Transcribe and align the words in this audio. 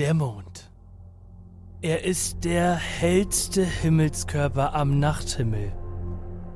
Der 0.00 0.12
Mond. 0.12 0.72
Er 1.80 2.04
ist 2.04 2.44
der 2.44 2.74
hellste 2.74 3.64
Himmelskörper 3.64 4.74
am 4.74 4.98
Nachthimmel. 4.98 5.72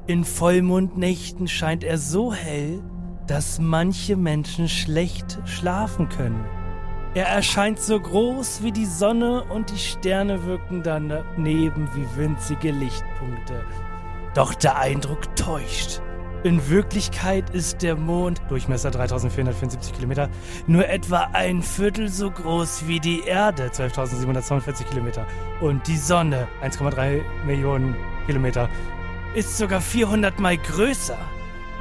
In 0.08 0.24
Vollmondnächten 0.24 1.46
scheint 1.46 1.84
er 1.84 1.98
so 1.98 2.32
hell, 2.32 2.82
dass 3.28 3.60
manche 3.60 4.16
Menschen 4.16 4.68
schlecht 4.68 5.38
schlafen 5.44 6.08
können. 6.08 6.44
Er 7.14 7.26
erscheint 7.26 7.78
so 7.78 8.00
groß 8.00 8.64
wie 8.64 8.72
die 8.72 8.86
Sonne 8.86 9.44
und 9.44 9.70
die 9.70 9.78
Sterne 9.78 10.44
wirken 10.44 10.82
daneben 10.82 11.88
wie 11.94 12.20
winzige 12.20 12.72
Lichtpunkte. 12.72 13.64
Doch 14.34 14.52
der 14.52 14.80
Eindruck 14.80 15.36
täuscht. 15.36 16.02
In 16.44 16.68
Wirklichkeit 16.70 17.50
ist 17.50 17.82
der 17.82 17.96
Mond, 17.96 18.40
Durchmesser 18.48 18.92
3474 18.92 19.92
Kilometer, 19.92 20.28
nur 20.68 20.88
etwa 20.88 21.30
ein 21.32 21.62
Viertel 21.62 22.08
so 22.08 22.30
groß 22.30 22.86
wie 22.86 23.00
die 23.00 23.22
Erde, 23.22 23.66
12.742 23.70 24.84
Kilometer. 24.84 25.26
Und 25.60 25.84
die 25.88 25.96
Sonne, 25.96 26.46
1,3 26.62 27.22
Millionen 27.44 27.96
Kilometer, 28.26 28.68
ist 29.34 29.58
sogar 29.58 29.80
400 29.80 30.38
mal 30.38 30.56
größer. 30.56 31.18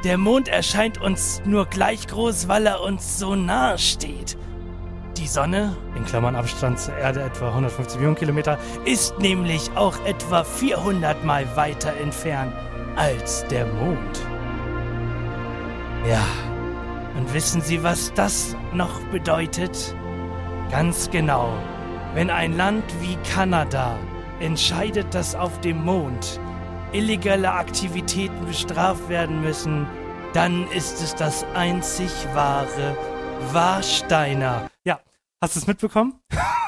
Der 0.02 0.18
Mond 0.18 0.48
erscheint 0.48 1.00
uns 1.00 1.40
nur 1.44 1.66
gleich 1.66 2.08
groß, 2.08 2.48
weil 2.48 2.66
er 2.66 2.82
uns 2.82 3.16
so 3.16 3.36
nahe 3.36 3.78
steht. 3.78 4.36
Die 5.16 5.28
Sonne, 5.28 5.76
in 5.94 6.04
Klammern 6.04 6.34
Abstand 6.34 6.80
zur 6.80 6.96
Erde 6.96 7.22
etwa 7.22 7.50
150 7.50 7.96
Millionen 7.98 8.16
Kilometer, 8.16 8.58
ist 8.84 9.16
nämlich 9.20 9.70
auch 9.76 10.04
etwa 10.04 10.42
400 10.42 11.24
Mal 11.24 11.46
weiter 11.54 11.96
entfernt 11.96 12.52
als 12.96 13.46
der 13.46 13.64
Mond. 13.66 14.20
Ja, 16.06 16.24
und 17.16 17.32
wissen 17.34 17.60
Sie, 17.60 17.82
was 17.82 18.12
das 18.14 18.56
noch 18.72 19.00
bedeutet? 19.10 19.94
Ganz 20.70 21.10
genau. 21.10 21.52
Wenn 22.14 22.30
ein 22.30 22.56
Land 22.56 22.84
wie 23.00 23.16
Kanada 23.30 23.98
entscheidet, 24.40 25.14
dass 25.14 25.34
auf 25.34 25.60
dem 25.60 25.84
Mond 25.84 26.40
illegale 26.92 27.50
Aktivitäten 27.50 28.46
bestraft 28.46 29.08
werden 29.08 29.40
müssen, 29.40 29.86
dann 30.32 30.66
ist 30.70 31.02
es 31.02 31.14
das 31.14 31.44
einzig 31.54 32.10
wahre 32.34 32.96
Warsteiner. 33.52 34.70
Ja, 34.84 35.00
hast 35.40 35.56
du 35.56 35.60
es 35.60 35.66
mitbekommen? 35.66 36.20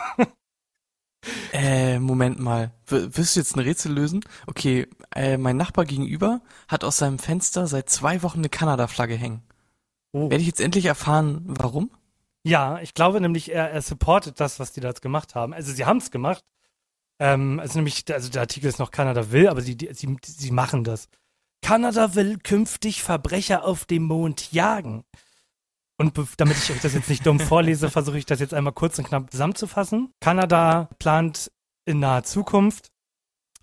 Äh, 1.53 1.99
Moment 1.99 2.39
mal. 2.39 2.73
W 2.87 3.09
wirst 3.13 3.37
du 3.37 3.41
jetzt 3.41 3.57
ein 3.57 3.61
Rätsel 3.61 3.93
lösen? 3.93 4.21
Okay, 4.47 4.87
äh, 5.15 5.37
mein 5.37 5.57
Nachbar 5.57 5.85
gegenüber 5.85 6.41
hat 6.69 6.85
aus 6.85 6.97
seinem 6.97 7.19
Fenster 7.19 7.67
seit 7.67 7.91
zwei 7.91 8.23
Wochen 8.23 8.39
eine 8.39 8.49
Kanada-Flagge 8.49 9.15
hängen. 9.15 9.43
Oh. 10.12 10.31
Werde 10.31 10.41
ich 10.41 10.47
jetzt 10.47 10.61
endlich 10.61 10.87
erfahren, 10.87 11.43
warum? 11.45 11.91
Ja, 12.43 12.81
ich 12.81 12.95
glaube 12.95 13.21
nämlich, 13.21 13.53
er, 13.53 13.71
er 13.71 13.83
supportet 13.83 14.41
das, 14.41 14.59
was 14.59 14.73
die 14.73 14.81
da 14.81 14.89
jetzt 14.89 15.03
gemacht 15.03 15.35
haben. 15.35 15.53
Also 15.53 15.73
sie 15.73 15.85
haben 15.85 15.99
es 15.99 16.11
gemacht. 16.11 16.45
Ähm, 17.19 17.61
also 17.61 17.79
nämlich, 17.79 18.05
also 18.12 18.31
der 18.31 18.43
Artikel 18.43 18.67
ist 18.69 18.79
noch 18.79 18.91
Kanada 18.91 19.31
will, 19.31 19.49
aber 19.49 19.61
sie, 19.61 19.77
die, 19.77 19.93
sie, 19.93 20.17
sie 20.23 20.51
machen 20.51 20.84
das. 20.84 21.09
Kanada 21.62 22.15
will 22.15 22.39
künftig 22.39 23.03
Verbrecher 23.03 23.65
auf 23.65 23.84
dem 23.84 24.05
Mond 24.05 24.53
jagen. 24.53 25.05
Und 26.00 26.19
damit 26.38 26.56
ich 26.56 26.71
euch 26.71 26.81
das 26.81 26.94
jetzt 26.94 27.11
nicht 27.11 27.27
dumm 27.27 27.38
vorlese, 27.41 27.91
versuche 27.91 28.16
ich 28.16 28.25
das 28.25 28.41
jetzt 28.41 28.55
einmal 28.55 28.72
kurz 28.72 28.99
und 28.99 29.06
knapp 29.06 29.31
zusammenzufassen. 29.31 30.11
Kanada 30.21 30.88
plant 30.99 31.53
in 31.84 32.00
naher 32.00 32.25
Zukunft 32.25 32.91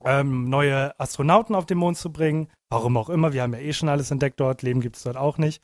ähm, 0.06 0.48
neue 0.48 0.98
Astronauten 1.00 1.56
auf 1.56 1.66
den 1.66 1.80
Mond 1.80 1.98
zu 1.98 2.12
bringen. 2.12 2.52
Warum 2.70 2.96
auch 2.96 3.10
immer, 3.10 3.34
wir 3.34 3.42
haben 3.42 3.54
ja 3.54 3.60
eh 3.60 3.74
schon 3.74 3.90
alles 3.90 4.12
entdeckt 4.12 4.40
dort, 4.40 4.62
Leben 4.62 4.82
gibt 4.82 4.98
es 4.98 5.04
dort 5.04 5.18
auch 5.18 5.40
nicht. 5.40 5.64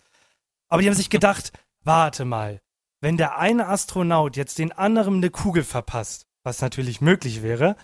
Aber 0.68 0.82
die 0.82 0.88
haben 0.88 0.96
sich 0.96 1.12
gedacht, 1.12 1.52
warte 1.84 2.26
mal, 2.26 2.60
wenn 3.02 3.18
der 3.18 3.38
eine 3.38 3.68
Astronaut 3.68 4.36
jetzt 4.36 4.58
den 4.58 4.72
anderen 4.72 5.18
eine 5.18 5.30
Kugel 5.30 5.64
verpasst, 5.64 6.26
was 6.44 6.60
natürlich 6.62 7.02
möglich 7.02 7.44
wäre, 7.44 7.76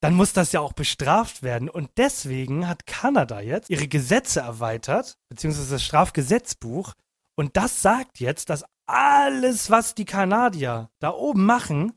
dann 0.00 0.14
muss 0.14 0.32
das 0.32 0.50
ja 0.50 0.58
auch 0.58 0.72
bestraft 0.72 1.44
werden. 1.44 1.68
Und 1.68 1.90
deswegen 1.98 2.66
hat 2.66 2.84
Kanada 2.86 3.40
jetzt 3.40 3.70
ihre 3.70 3.86
Gesetze 3.86 4.40
erweitert, 4.40 5.18
beziehungsweise 5.28 5.70
das 5.70 5.84
Strafgesetzbuch. 5.84 6.94
Und 7.36 7.56
das 7.56 7.82
sagt 7.82 8.18
jetzt, 8.18 8.50
dass 8.50 8.64
alles, 8.86 9.70
was 9.70 9.94
die 9.94 10.04
Kanadier 10.04 10.90
da 11.00 11.10
oben 11.10 11.44
machen, 11.44 11.92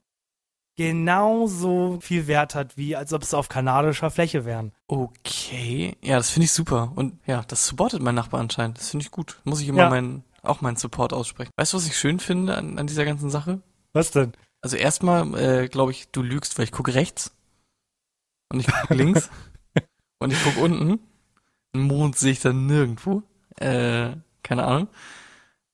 genauso 0.76 2.00
viel 2.02 2.28
Wert 2.28 2.56
hat, 2.56 2.78
wie 2.78 2.96
als 2.96 3.12
ob 3.14 3.24
es 3.24 3.34
auf 3.34 3.50
kanadischer 3.50 4.12
Fläche 4.12 4.46
wären. 4.46 4.72
Okay, 4.88 5.98
ja, 6.02 6.18
das 6.18 6.30
finde 6.30 6.46
ich 6.46 6.52
super. 6.54 6.92
Und 6.96 7.20
ja, 7.26 7.44
das 7.48 7.68
supportet 7.68 8.02
mein 8.02 8.16
Nachbar 8.16 8.40
anscheinend. 8.40 8.78
Das 8.78 8.90
finde 8.90 9.04
ich 9.06 9.12
gut. 9.12 9.40
Muss 9.44 9.62
ich 9.62 9.68
immer 9.68 9.84
Ja. 9.84 9.90
meinen, 9.90 10.24
auch 10.42 10.62
meinen 10.62 10.78
Support 10.78 11.14
aussprechen. 11.14 11.52
Weißt 11.58 11.74
du, 11.74 11.78
was 11.78 11.86
ich 11.86 11.98
schön 11.98 12.20
finde 12.20 12.56
an, 12.56 12.80
an 12.80 12.88
dieser 12.88 13.06
ganzen 13.06 13.30
Sache? 13.30 13.62
Was 13.94 14.12
denn? 14.12 14.34
Also 14.62 14.78
erstmal, 14.78 15.34
äh, 15.38 15.68
glaube 15.68 15.92
ich, 15.92 16.10
du 16.12 16.22
lügst, 16.22 16.58
weil 16.58 16.66
ich 16.66 16.72
gucke 16.72 16.94
rechts 16.96 17.32
und 18.52 18.60
ich 18.60 18.68
gucke 18.68 18.94
links 18.94 19.30
und 20.20 20.32
ich 20.32 20.44
gucke 20.44 20.60
unten. 20.60 21.00
Einen 21.74 21.84
Mond 21.88 22.18
sehe 22.18 22.32
ich 22.32 22.40
dann 22.40 22.68
nirgendwo. 22.68 23.22
Äh, 23.58 24.12
keine 24.44 24.64
Ahnung. 24.66 24.88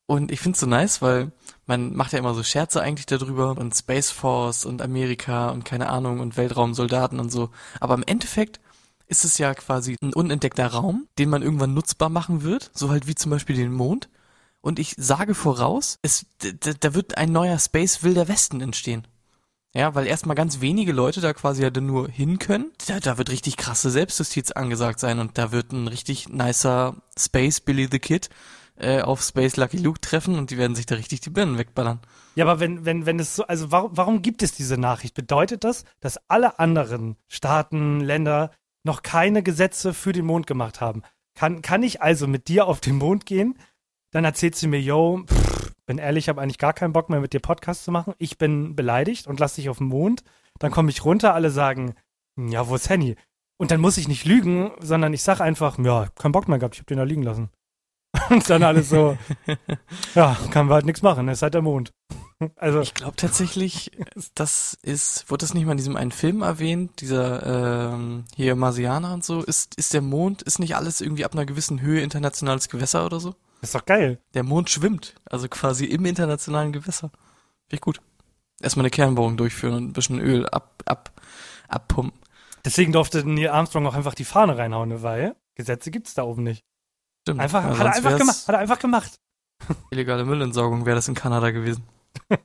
Und 0.08 0.32
ich 0.32 0.40
find's 0.40 0.60
so 0.60 0.68
nice, 0.68 1.02
weil 1.02 1.32
man 1.66 1.96
macht 1.96 2.14
ja 2.14 2.20
immer 2.20 2.36
so 2.36 2.44
Scherze 2.44 2.82
eigentlich 2.82 3.08
darüber 3.08 3.58
und 3.58 3.76
Space 3.76 4.12
Force 4.12 4.66
und 4.66 4.82
Amerika 4.82 5.50
und 5.50 5.66
keine 5.66 5.90
Ahnung 5.90 6.20
und 6.20 6.38
Weltraumsoldaten 6.38 7.20
und 7.20 7.32
so. 7.32 7.50
Aber 7.80 7.96
im 7.96 8.04
Endeffekt 8.06 8.60
ist 9.08 9.26
es 9.26 9.38
ja 9.38 9.54
quasi 9.54 9.96
ein 10.02 10.14
unentdeckter 10.14 10.68
Raum, 10.68 11.08
den 11.18 11.30
man 11.30 11.42
irgendwann 11.42 11.74
nutzbar 11.74 12.10
machen 12.10 12.44
wird, 12.44 12.72
so 12.74 12.90
halt 12.90 13.08
wie 13.08 13.16
zum 13.16 13.32
Beispiel 13.32 13.56
den 13.56 13.74
Mond. 13.74 14.10
Und 14.62 14.80
ich 14.80 14.96
sage 14.98 15.36
voraus, 15.36 16.00
es, 16.02 16.26
da 16.40 16.94
wird 16.94 17.18
ein 17.18 17.32
neuer 17.32 17.60
Space 17.60 18.04
Wilder 18.04 18.28
Westen 18.28 18.62
entstehen. 18.62 19.08
Ja, 19.76 19.94
weil 19.94 20.08
erstmal 20.08 20.38
ganz 20.38 20.62
wenige 20.62 20.94
Leute 20.94 21.20
da 21.20 21.34
quasi 21.34 21.62
ja 21.62 21.70
nur 21.70 22.08
hin 22.08 22.40
können. 22.40 22.72
Da, 22.88 23.00
da 23.00 23.18
wird 23.18 23.30
richtig 23.30 23.58
krasse 23.58 23.92
Selbstjustiz 23.92 24.52
angesagt 24.52 25.00
sein 25.00 25.20
und 25.20 25.38
da 25.38 25.52
wird 25.52 25.74
ein 25.74 25.88
richtig 25.88 26.30
nicer 26.30 26.96
Space 27.20 27.60
Billy 27.60 27.90
the 27.92 28.00
Kid 28.00 28.30
äh, 28.78 29.02
auf 29.02 29.22
Space 29.22 29.58
Lucky 29.58 29.78
Luke 29.78 30.02
treffen 30.02 30.38
und 30.38 30.52
die 30.52 30.58
werden 30.58 30.75
sich 30.75 30.86
da 30.86 30.96
richtig 30.96 31.22
die 31.22 31.30
Birnen 31.30 31.58
wegballern. 31.58 32.00
Ja, 32.36 32.46
aber 32.46 32.59
wenn, 32.59 32.86
wenn, 32.86 33.06
wenn 33.06 33.19
es 33.19 33.36
so, 33.36 33.47
also 33.47 33.72
warum, 33.72 33.91
warum 33.96 34.22
gibt 34.22 34.44
es 34.44 34.52
diese 34.52 34.78
Nachricht? 34.78 35.13
Bedeutet 35.13 35.63
das, 35.63 35.86
dass 36.00 36.19
alle 36.28 36.59
anderen 36.59 37.16
Staaten, 37.28 38.02
Länder 38.02 38.52
noch 38.84 39.02
keine 39.02 39.44
Gesetze 39.44 39.94
für 39.94 40.12
den 40.12 40.25
Mond 40.25 40.47
gemacht 40.47 40.81
haben? 40.81 41.03
Kann, 41.35 41.62
kann 41.62 41.84
ich 41.84 42.02
also 42.02 42.28
mit 42.28 42.47
dir 42.47 42.68
auf 42.68 42.81
den 42.81 42.97
Mond 42.97 43.25
gehen? 43.25 43.58
Dann 44.12 44.25
erzählst 44.25 44.62
du 44.64 44.68
mir, 44.68 44.80
yo, 44.80 45.24
pff, 45.25 45.72
bin 45.85 45.97
ehrlich, 45.97 46.25
ich 46.25 46.30
habe 46.30 46.41
eigentlich 46.41 46.58
gar 46.58 46.74
keinen 46.74 46.94
Bock 46.94 47.09
mehr 47.09 47.19
mit 47.19 47.34
dir 47.34 47.40
Podcast 47.40 47.84
zu 47.84 47.91
machen. 47.91 48.14
Ich 48.18 48.38
bin 48.38 48.75
beleidigt 48.75 49.28
und 49.28 49.40
lass 49.40 49.56
dich 49.56 49.69
auf 49.69 49.78
den 49.78 49.88
Mond. 49.88 50.24
Dann 50.59 50.72
komme 50.72 50.90
ich 50.90 51.03
runter, 51.03 51.34
alle 51.34 51.50
sagen, 51.50 51.96
ja, 52.38 52.68
wo 52.68 52.75
ist 52.75 52.90
Henny? 52.90 53.16
Und 53.58 53.72
dann 53.72 53.80
muss 53.80 53.97
ich 53.97 54.08
nicht 54.08 54.25
lügen, 54.25 54.72
sondern 54.80 55.14
ich 55.14 55.24
sag 55.24 55.40
einfach, 55.40 55.78
ja, 55.80 56.08
keinen 56.16 56.31
Bock 56.31 56.47
mehr 56.47 56.59
gehabt, 56.59 56.75
ich 56.75 56.81
hab 56.81 56.88
den 56.88 56.97
da 56.97 57.03
liegen 57.03 57.24
lassen. 57.24 57.50
Und 58.30 58.50
dann 58.50 58.64
alles 58.64 58.90
so, 58.90 59.18
ja, 60.16 60.38
kann 60.52 60.68
wir 60.68 60.76
halt 60.76 60.86
nichts 60.86 61.02
machen, 61.02 61.28
es 61.30 61.40
ist 61.40 61.42
halt 61.44 61.53
der 61.53 61.62
Mond. 61.62 61.92
Also, 62.58 62.81
Ich 62.81 62.94
glaube 62.94 63.16
tatsächlich, 63.16 63.91
das 64.35 64.78
ist, 64.82 65.32
wurde 65.32 65.46
das 65.46 65.53
nicht 65.53 65.66
mal 65.66 65.72
in 65.72 65.78
diesem 65.78 65.96
einen 65.96 66.12
Film 66.12 66.41
erwähnt, 66.41 67.00
dieser 67.00 67.94
ähm, 67.94 68.26
hier 68.35 68.58
Marsianer 68.58 69.14
und 69.14 69.23
so, 69.23 69.41
ist, 69.41 69.76
ist 69.76 69.94
der 69.94 70.02
Mond, 70.02 70.41
ist 70.41 70.59
nicht 70.59 70.76
alles 70.76 71.00
irgendwie 71.00 71.23
ab 71.23 71.32
einer 71.32 71.46
gewissen 71.46 71.79
Höhe 71.79 72.02
internationales 72.02 72.67
Gewässer 72.67 73.06
oder 73.06 73.22
so? 73.22 73.35
ist 73.62 73.76
doch 73.76 73.85
geil. 73.85 74.20
Der 74.34 74.44
Mond 74.44 74.70
schwimmt, 74.70 75.16
also 75.26 75.47
quasi 75.47 75.85
im 75.85 76.06
internationalen 76.06 76.72
Gewässer. 76.72 77.09
Finde 77.64 77.76
ich 77.76 77.82
gut. 77.82 78.02
Erstmal 78.62 78.84
eine 78.84 78.91
Kernbohrung 78.91 79.38
durchführen 79.38 79.73
und 79.76 79.84
ein 79.85 79.94
bisschen 79.94 80.20
Öl 80.20 80.47
ab, 80.47 80.84
ab, 80.85 81.12
abpumpen. 81.67 82.20
Deswegen 82.64 82.91
durfte 82.94 83.28
Neil 83.28 83.50
Armstrong 83.50 83.85
auch 83.85 83.96
einfach 83.96 84.14
die 84.14 84.23
Fahne 84.26 84.58
reinhauen, 84.58 85.03
weil 85.03 85.35
Gesetze 85.56 85.91
gibt's 85.91 86.14
da 86.14 86.23
oben 86.23 86.44
nicht. 86.44 86.64
Stimmt. 87.26 87.42
Einfach, 87.42 87.64
Ja, 87.64 87.78
hat 87.80 87.88
er 87.88 87.96
einfach 87.96 88.18
gemacht, 88.20 88.48
hat 88.48 88.54
er 88.56 88.60
einfach 88.60 88.78
gemacht. 88.78 89.20
Illegale 89.90 90.26
Müllentsorgung 90.26 90.86
wäre 90.86 90.96
das 90.96 91.08
in 91.08 91.16
Kanada 91.16 91.50
gewesen. 91.50 91.84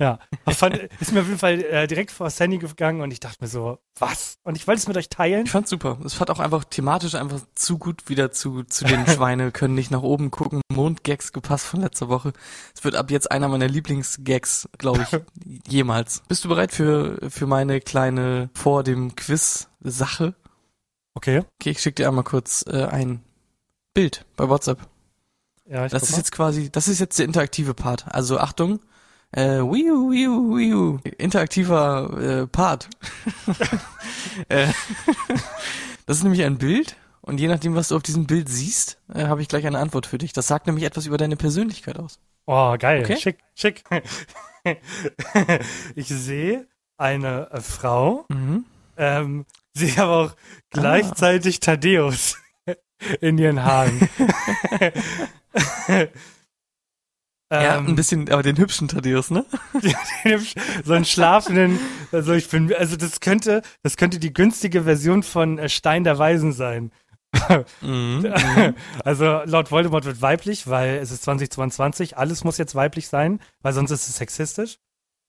Ja, 0.00 0.18
fand, 0.48 0.74
ist 0.98 1.12
mir 1.12 1.20
auf 1.20 1.26
jeden 1.28 1.38
Fall 1.38 1.60
äh, 1.62 1.86
direkt 1.86 2.10
vor 2.10 2.26
das 2.26 2.40
Handy 2.40 2.58
gegangen 2.58 3.00
und 3.00 3.12
ich 3.12 3.20
dachte 3.20 3.36
mir 3.40 3.46
so, 3.46 3.78
was? 4.00 4.38
Und 4.42 4.56
ich 4.56 4.66
wollte 4.66 4.80
es 4.80 4.88
mit 4.88 4.96
euch 4.96 5.08
teilen. 5.08 5.44
Ich 5.44 5.52
fand's 5.52 5.70
super. 5.70 5.98
Es 6.04 6.18
hat 6.18 6.30
auch 6.30 6.40
einfach 6.40 6.64
thematisch 6.64 7.14
einfach 7.14 7.40
zu 7.54 7.78
gut 7.78 8.08
wieder 8.08 8.32
zu, 8.32 8.64
zu 8.64 8.84
den 8.84 9.06
Schweine 9.06 9.52
können 9.52 9.76
nicht 9.76 9.92
nach 9.92 10.02
oben 10.02 10.32
gucken. 10.32 10.62
Mondgags 10.68 11.32
gepasst 11.32 11.66
von 11.66 11.80
letzter 11.80 12.08
Woche. 12.08 12.32
Es 12.74 12.82
wird 12.82 12.96
ab 12.96 13.12
jetzt 13.12 13.30
einer 13.30 13.46
meiner 13.46 13.68
Lieblingsgags, 13.68 14.68
glaube 14.78 15.06
ich, 15.08 15.20
jemals. 15.68 16.24
Bist 16.26 16.44
du 16.44 16.48
bereit 16.48 16.72
für, 16.72 17.30
für 17.30 17.46
meine 17.46 17.80
kleine 17.80 18.50
vor 18.52 18.82
dem 18.82 19.14
Quiz 19.14 19.68
Sache? 19.78 20.34
Okay. 21.14 21.44
Okay, 21.60 21.70
ich 21.70 21.78
schicke 21.80 22.02
dir 22.02 22.08
einmal 22.08 22.24
kurz 22.24 22.64
äh, 22.66 22.84
ein 22.86 23.22
Bild 23.94 24.24
bei 24.36 24.48
WhatsApp. 24.48 24.78
Ja, 25.66 25.86
ich 25.86 25.92
Das 25.92 26.02
ist 26.02 26.10
mal. 26.12 26.16
jetzt 26.18 26.32
quasi, 26.32 26.70
das 26.70 26.88
ist 26.88 26.98
jetzt 27.00 27.18
der 27.18 27.24
interaktive 27.26 27.72
Part. 27.74 28.04
Also 28.08 28.38
Achtung, 28.38 28.80
äh, 29.32 29.58
wiu, 29.60 30.10
wiu, 30.10 30.56
wiu, 30.56 30.98
interaktiver 31.18 32.42
äh, 32.42 32.46
Part. 32.46 32.88
äh, 34.48 34.66
das 36.06 36.18
ist 36.18 36.22
nämlich 36.24 36.42
ein 36.44 36.58
Bild 36.58 36.96
und 37.22 37.40
je 37.40 37.48
nachdem, 37.48 37.74
was 37.74 37.88
du 37.88 37.96
auf 37.96 38.02
diesem 38.02 38.26
Bild 38.26 38.48
siehst, 38.48 38.98
äh, 39.14 39.24
habe 39.26 39.40
ich 39.42 39.48
gleich 39.48 39.66
eine 39.66 39.78
Antwort 39.78 40.06
für 40.06 40.18
dich. 40.18 40.32
Das 40.32 40.46
sagt 40.46 40.66
nämlich 40.66 40.84
etwas 40.84 41.06
über 41.06 41.16
deine 41.16 41.36
Persönlichkeit 41.36 41.98
aus. 41.98 42.18
Oh, 42.46 42.76
geil. 42.78 43.02
Okay. 43.02 43.16
Schick, 43.16 43.38
schick. 43.54 43.84
ich 45.94 46.08
sehe 46.08 46.66
eine 46.98 47.50
äh, 47.50 47.60
Frau, 47.60 48.26
Mhm. 48.28 48.64
ähm, 48.96 49.46
sehe 49.72 49.96
aber 49.98 50.16
auch 50.26 50.36
gleichzeitig 50.70 51.60
Thaddeus 51.60 52.36
in 53.20 53.38
ihren 53.38 53.64
Haaren. 53.64 54.08
ja, 57.50 57.78
Ähm, 57.78 57.88
ein 57.88 57.94
bisschen, 57.94 58.30
aber 58.30 58.42
den 58.42 58.58
hübschen 58.58 58.88
Thaddeus, 58.88 59.30
ne? 59.30 59.44
so 60.84 60.92
einen 60.92 61.04
schlafenden, 61.04 61.78
also 62.12 62.32
ich 62.32 62.48
bin, 62.48 62.72
also 62.74 62.96
das 62.96 63.20
könnte, 63.20 63.62
das 63.82 63.96
könnte 63.96 64.18
die 64.18 64.32
günstige 64.32 64.84
Version 64.84 65.22
von 65.22 65.58
äh, 65.58 65.68
Stein 65.68 66.04
der 66.04 66.18
Weisen 66.18 66.52
sein. 66.52 66.90
Mhm. 67.80 68.32
Also 69.04 69.42
laut 69.44 69.70
Voldemort 69.70 70.04
wird 70.04 70.22
weiblich, 70.22 70.68
weil 70.68 70.96
es 70.96 71.10
ist 71.10 71.24
2022, 71.24 72.16
alles 72.16 72.44
muss 72.44 72.58
jetzt 72.58 72.74
weiblich 72.74 73.08
sein, 73.08 73.40
weil 73.62 73.72
sonst 73.72 73.90
ist 73.90 74.08
es 74.08 74.16
sexistisch. 74.16 74.78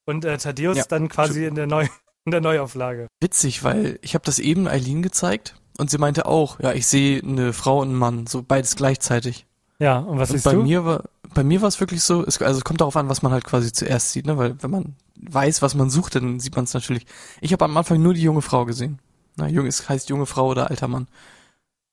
Und 0.06 0.24
äh, 0.24 0.38
Thaddeus 0.38 0.76
Ja, 0.76 0.84
dann 0.84 1.08
quasi 1.08 1.46
in 1.46 1.56
der, 1.56 1.66
Neu 1.66 1.86
in 2.24 2.30
der 2.30 2.40
Neuauflage. 2.40 3.08
Witzig, 3.20 3.64
weil 3.64 3.98
ich 4.02 4.14
habe 4.14 4.24
das 4.24 4.38
eben 4.38 4.68
Eileen 4.68 5.02
gezeigt 5.02 5.56
und 5.78 5.90
sie 5.90 5.98
meinte 5.98 6.26
auch, 6.26 6.60
ja, 6.60 6.72
ich 6.72 6.86
sehe 6.86 7.22
eine 7.22 7.52
Frau 7.52 7.80
und 7.80 7.88
einen 7.88 7.98
Mann, 7.98 8.26
so 8.26 8.42
beides 8.42 8.76
gleichzeitig. 8.76 9.46
Ja, 9.78 9.98
und 9.98 10.18
was 10.18 10.30
Und 10.30 10.36
siehst 10.36 10.44
bei 10.44 10.54
du? 10.54 10.62
mir 10.62 10.84
war, 10.84 11.04
bei 11.34 11.44
mir 11.44 11.60
war 11.60 11.68
es 11.68 11.80
wirklich 11.80 12.02
so, 12.02 12.24
es, 12.24 12.40
also 12.40 12.58
es 12.58 12.64
kommt 12.64 12.80
darauf 12.80 12.96
an, 12.96 13.08
was 13.08 13.22
man 13.22 13.32
halt 13.32 13.44
quasi 13.44 13.72
zuerst 13.72 14.12
sieht, 14.12 14.26
ne? 14.26 14.38
Weil 14.38 14.56
wenn 14.62 14.70
man 14.70 14.96
weiß, 15.16 15.60
was 15.62 15.74
man 15.74 15.90
sucht, 15.90 16.14
dann 16.14 16.40
sieht 16.40 16.56
man 16.56 16.64
es 16.64 16.74
natürlich. 16.74 17.06
Ich 17.40 17.52
habe 17.52 17.64
am 17.64 17.76
Anfang 17.76 18.00
nur 18.02 18.14
die 18.14 18.22
junge 18.22 18.42
Frau 18.42 18.64
gesehen. 18.64 19.00
Na, 19.36 19.46
jung 19.48 19.66
ist 19.66 19.88
heißt 19.88 20.08
junge 20.08 20.26
Frau 20.26 20.48
oder 20.48 20.70
alter 20.70 20.88
Mann. 20.88 21.08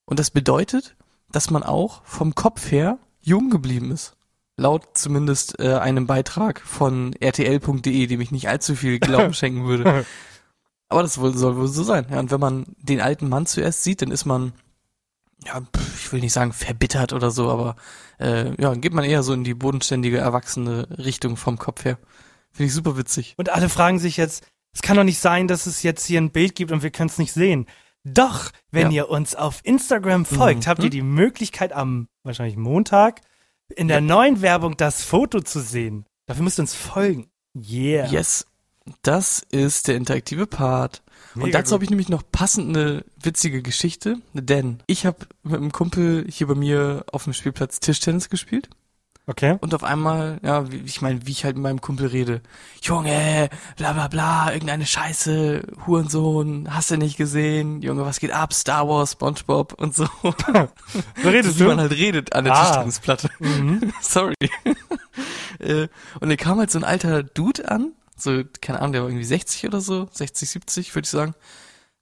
Und 0.05 0.19
das 0.19 0.31
bedeutet, 0.31 0.95
dass 1.31 1.49
man 1.49 1.63
auch 1.63 2.01
vom 2.05 2.35
Kopf 2.35 2.71
her 2.71 2.99
jung 3.21 3.49
geblieben 3.49 3.91
ist. 3.91 4.15
Laut 4.55 4.83
zumindest 4.93 5.59
äh, 5.59 5.73
einem 5.75 6.05
Beitrag 6.07 6.61
von 6.61 7.13
rtl.de, 7.21 8.07
dem 8.07 8.21
ich 8.21 8.31
nicht 8.31 8.47
allzu 8.47 8.75
viel 8.75 8.99
Glauben 8.99 9.33
schenken 9.33 9.65
würde. 9.65 10.05
Aber 10.93 11.01
das 11.03 11.17
wohl, 11.19 11.35
soll 11.35 11.55
wohl 11.57 11.67
so 11.67 11.83
sein. 11.83 12.05
Ja, 12.09 12.19
und 12.19 12.31
wenn 12.31 12.39
man 12.39 12.65
den 12.77 13.01
alten 13.01 13.27
Mann 13.29 13.45
zuerst 13.45 13.83
sieht, 13.83 14.01
dann 14.01 14.11
ist 14.11 14.25
man, 14.25 14.53
ja, 15.45 15.61
ich 15.97 16.11
will 16.13 16.21
nicht 16.21 16.33
sagen 16.33 16.53
verbittert 16.53 17.11
oder 17.13 17.31
so, 17.31 17.49
aber 17.49 17.75
äh, 18.19 18.49
ja, 18.49 18.69
dann 18.69 18.81
geht 18.81 18.93
man 18.93 19.03
eher 19.03 19.23
so 19.23 19.33
in 19.33 19.43
die 19.43 19.53
bodenständige, 19.53 20.17
erwachsene 20.19 20.87
Richtung 20.97 21.35
vom 21.35 21.57
Kopf 21.57 21.83
her. 21.85 21.97
Finde 22.51 22.67
ich 22.67 22.73
super 22.73 22.97
witzig. 22.97 23.33
Und 23.37 23.49
alle 23.49 23.67
fragen 23.69 23.99
sich 23.99 24.15
jetzt, 24.17 24.45
es 24.73 24.81
kann 24.81 24.95
doch 24.97 25.03
nicht 25.03 25.19
sein, 25.19 25.47
dass 25.47 25.65
es 25.65 25.83
jetzt 25.83 26.05
hier 26.05 26.21
ein 26.21 26.31
Bild 26.31 26.55
gibt 26.55 26.71
und 26.71 26.83
wir 26.83 26.91
können 26.91 27.09
es 27.09 27.17
nicht 27.17 27.33
sehen. 27.33 27.65
Doch, 28.05 28.51
wenn 28.71 28.91
Ja. 28.91 29.03
ihr 29.03 29.09
uns 29.09 29.33
auf 29.35 29.59
Instagram 29.63 30.25
folgt, 30.25 30.65
Mhm. 30.65 30.69
habt 30.69 30.83
ihr 30.83 30.89
die 30.89 31.01
Möglichkeit 31.01 31.73
am 31.73 32.07
wahrscheinlich 32.23 32.57
Montag 32.57 33.21
in 33.75 33.87
der 33.87 34.01
neuen 34.01 34.41
Werbung 34.41 34.77
das 34.77 35.03
Foto 35.03 35.39
zu 35.41 35.59
sehen. 35.61 36.05
Dafür 36.27 36.43
müsst 36.43 36.59
ihr 36.59 36.63
uns 36.63 36.75
folgen. 36.75 37.29
Yeah. 37.55 38.07
Yes, 38.07 38.45
das 39.01 39.39
ist 39.51 39.87
der 39.87 39.95
interaktive 39.95 40.47
Part. 40.47 41.01
Mega 41.35 41.45
und 41.45 41.53
dazu 41.55 41.73
habe 41.73 41.83
ich 41.83 41.89
nämlich 41.89 42.09
noch 42.09 42.23
passend 42.31 42.75
eine 42.75 43.03
witzige 43.21 43.61
Geschichte, 43.61 44.17
denn 44.33 44.79
ich 44.87 45.05
habe 45.05 45.17
mit 45.43 45.55
einem 45.55 45.71
Kumpel 45.71 46.25
hier 46.29 46.47
bei 46.47 46.55
mir 46.55 47.05
auf 47.11 47.23
dem 47.23 47.33
Spielplatz 47.33 47.79
Tischtennis 47.79 48.29
gespielt. 48.29 48.69
Okay. 49.25 49.57
Und 49.61 49.73
auf 49.73 49.85
einmal, 49.85 50.39
ja, 50.43 50.69
wie, 50.69 50.79
ich 50.85 51.01
meine, 51.01 51.25
wie 51.25 51.31
ich 51.31 51.45
halt 51.45 51.55
mit 51.55 51.63
meinem 51.63 51.79
Kumpel 51.79 52.07
rede. 52.07 52.41
Junge, 52.81 53.49
bla 53.77 53.93
bla 53.93 54.09
bla, 54.09 54.51
irgendeine 54.53 54.85
Scheiße, 54.85 55.61
Hurensohn, 55.87 56.67
hast 56.75 56.91
du 56.91 56.97
nicht 56.97 57.15
gesehen? 57.15 57.81
Junge, 57.81 58.05
was 58.05 58.19
geht 58.19 58.31
ab? 58.31 58.53
Star 58.53 58.85
Wars, 58.89 59.13
Spongebob 59.13 59.73
und 59.81 59.95
so. 59.95 60.05
So 61.23 61.29
redest 61.29 61.55
wie 61.57 61.63
du? 61.63 61.69
man 61.69 61.79
halt 61.79 61.93
redet 61.93 62.33
an 62.33 62.43
der 62.43 62.53
Ah. 62.53 62.65
Tischtennisplatte. 62.65 63.29
Mhm. 63.39 63.93
Sorry. 64.01 64.35
äh, 65.59 65.87
und 66.19 66.27
dann 66.29 66.37
kam 66.37 66.59
halt 66.59 66.69
so 66.69 66.79
ein 66.79 66.83
alter 66.83 67.23
Dude 67.23 67.71
an, 67.71 67.93
so, 68.17 68.43
keine 68.61 68.79
Ahnung, 68.79 68.93
der 68.93 69.01
war 69.01 69.09
irgendwie 69.09 69.25
60 69.25 69.65
oder 69.65 69.81
so, 69.81 70.07
60, 70.11 70.49
70, 70.49 70.95
würde 70.95 71.05
ich 71.05 71.11
sagen. 71.11 71.35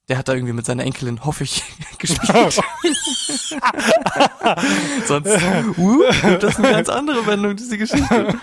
Der 0.09 0.17
hat 0.17 0.27
da 0.27 0.33
irgendwie 0.33 0.53
mit 0.53 0.65
seiner 0.65 0.83
Enkelin, 0.83 1.23
hoffe 1.23 1.43
ich, 1.43 1.63
gespielt. 1.99 2.31
Sonst, 5.07 5.29
uh, 5.77 6.03
das 6.39 6.57
eine 6.57 6.71
ganz 6.71 6.89
andere 6.89 7.25
Wendung, 7.27 7.55
diese 7.55 7.77
Geschichte. 7.77 8.35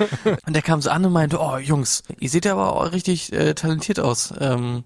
Und 0.46 0.54
der 0.54 0.62
kam 0.62 0.80
so 0.80 0.88
an 0.90 1.04
und 1.04 1.12
meinte, 1.12 1.40
oh, 1.40 1.58
Jungs, 1.58 2.04
ihr 2.18 2.30
seht 2.30 2.44
ja 2.44 2.52
aber 2.52 2.72
auch 2.74 2.92
richtig 2.92 3.32
äh, 3.32 3.54
talentiert 3.54 4.00
aus. 4.00 4.32
Ähm, 4.38 4.84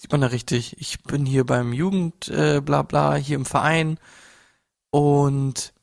sieht 0.00 0.12
man 0.12 0.20
da 0.20 0.28
richtig. 0.28 0.76
Ich 0.80 1.02
bin 1.02 1.26
hier 1.26 1.44
beim 1.44 1.72
Jugend, 1.72 2.28
äh, 2.28 2.60
bla 2.60 2.82
bla, 2.82 3.16
hier 3.16 3.36
im 3.36 3.44
Verein. 3.44 3.98
Und 4.90 5.74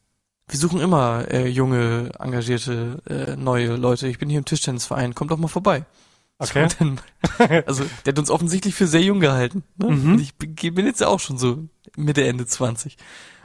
wir 0.47 0.59
suchen 0.59 0.81
immer 0.81 1.29
äh, 1.29 1.47
junge, 1.47 2.11
engagierte, 2.19 3.01
äh, 3.09 3.35
neue 3.35 3.75
Leute. 3.75 4.07
Ich 4.07 4.17
bin 4.17 4.29
hier 4.29 4.39
im 4.39 4.45
Tischtennisverein, 4.45 5.15
kommt 5.15 5.31
doch 5.31 5.38
mal 5.38 5.47
vorbei. 5.47 5.85
Okay. 6.41 6.67
So, 6.67 6.75
dann, 6.79 6.99
also 7.67 7.85
der 8.05 8.13
hat 8.13 8.19
uns 8.19 8.31
offensichtlich 8.31 8.73
für 8.73 8.88
sehr 8.88 9.01
jung 9.01 9.19
gehalten. 9.19 9.63
Ne? 9.77 9.91
Mhm. 9.91 10.13
Und 10.13 10.19
ich 10.19 10.35
bin 10.35 10.85
jetzt 10.85 11.01
ja 11.01 11.07
auch 11.07 11.19
schon 11.19 11.38
so 11.38 11.67
Mitte, 11.95 12.25
Ende 12.25 12.47
20. 12.47 12.97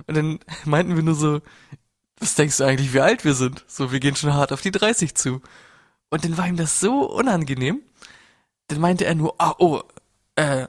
Und 0.06 0.16
dann 0.16 0.38
meinten 0.64 0.96
wir 0.96 1.02
nur 1.02 1.14
so, 1.14 1.40
was 2.18 2.34
denkst 2.34 2.56
du 2.56 2.64
eigentlich, 2.64 2.94
wie 2.94 3.00
alt 3.00 3.24
wir 3.24 3.34
sind? 3.34 3.64
So, 3.66 3.92
wir 3.92 4.00
gehen 4.00 4.16
schon 4.16 4.32
hart 4.32 4.52
auf 4.52 4.62
die 4.62 4.70
30 4.70 5.14
zu. 5.14 5.42
Und 6.08 6.24
dann 6.24 6.38
war 6.38 6.48
ihm 6.48 6.56
das 6.56 6.80
so 6.80 7.10
unangenehm. 7.10 7.82
Dann 8.68 8.80
meinte 8.80 9.04
er 9.04 9.14
nur, 9.14 9.34
ah, 9.38 9.54
oh, 9.58 9.82
äh, 10.36 10.66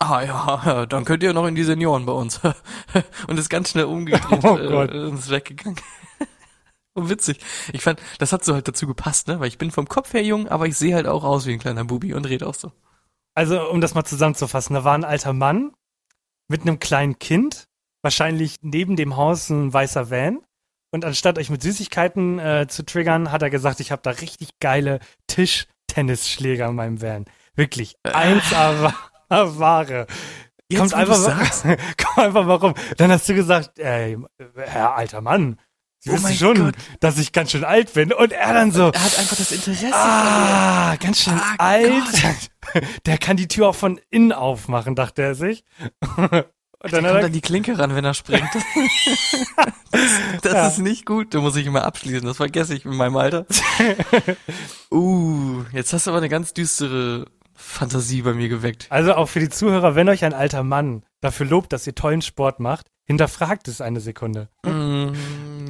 ah 0.00 0.22
ja, 0.22 0.86
dann 0.88 1.04
könnt 1.04 1.22
ihr 1.22 1.32
noch 1.32 1.46
in 1.46 1.54
die 1.54 1.62
Senioren 1.62 2.04
bei 2.04 2.12
uns. 2.12 2.40
und 3.28 3.38
ist 3.38 3.48
ganz 3.48 3.70
schnell 3.70 3.84
umgedreht 3.84 4.42
Oh 4.42 4.58
äh, 4.58 5.06
und 5.06 5.18
ist 5.18 5.30
weggegangen. 5.30 5.78
Witzig. 7.10 7.38
Ich 7.72 7.82
fand, 7.82 8.00
das 8.18 8.32
hat 8.32 8.44
so 8.44 8.54
halt 8.54 8.68
dazu 8.68 8.86
gepasst, 8.86 9.28
ne? 9.28 9.40
Weil 9.40 9.48
ich 9.48 9.58
bin 9.58 9.70
vom 9.70 9.88
Kopf 9.88 10.12
her 10.12 10.22
jung, 10.22 10.48
aber 10.48 10.66
ich 10.66 10.76
sehe 10.76 10.94
halt 10.94 11.06
auch 11.06 11.24
aus 11.24 11.46
wie 11.46 11.52
ein 11.52 11.58
kleiner 11.58 11.84
Bubi 11.84 12.14
und 12.14 12.24
rede 12.26 12.46
auch 12.46 12.54
so. 12.54 12.72
Also, 13.34 13.68
um 13.70 13.80
das 13.80 13.94
mal 13.94 14.04
zusammenzufassen, 14.04 14.74
da 14.74 14.84
war 14.84 14.94
ein 14.94 15.04
alter 15.04 15.32
Mann 15.32 15.72
mit 16.48 16.62
einem 16.62 16.78
kleinen 16.78 17.18
Kind, 17.18 17.64
wahrscheinlich 18.02 18.58
neben 18.62 18.94
dem 18.96 19.16
Haus 19.16 19.50
ein 19.50 19.72
weißer 19.72 20.10
Van. 20.10 20.40
Und 20.92 21.04
anstatt 21.04 21.38
euch 21.38 21.50
mit 21.50 21.60
Süßigkeiten 21.62 22.38
äh, 22.38 22.66
zu 22.68 22.84
triggern, 22.84 23.32
hat 23.32 23.42
er 23.42 23.50
gesagt, 23.50 23.80
ich 23.80 23.90
habe 23.90 24.02
da 24.02 24.10
richtig 24.10 24.50
geile 24.60 25.00
Tischtennisschläger 25.26 26.68
in 26.68 26.76
meinem 26.76 27.02
Van. 27.02 27.24
Wirklich, 27.56 27.96
Äh. 28.04 28.10
1A 28.10 28.82
Wa- 29.28 29.58
Ware. 29.58 30.06
Jetzt, 30.68 30.78
Kommt 30.80 30.94
einfach, 30.94 31.16
komm 31.98 32.24
einfach 32.24 32.44
mal 32.46 32.54
rum. 32.54 32.74
Dann 32.96 33.10
hast 33.10 33.28
du 33.28 33.34
gesagt, 33.34 33.78
ey, 33.78 34.16
Herr 34.56 34.94
alter 34.94 35.20
Mann, 35.20 35.58
Sie 36.04 36.10
Oh 36.10 36.14
wissen 36.14 36.34
schon, 36.34 36.58
Gott. 36.58 36.74
dass 37.00 37.16
ich 37.18 37.32
ganz 37.32 37.50
schön 37.50 37.64
alt 37.64 37.94
bin. 37.94 38.12
Und 38.12 38.30
er 38.32 38.52
dann 38.52 38.72
so, 38.72 38.90
Er 38.92 39.02
hat 39.04 39.18
einfach 39.18 39.36
das 39.36 39.52
Interesse 39.52 39.90
Ah, 39.94 40.96
ganz 40.96 41.20
schön 41.20 41.32
Ah, 41.34 41.54
alt. 41.58 42.50
Der 43.06 43.16
kann 43.18 43.36
die 43.38 43.48
Tür 43.48 43.68
auch 43.70 43.74
von 43.74 43.98
innen 44.10 44.32
aufmachen, 44.32 44.94
dachte 44.94 45.22
er 45.22 45.34
sich. 45.34 45.64
Und 46.84 46.92
Dann 46.92 47.04
kommt 47.04 47.16
er, 47.16 47.22
dann 47.22 47.32
die 47.32 47.40
Klinke 47.40 47.78
ran, 47.78 47.94
wenn 47.94 48.04
er 48.04 48.12
springt. 48.12 48.44
das 49.92 50.02
das 50.42 50.52
Ja. 50.52 50.66
ist 50.66 50.78
nicht 50.80 51.06
gut. 51.06 51.32
Da 51.32 51.40
muss 51.40 51.56
ich 51.56 51.64
immer 51.66 51.84
abschließen. 51.84 52.26
Das 52.26 52.36
vergesse 52.36 52.74
ich 52.74 52.84
in 52.84 52.94
meinem 52.94 53.16
Alter. 53.16 53.46
uh, 54.92 55.62
jetzt 55.72 55.92
hast 55.92 56.06
du 56.06 56.10
aber 56.10 56.18
eine 56.18 56.28
ganz 56.28 56.52
düstere 56.52 57.26
Fantasie 57.54 58.22
bei 58.22 58.34
mir 58.34 58.48
geweckt. 58.48 58.86
also 58.90 59.14
auch 59.14 59.30
für 59.30 59.40
die 59.40 59.48
Zuhörer, 59.48 59.94
wenn 59.94 60.08
euch 60.08 60.24
ein 60.24 60.34
alter 60.34 60.62
Mann 60.62 61.04
dafür 61.22 61.46
lobt, 61.46 61.72
dass 61.72 61.86
ihr 61.86 61.94
tollen 61.94 62.20
Sport 62.20 62.60
macht, 62.60 62.86
hinterfragt 63.06 63.68
es 63.68 63.80
eine 63.80 64.00
Sekunde. 64.00 64.48
Mm, 64.64 64.83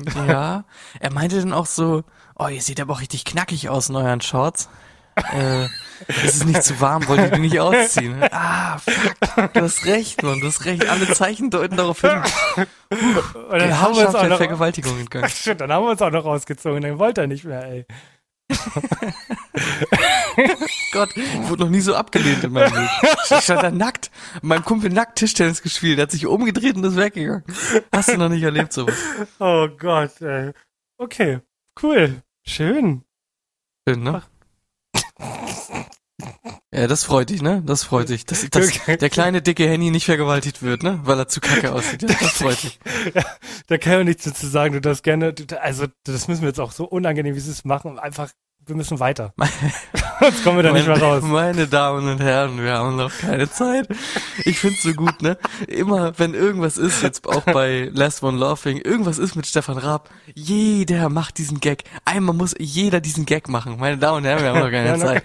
ja. 0.28 0.64
Er 1.00 1.12
meinte 1.12 1.38
dann 1.38 1.52
auch 1.52 1.66
so, 1.66 2.04
oh, 2.36 2.48
ihr 2.48 2.62
seht 2.62 2.80
aber 2.80 2.94
auch 2.94 3.00
richtig 3.00 3.24
knackig 3.24 3.68
aus 3.68 3.88
in 3.88 3.96
euren 3.96 4.20
Shorts. 4.20 4.68
Äh, 5.16 5.66
es 6.08 6.36
ist 6.36 6.46
nicht 6.46 6.62
zu 6.62 6.80
warm, 6.80 7.06
wollt 7.06 7.20
ihr 7.20 7.30
die 7.30 7.40
nicht 7.40 7.60
ausziehen? 7.60 8.22
Ah, 8.32 8.78
fuck, 8.78 9.52
du 9.52 9.62
hast 9.62 9.86
recht, 9.86 10.22
Mann, 10.22 10.40
du 10.40 10.48
hast 10.48 10.64
recht. 10.64 10.88
Alle 10.88 11.06
Zeichen 11.08 11.50
deuten 11.50 11.76
darauf 11.76 12.00
hin. 12.00 12.22
Und 12.50 13.58
dann 13.58 13.80
haben 13.80 13.94
wir 13.94 14.06
uns 14.06 14.14
auch 14.14 14.26
noch, 14.26 14.36
Vergewaltigung 14.38 14.98
entgangen. 14.98 15.28
Stimmt, 15.30 15.60
dann 15.60 15.72
haben 15.72 15.84
wir 15.84 15.90
uns 15.92 16.02
auch 16.02 16.10
noch 16.10 16.24
rausgezogen, 16.24 16.82
dann 16.82 16.98
wollte 16.98 17.22
er 17.22 17.26
nicht 17.28 17.44
mehr, 17.44 17.64
ey. 17.64 17.86
Gott, 20.92 21.16
ich 21.16 21.48
wurde 21.48 21.64
noch 21.64 21.70
nie 21.70 21.80
so 21.80 21.94
abgelehnt 21.94 22.44
in 22.44 22.52
meinem 22.52 22.72
Leben. 22.72 22.88
Ich 23.30 23.44
stand 23.44 23.62
da 23.62 23.70
nackt, 23.70 24.10
mit 24.34 24.44
meinem 24.44 24.64
Kumpel 24.64 24.90
nackt 24.90 25.18
Tischtennis 25.18 25.62
gespielt, 25.62 25.98
der 25.98 26.04
hat 26.04 26.12
sich 26.12 26.26
umgedreht 26.26 26.76
und 26.76 26.84
ist 26.84 26.96
weggegangen. 26.96 27.44
Hast 27.92 28.08
du 28.08 28.16
noch 28.16 28.28
nicht 28.28 28.42
erlebt 28.42 28.72
sowas? 28.72 28.96
Oh 29.38 29.68
Gott, 29.68 30.20
ey. 30.20 30.52
Okay, 30.98 31.40
cool. 31.82 32.22
Schön. 32.46 33.04
Schön, 33.86 34.02
ne? 34.02 34.22
Ja, 36.72 36.86
das 36.86 37.04
freut 37.04 37.30
dich, 37.30 37.40
ne? 37.42 37.62
Das 37.64 37.84
freut 37.84 38.08
dich. 38.08 38.26
Dass, 38.26 38.48
dass 38.50 38.80
der 38.86 39.10
kleine, 39.10 39.42
dicke 39.42 39.68
Henny 39.68 39.90
nicht 39.90 40.06
vergewaltigt 40.06 40.62
wird, 40.62 40.82
ne? 40.82 41.00
Weil 41.04 41.18
er 41.18 41.28
zu 41.28 41.40
kacke 41.40 41.72
aussieht. 41.72 42.02
Ja, 42.02 42.08
das 42.08 42.32
freut 42.32 42.62
dich. 42.62 42.78
Da 43.68 43.78
kann 43.78 43.98
man 43.98 44.06
nichts 44.06 44.24
dazu 44.24 44.46
sagen. 44.46 44.74
Du 44.74 44.80
darfst 44.80 45.04
gerne, 45.04 45.32
du, 45.32 45.60
also 45.60 45.86
das 46.04 46.28
müssen 46.28 46.42
wir 46.42 46.48
jetzt 46.48 46.60
auch 46.60 46.72
so 46.72 46.84
unangenehm, 46.84 47.34
wie 47.36 47.40
sie 47.40 47.50
es 47.50 47.64
machen. 47.64 47.98
Einfach, 47.98 48.30
wir 48.66 48.74
müssen 48.74 49.00
weiter. 49.00 49.34
Sonst 50.20 50.44
kommen 50.44 50.56
wir 50.56 50.62
da 50.62 50.72
nicht 50.72 50.86
mehr 50.86 51.00
raus. 51.00 51.22
Meine 51.22 51.66
Damen 51.66 52.08
und 52.08 52.20
Herren, 52.20 52.62
wir 52.62 52.72
haben 52.72 52.96
noch 52.96 53.12
keine 53.18 53.50
Zeit. 53.50 53.88
Ich 54.44 54.58
find's 54.58 54.82
so 54.82 54.92
gut, 54.92 55.22
ne? 55.22 55.36
Immer, 55.66 56.18
wenn 56.18 56.34
irgendwas 56.34 56.78
ist, 56.78 57.02
jetzt 57.02 57.26
auch 57.26 57.42
bei 57.42 57.90
Last 57.92 58.22
One 58.22 58.38
Laughing, 58.38 58.78
irgendwas 58.78 59.18
ist 59.18 59.34
mit 59.36 59.46
Stefan 59.46 59.78
Raab, 59.78 60.10
jeder 60.34 61.08
macht 61.08 61.38
diesen 61.38 61.60
Gag. 61.60 61.84
Einmal 62.04 62.34
muss 62.34 62.54
jeder 62.58 63.00
diesen 63.00 63.26
Gag 63.26 63.48
machen. 63.48 63.78
Meine 63.78 63.98
Damen 63.98 64.18
und 64.18 64.24
Herren, 64.24 64.42
wir 64.42 64.50
haben 64.50 64.60
noch 64.60 64.70
keine 64.70 64.98
Zeit. 64.98 65.24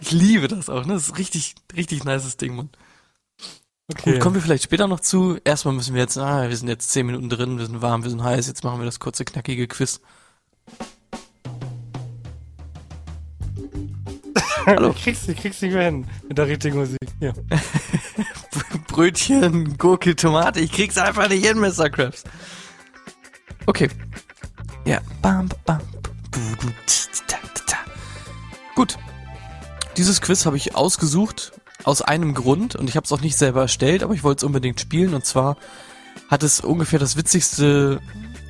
Ich 0.00 0.10
liebe 0.10 0.48
das 0.48 0.68
auch, 0.68 0.84
ne? 0.84 0.94
Das 0.94 1.08
ist 1.08 1.18
richtig, 1.18 1.54
richtig 1.76 2.04
nices 2.04 2.36
Ding, 2.36 2.56
Mann. 2.56 2.70
Okay. 3.90 4.12
Gut, 4.12 4.20
kommen 4.20 4.34
wir 4.34 4.42
vielleicht 4.42 4.64
später 4.64 4.86
noch 4.86 5.00
zu. 5.00 5.38
Erstmal 5.44 5.74
müssen 5.74 5.94
wir 5.94 6.02
jetzt, 6.02 6.18
ah, 6.18 6.48
wir 6.48 6.56
sind 6.56 6.68
jetzt 6.68 6.90
zehn 6.90 7.06
Minuten 7.06 7.30
drin, 7.30 7.58
wir 7.58 7.66
sind 7.66 7.80
warm, 7.80 8.02
wir 8.02 8.10
sind 8.10 8.22
heiß, 8.22 8.46
jetzt 8.46 8.64
machen 8.64 8.80
wir 8.80 8.84
das 8.84 9.00
kurze, 9.00 9.24
knackige 9.24 9.66
Quiz. 9.66 10.00
Hallo. 14.68 14.90
Ich 14.90 15.02
krieg's, 15.02 15.26
ich 15.26 15.38
krieg's 15.38 15.62
nicht 15.62 15.72
mehr 15.72 15.84
hin 15.84 16.06
mit 16.28 16.36
der 16.36 16.46
richtigen 16.46 16.76
Musik. 16.76 16.98
Hier. 17.20 17.32
Brötchen, 18.88 19.78
Gurke, 19.78 20.14
Tomate. 20.14 20.60
Ich 20.60 20.70
krieg's 20.70 20.98
einfach 20.98 21.26
nicht 21.30 21.46
hin, 21.46 21.58
Mr. 21.58 21.88
Krabs. 21.88 22.22
Okay. 23.64 23.88
Ja. 24.84 25.00
Bam, 25.22 25.48
bam. 25.64 25.80
Gut. 28.74 28.98
Dieses 29.96 30.20
Quiz 30.20 30.44
habe 30.44 30.58
ich 30.58 30.76
ausgesucht 30.76 31.52
aus 31.84 32.02
einem 32.02 32.34
Grund 32.34 32.76
und 32.76 32.90
ich 32.90 32.96
habe 32.96 33.06
es 33.06 33.12
auch 33.12 33.22
nicht 33.22 33.38
selber 33.38 33.62
erstellt, 33.62 34.02
aber 34.02 34.12
ich 34.12 34.22
wollte 34.22 34.40
es 34.40 34.44
unbedingt 34.44 34.78
spielen 34.78 35.14
und 35.14 35.24
zwar 35.24 35.56
hat 36.30 36.42
es 36.42 36.60
ungefähr 36.60 36.98
das 36.98 37.16
witzigste 37.16 38.02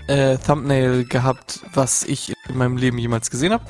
äh, 0.08 0.36
Thumbnail 0.38 1.04
gehabt, 1.04 1.60
was 1.72 2.02
ich 2.02 2.34
in 2.48 2.58
meinem 2.58 2.76
Leben 2.76 2.98
jemals 2.98 3.30
gesehen 3.30 3.52
habe 3.52 3.64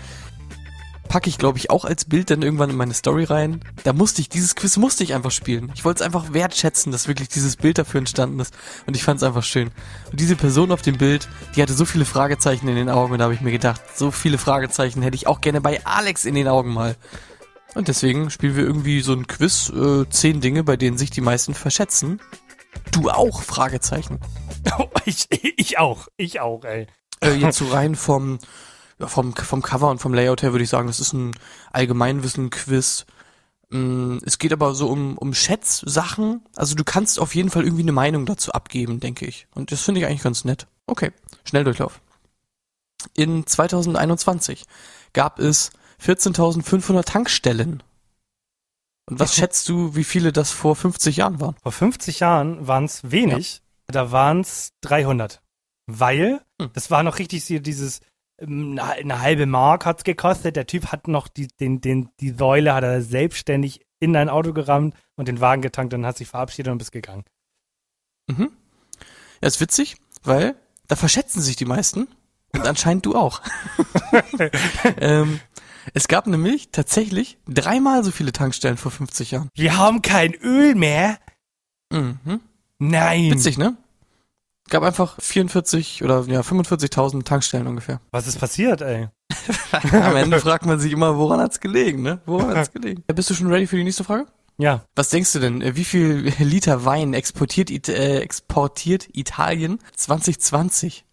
packe 1.08 1.28
ich, 1.28 1.38
glaube 1.38 1.58
ich, 1.58 1.70
auch 1.70 1.84
als 1.84 2.04
Bild 2.04 2.30
dann 2.30 2.42
irgendwann 2.42 2.70
in 2.70 2.76
meine 2.76 2.94
Story 2.94 3.24
rein. 3.24 3.60
Da 3.84 3.92
musste 3.92 4.20
ich, 4.20 4.28
dieses 4.28 4.54
Quiz 4.54 4.76
musste 4.76 5.02
ich 5.04 5.14
einfach 5.14 5.30
spielen. 5.30 5.72
Ich 5.74 5.84
wollte 5.84 6.02
es 6.02 6.06
einfach 6.06 6.32
wertschätzen, 6.32 6.92
dass 6.92 7.08
wirklich 7.08 7.28
dieses 7.28 7.56
Bild 7.56 7.78
dafür 7.78 7.98
entstanden 7.98 8.38
ist. 8.40 8.54
Und 8.86 8.94
ich 8.94 9.02
fand 9.02 9.18
es 9.18 9.22
einfach 9.22 9.42
schön. 9.42 9.70
Und 10.10 10.20
diese 10.20 10.36
Person 10.36 10.70
auf 10.70 10.82
dem 10.82 10.98
Bild, 10.98 11.28
die 11.56 11.62
hatte 11.62 11.72
so 11.72 11.84
viele 11.84 12.04
Fragezeichen 12.04 12.68
in 12.68 12.76
den 12.76 12.90
Augen 12.90 13.12
und 13.12 13.18
da 13.18 13.24
habe 13.24 13.34
ich 13.34 13.40
mir 13.40 13.52
gedacht, 13.52 13.80
so 13.96 14.10
viele 14.10 14.38
Fragezeichen 14.38 15.02
hätte 15.02 15.16
ich 15.16 15.26
auch 15.26 15.40
gerne 15.40 15.60
bei 15.60 15.84
Alex 15.84 16.24
in 16.24 16.34
den 16.34 16.48
Augen 16.48 16.72
mal. 16.72 16.96
Und 17.74 17.88
deswegen 17.88 18.30
spielen 18.30 18.56
wir 18.56 18.64
irgendwie 18.64 19.00
so 19.00 19.12
ein 19.12 19.26
Quiz, 19.26 19.70
äh, 19.70 20.08
zehn 20.08 20.40
Dinge, 20.40 20.64
bei 20.64 20.76
denen 20.76 20.98
sich 20.98 21.10
die 21.10 21.20
meisten 21.20 21.54
verschätzen. 21.54 22.20
Du 22.90 23.10
auch? 23.10 23.42
Fragezeichen. 23.42 24.20
Ich, 25.04 25.26
ich 25.30 25.78
auch. 25.78 26.08
Ich 26.18 26.40
auch, 26.40 26.64
ey. 26.64 26.86
äh, 27.22 27.32
jetzt 27.32 27.58
so 27.58 27.68
rein 27.68 27.94
vom, 27.94 28.38
ja, 28.98 29.06
vom, 29.06 29.34
vom 29.34 29.62
Cover 29.62 29.90
und 29.90 29.98
vom 30.00 30.14
Layout 30.14 30.42
her 30.42 30.52
würde 30.52 30.64
ich 30.64 30.70
sagen, 30.70 30.88
das 30.88 31.00
ist 31.00 31.12
ein 31.12 31.32
Allgemeinwissen-Quiz. 31.72 33.06
Mm, 33.70 34.18
Es 34.24 34.38
geht 34.38 34.52
aber 34.52 34.74
so 34.74 34.88
um, 34.88 35.16
um 35.18 35.34
Schätzsachen. 35.34 36.42
Also 36.56 36.74
du 36.74 36.84
kannst 36.84 37.18
auf 37.18 37.34
jeden 37.34 37.50
Fall 37.50 37.64
irgendwie 37.64 37.82
eine 37.82 37.92
Meinung 37.92 38.26
dazu 38.26 38.52
abgeben, 38.52 39.00
denke 39.00 39.26
ich. 39.26 39.46
Und 39.54 39.72
das 39.72 39.82
finde 39.82 40.00
ich 40.00 40.06
eigentlich 40.06 40.22
ganz 40.22 40.44
nett. 40.44 40.66
Okay, 40.86 41.12
Schnelldurchlauf. 41.44 42.00
In 43.14 43.46
2021 43.46 44.64
gab 45.12 45.38
es 45.38 45.70
14.500 46.02 47.04
Tankstellen. 47.04 47.82
Und 49.06 49.20
was 49.20 49.34
schätzt 49.34 49.68
du, 49.68 49.94
wie 49.94 50.04
viele 50.04 50.32
das 50.32 50.50
vor 50.50 50.76
50 50.76 51.16
Jahren 51.16 51.40
waren? 51.40 51.56
Vor 51.62 51.72
50 51.72 52.20
Jahren 52.20 52.66
waren 52.66 52.84
es 52.84 53.10
wenig. 53.10 53.62
Da 53.86 54.12
waren 54.12 54.40
es 54.40 54.72
300. 54.82 55.40
Weil, 55.86 56.42
Hm. 56.60 56.70
das 56.74 56.90
war 56.90 57.02
noch 57.02 57.18
richtig 57.18 57.46
dieses, 57.62 58.00
eine 58.40 58.82
eine 58.82 59.20
halbe 59.20 59.46
Mark 59.46 59.84
hat's 59.84 60.04
gekostet. 60.04 60.56
Der 60.56 60.66
Typ 60.66 60.86
hat 60.86 61.08
noch 61.08 61.28
die, 61.28 61.48
den, 61.48 61.80
den, 61.80 62.10
die 62.20 62.30
Säule 62.30 62.74
hat 62.74 62.84
er 62.84 63.02
selbstständig 63.02 63.80
in 64.00 64.12
dein 64.12 64.28
Auto 64.28 64.52
gerammt 64.52 64.94
und 65.16 65.28
den 65.28 65.40
Wagen 65.40 65.62
getankt 65.62 65.94
und 65.94 66.06
hat 66.06 66.16
sich 66.16 66.28
verabschiedet 66.28 66.70
und 66.70 66.78
bist 66.78 66.92
gegangen. 66.92 67.24
Mhm. 68.28 68.50
Ja, 69.42 69.48
ist 69.48 69.60
witzig, 69.60 69.96
weil 70.22 70.54
da 70.86 70.96
verschätzen 70.96 71.40
sich 71.40 71.56
die 71.56 71.64
meisten 71.64 72.08
und 72.52 72.66
anscheinend 72.66 73.06
du 73.06 73.16
auch. 73.16 73.42
ähm, 74.98 75.40
es 75.94 76.08
gab 76.08 76.26
nämlich 76.26 76.70
tatsächlich 76.70 77.38
dreimal 77.46 78.04
so 78.04 78.10
viele 78.10 78.32
Tankstellen 78.32 78.76
vor 78.76 78.90
50 78.90 79.32
Jahren. 79.32 79.48
Wir 79.54 79.76
haben 79.76 80.02
kein 80.02 80.34
Öl 80.34 80.74
mehr. 80.74 81.18
Mhm. 81.90 82.40
Nein. 82.78 83.30
Witzig, 83.30 83.58
ne? 83.58 83.76
Gab 84.68 84.82
einfach 84.82 85.16
44 85.20 86.02
oder 86.04 86.24
ja 86.28 86.40
45.000 86.40 87.24
Tankstellen 87.24 87.66
ungefähr. 87.66 88.00
Was 88.12 88.26
ist 88.26 88.38
passiert, 88.38 88.80
ey? 88.82 89.08
Am 89.92 90.16
Ende 90.16 90.40
fragt 90.40 90.66
man 90.66 90.78
sich 90.80 90.92
immer, 90.92 91.16
woran 91.16 91.40
hat's 91.40 91.60
gelegen, 91.60 92.02
ne? 92.02 92.20
Woran 92.26 92.56
hat's 92.56 92.72
gelegen? 92.72 93.02
Ja, 93.08 93.14
Bist 93.14 93.30
du 93.30 93.34
schon 93.34 93.48
ready 93.48 93.66
für 93.66 93.76
die 93.76 93.84
nächste 93.84 94.04
Frage? 94.04 94.26
Ja. 94.58 94.82
Was 94.96 95.10
denkst 95.10 95.32
du 95.32 95.38
denn? 95.38 95.62
äh, 95.62 95.76
Wie 95.76 95.84
viel 95.84 96.32
Liter 96.38 96.84
Wein 96.84 97.14
exportiert, 97.14 97.70
äh, 97.88 98.20
exportiert 98.20 99.08
Italien 99.14 99.78
2020? 99.96 101.04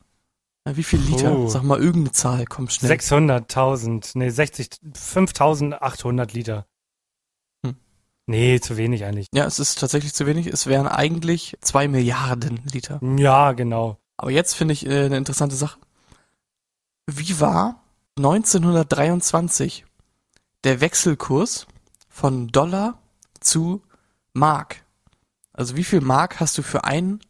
Na, 0.65 0.75
Wie 0.75 0.83
viel 0.83 1.00
Liter? 1.00 1.38
Oh. 1.38 1.47
Sag 1.47 1.63
mal 1.63 1.79
irgendeine 1.79 2.12
Zahl, 2.12 2.45
komm 2.45 2.69
schnell. 2.69 2.91
600.000, 2.91 4.12
nee, 4.15 4.29
60, 4.29 4.69
5.800 4.95 6.33
Liter. 6.33 6.65
Hm. 8.27 8.36
Nee, 8.36 8.60
zu 8.60 8.77
wenig 8.77 9.05
eigentlich. 9.05 9.27
Ja, 9.34 9.46
es 9.46 9.60
ist 9.60 9.79
tatsächlich 9.79 10.13
zu 10.13 10.25
wenig. 10.25 10.48
Es 10.48 10.67
wären 10.67 10.88
eigentlich 10.88 11.58
zwei 11.62 11.88
Milliarden 11.88 12.62
Liter. 12.72 13.00
Ja, 13.17 13.53
genau. 13.53 13.98
Aber 14.17 14.32
jetzt 14.32 14.55
finde 14.55 14.74
ich 14.74 14.86
äh, 14.86 15.05
eine 15.05 15.17
interessante 15.17 15.55
Sache. 15.55 15.79
Wie 17.08 17.39
war 17.39 17.84
1923 18.17 19.86
der 20.63 20.82
Wechselkurs 20.82 21.67
von 22.10 22.48
Dollar 22.48 22.98
zu 23.39 23.82
Mark? 24.34 24.84
Also 25.53 25.75
wie 25.75 25.84
viel 25.84 26.01
Mark 26.01 26.39
hast 26.39 26.58
du 26.58 26.63
für 26.63 26.84
einen 26.84 27.22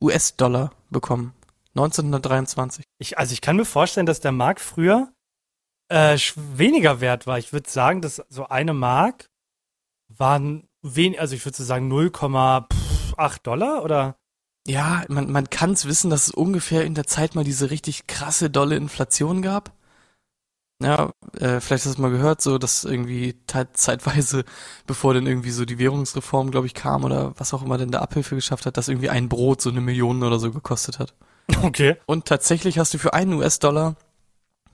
US-Dollar 0.00 0.72
bekommen? 0.90 1.32
1923. 1.74 2.84
Ich, 2.98 3.18
also 3.18 3.32
ich 3.32 3.40
kann 3.40 3.56
mir 3.56 3.64
vorstellen, 3.64 4.06
dass 4.06 4.20
der 4.20 4.32
Mark 4.32 4.60
früher 4.60 5.10
äh, 5.88 6.18
weniger 6.36 7.00
wert 7.00 7.26
war. 7.26 7.38
Ich 7.38 7.52
würde 7.52 7.70
sagen, 7.70 8.02
dass 8.02 8.22
so 8.28 8.48
eine 8.48 8.74
Mark 8.74 9.30
waren 10.22 10.68
wen, 10.82 11.18
also 11.18 11.34
ich 11.34 11.44
würde 11.44 11.56
so 11.56 11.64
sagen 11.64 11.92
0,8 11.92 13.42
Dollar 13.42 13.82
oder 13.82 14.16
Ja, 14.68 15.02
man, 15.08 15.30
man 15.32 15.50
kann 15.50 15.72
es 15.72 15.84
wissen, 15.84 16.10
dass 16.10 16.28
es 16.28 16.30
ungefähr 16.30 16.84
in 16.84 16.94
der 16.94 17.08
Zeit 17.08 17.34
mal 17.34 17.42
diese 17.42 17.70
richtig 17.70 18.06
krasse, 18.06 18.48
dolle 18.48 18.76
Inflation 18.76 19.42
gab. 19.42 19.72
Ja, 20.80 21.10
äh, 21.34 21.60
vielleicht 21.60 21.84
hast 21.84 21.86
du 21.86 21.90
es 21.90 21.98
mal 21.98 22.12
gehört, 22.12 22.40
so 22.40 22.58
dass 22.58 22.84
irgendwie 22.84 23.34
zeitweise, 23.46 24.44
bevor 24.86 25.12
dann 25.12 25.26
irgendwie 25.26 25.50
so 25.50 25.64
die 25.64 25.80
Währungsreform, 25.80 26.52
glaube 26.52 26.68
ich, 26.68 26.74
kam 26.74 27.02
oder 27.02 27.34
was 27.38 27.52
auch 27.52 27.62
immer 27.62 27.76
denn 27.76 27.90
der 27.90 28.02
Abhilfe 28.02 28.36
geschafft 28.36 28.64
hat, 28.64 28.76
dass 28.76 28.88
irgendwie 28.88 29.10
ein 29.10 29.28
Brot 29.28 29.60
so 29.60 29.70
eine 29.70 29.80
Million 29.80 30.22
oder 30.22 30.38
so 30.38 30.52
gekostet 30.52 31.00
hat. 31.00 31.14
okay. 31.62 31.96
Und 32.06 32.26
tatsächlich 32.26 32.78
hast 32.78 32.94
du 32.94 32.98
für 32.98 33.12
einen 33.12 33.32
US-Dollar 33.34 33.96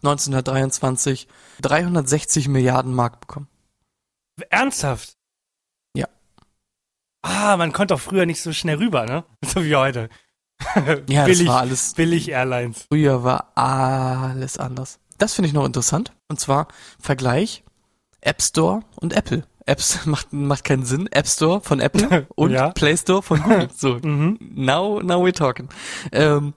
1923 0.03 1.27
360 1.63 2.49
Milliarden 2.49 2.95
Mark 2.95 3.21
bekommen. 3.21 3.49
Ernsthaft? 4.51 5.18
Ah, 7.23 7.57
man 7.57 7.73
konnte 7.73 7.95
auch 7.95 8.01
früher 8.01 8.27
nicht 8.27 8.41
so 8.43 8.53
schnell 8.53 8.77
rüber, 8.77 9.05
ne? 9.07 9.25
So 9.45 9.65
wie 9.65 9.75
heute. 9.77 10.09
Ja, 11.09 11.25
billig, 11.25 11.39
das 11.39 11.47
war 11.47 11.61
alles 11.61 11.95
billig 11.95 12.31
Airlines. 12.31 12.87
Früher 12.89 13.23
war 13.23 13.53
alles 13.55 14.59
anders. 14.59 14.99
Das 15.19 15.35
finde 15.35 15.49
ich 15.49 15.55
noch 15.55 15.65
interessant. 15.65 16.13
Und 16.29 16.41
zwar 16.41 16.69
Vergleich 17.01 17.63
App 18.21 18.43
Store 18.43 18.81
und 18.97 19.13
Apple. 19.13 19.45
Apps 19.67 20.01
macht, 20.07 20.33
macht 20.33 20.65
keinen 20.65 20.85
Sinn. 20.85 21.07
App 21.13 21.27
Store 21.29 21.61
von 21.61 21.79
Apple 21.81 22.27
und 22.35 22.51
Ja. 22.51 22.71
Play 22.71 22.97
Store 22.97 23.23
von 23.23 23.41
Google. 23.43 23.69
So, 23.77 23.99
Mhm. 24.03 24.39
now, 24.55 25.01
now 25.03 25.25
we're 25.25 25.33
talking. 25.35 25.69
Ähm, 26.11 26.55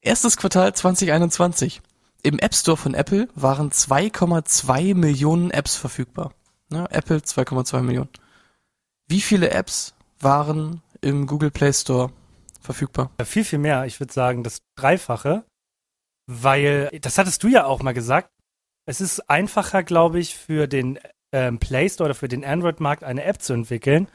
erstes 0.00 0.36
Quartal 0.36 0.72
2021. 0.74 1.80
Im 2.22 2.38
App 2.38 2.54
Store 2.54 2.76
von 2.76 2.94
Apple 2.94 3.28
waren 3.34 3.70
2,2 3.70 4.94
Millionen 4.94 5.50
Apps 5.50 5.76
verfügbar. 5.76 6.32
Ne, 6.70 6.86
Apple 6.90 7.18
2,2 7.18 7.82
Millionen. 7.82 8.08
Wie 9.08 9.22
viele 9.22 9.50
Apps 9.50 9.94
waren 10.20 10.82
im 11.00 11.26
Google 11.26 11.50
Play 11.50 11.72
Store 11.72 12.12
verfügbar? 12.60 13.10
Ja, 13.18 13.24
Viel, 13.24 13.44
viel 13.44 13.58
mehr. 13.58 13.86
Ich 13.86 13.98
würde 14.00 14.12
sagen, 14.12 14.44
das 14.44 14.60
Dreifache. 14.76 15.44
Weil, 16.26 16.90
das 17.00 17.16
hattest 17.16 17.42
du 17.42 17.48
ja 17.48 17.64
auch 17.64 17.82
mal 17.82 17.94
gesagt. 17.94 18.30
Es 18.84 19.00
ist 19.00 19.30
einfacher, 19.30 19.82
glaube 19.82 20.18
ich, 20.18 20.34
für 20.34 20.66
den 20.66 20.98
ähm, 21.32 21.58
Play 21.58 21.88
Store 21.88 22.08
oder 22.08 22.14
für 22.14 22.28
den 22.28 22.44
Android-Markt 22.44 23.02
eine 23.02 23.24
App 23.24 23.40
zu 23.40 23.54
entwickeln, 23.54 24.08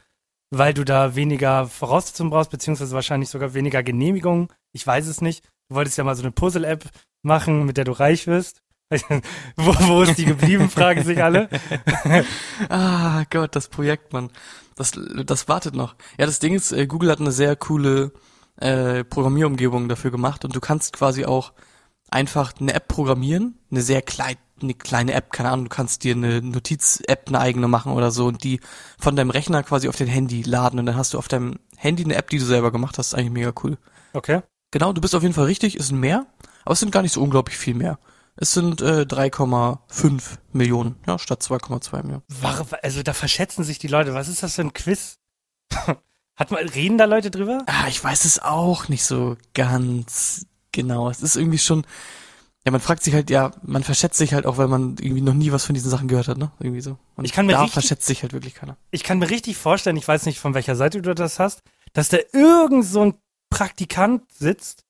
weil 0.50 0.74
du 0.74 0.84
da 0.84 1.16
weniger 1.16 1.66
Voraussetzungen 1.66 2.30
brauchst, 2.30 2.52
beziehungsweise 2.52 2.94
wahrscheinlich 2.94 3.30
sogar 3.30 3.52
weniger 3.54 3.82
Genehmigungen. 3.82 4.46
Ich 4.72 4.86
weiß 4.86 5.08
es 5.08 5.20
nicht. 5.20 5.44
Du 5.68 5.74
wolltest 5.74 5.98
ja 5.98 6.04
mal 6.04 6.14
so 6.14 6.22
eine 6.22 6.30
Puzzle-App 6.30 6.88
machen, 7.22 7.66
mit 7.66 7.76
der 7.76 7.84
du 7.84 7.92
reich 7.92 8.28
wirst. 8.28 8.62
wo, 9.56 9.74
wo 9.86 10.02
ist 10.02 10.18
die 10.18 10.24
geblieben, 10.24 10.68
fragen 10.68 11.04
sich 11.04 11.22
alle. 11.22 11.48
ah 12.68 13.24
Gott, 13.30 13.56
das 13.56 13.68
Projekt, 13.68 14.12
Mann. 14.12 14.30
Das, 14.76 14.92
das 15.24 15.48
wartet 15.48 15.74
noch. 15.74 15.94
Ja, 16.18 16.26
das 16.26 16.38
Ding 16.38 16.54
ist, 16.54 16.72
äh, 16.72 16.86
Google 16.86 17.10
hat 17.10 17.20
eine 17.20 17.32
sehr 17.32 17.56
coole 17.56 18.12
äh, 18.56 19.04
Programmierumgebung 19.04 19.88
dafür 19.88 20.10
gemacht 20.10 20.44
und 20.44 20.54
du 20.54 20.60
kannst 20.60 20.92
quasi 20.92 21.24
auch 21.24 21.52
einfach 22.10 22.52
eine 22.60 22.74
App 22.74 22.88
programmieren, 22.88 23.58
eine 23.70 23.82
sehr 23.82 24.02
klein, 24.02 24.36
eine 24.62 24.74
kleine 24.74 25.12
App, 25.14 25.32
keine 25.32 25.50
Ahnung, 25.50 25.66
du 25.66 25.74
kannst 25.74 26.04
dir 26.04 26.14
eine 26.14 26.40
Notiz-App 26.40 27.24
eine 27.28 27.40
eigene 27.40 27.68
machen 27.68 27.92
oder 27.92 28.10
so 28.10 28.26
und 28.26 28.44
die 28.44 28.60
von 28.98 29.16
deinem 29.16 29.30
Rechner 29.30 29.62
quasi 29.62 29.88
auf 29.88 29.96
dein 29.96 30.08
Handy 30.08 30.42
laden 30.42 30.78
und 30.78 30.86
dann 30.86 30.96
hast 30.96 31.14
du 31.14 31.18
auf 31.18 31.28
deinem 31.28 31.58
Handy 31.76 32.04
eine 32.04 32.14
App, 32.14 32.30
die 32.30 32.38
du 32.38 32.44
selber 32.44 32.70
gemacht 32.70 32.98
hast, 32.98 33.14
eigentlich 33.14 33.32
mega 33.32 33.52
cool. 33.62 33.78
Okay. 34.12 34.42
Genau, 34.70 34.92
du 34.92 35.00
bist 35.00 35.14
auf 35.14 35.22
jeden 35.22 35.34
Fall 35.34 35.46
richtig, 35.46 35.76
ist 35.76 35.90
ein 35.90 36.00
mehr, 36.00 36.26
aber 36.64 36.72
es 36.72 36.80
sind 36.80 36.92
gar 36.92 37.02
nicht 37.02 37.12
so 37.12 37.22
unglaublich 37.22 37.56
viel 37.56 37.74
mehr. 37.74 37.98
Es 38.36 38.52
sind 38.52 38.80
äh, 38.80 39.02
3,5 39.02 40.38
Millionen, 40.52 40.96
ja, 41.06 41.18
statt 41.18 41.42
2,2 41.42 42.02
Millionen. 42.02 42.22
Also 42.82 43.02
da 43.02 43.12
verschätzen 43.12 43.62
sich 43.62 43.78
die 43.78 43.86
Leute. 43.86 44.14
Was 44.14 44.28
ist 44.28 44.42
das 44.42 44.54
für 44.56 44.62
ein 44.62 44.72
Quiz? 44.72 45.18
Hat 46.36 46.50
man, 46.50 46.68
reden 46.68 46.98
da 46.98 47.04
Leute 47.04 47.30
drüber? 47.30 47.62
Ah, 47.66 47.86
ich 47.88 48.02
weiß 48.02 48.24
es 48.24 48.40
auch 48.40 48.88
nicht 48.88 49.04
so 49.04 49.36
ganz 49.54 50.46
genau. 50.72 51.08
Es 51.08 51.22
ist 51.22 51.36
irgendwie 51.36 51.58
schon, 51.58 51.86
ja, 52.64 52.72
man 52.72 52.80
fragt 52.80 53.04
sich 53.04 53.14
halt, 53.14 53.30
ja, 53.30 53.52
man 53.62 53.84
verschätzt 53.84 54.18
sich 54.18 54.34
halt 54.34 54.44
auch, 54.44 54.56
weil 54.56 54.66
man 54.66 54.96
irgendwie 55.00 55.20
noch 55.22 55.34
nie 55.34 55.52
was 55.52 55.64
von 55.64 55.74
diesen 55.74 55.90
Sachen 55.90 56.08
gehört 56.08 56.26
hat, 56.26 56.38
ne? 56.38 56.50
Irgendwie 56.58 56.80
so. 56.80 56.98
Und 57.14 57.24
ich 57.24 57.32
kann 57.32 57.46
mir 57.46 57.52
da 57.52 57.60
richtig, 57.60 57.74
verschätzt 57.74 58.06
sich 58.06 58.22
halt 58.22 58.32
wirklich 58.32 58.54
keiner. 58.54 58.76
Ich 58.90 59.04
kann 59.04 59.20
mir 59.20 59.30
richtig 59.30 59.56
vorstellen, 59.56 59.96
ich 59.96 60.08
weiß 60.08 60.26
nicht, 60.26 60.40
von 60.40 60.54
welcher 60.54 60.74
Seite 60.74 61.02
du 61.02 61.14
das 61.14 61.38
hast, 61.38 61.62
dass 61.92 62.08
da 62.08 62.18
irgend 62.32 62.84
so 62.84 63.02
ein 63.02 63.14
Praktikant 63.48 64.24
sitzt, 64.32 64.83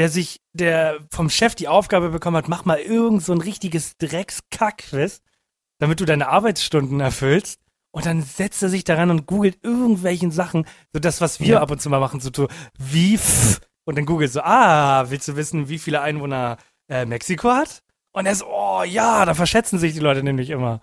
der 0.00 0.08
sich, 0.08 0.40
der 0.54 0.98
vom 1.10 1.28
Chef 1.28 1.54
die 1.54 1.68
Aufgabe 1.68 2.08
bekommen 2.08 2.38
hat, 2.38 2.48
mach 2.48 2.64
mal 2.64 2.78
irgend 2.78 3.22
so 3.22 3.34
ein 3.34 3.40
richtiges 3.42 3.98
Dreckskack-Quiz, 3.98 5.20
damit 5.78 6.00
du 6.00 6.06
deine 6.06 6.28
Arbeitsstunden 6.28 7.00
erfüllst. 7.00 7.60
Und 7.90 8.06
dann 8.06 8.22
setzt 8.22 8.62
er 8.62 8.70
sich 8.70 8.84
daran 8.84 9.10
und 9.10 9.26
googelt 9.26 9.58
irgendwelchen 9.62 10.30
Sachen, 10.30 10.64
so 10.94 11.00
das, 11.00 11.20
was 11.20 11.38
wir 11.38 11.48
ja. 11.48 11.60
ab 11.60 11.70
und 11.70 11.82
zu 11.82 11.90
mal 11.90 12.00
machen, 12.00 12.18
so, 12.20 12.48
wie 12.78 13.18
pff, 13.18 13.60
und 13.84 13.98
dann 13.98 14.06
googelt 14.06 14.32
so, 14.32 14.40
ah, 14.40 15.10
willst 15.10 15.28
du 15.28 15.36
wissen, 15.36 15.68
wie 15.68 15.78
viele 15.78 16.00
Einwohner 16.00 16.56
äh, 16.88 17.04
Mexiko 17.04 17.50
hat? 17.50 17.82
Und 18.12 18.24
er 18.24 18.34
so, 18.34 18.46
oh 18.46 18.82
ja, 18.82 19.26
da 19.26 19.34
verschätzen 19.34 19.78
sich 19.78 19.92
die 19.92 20.00
Leute 20.00 20.22
nämlich 20.22 20.48
immer. 20.48 20.80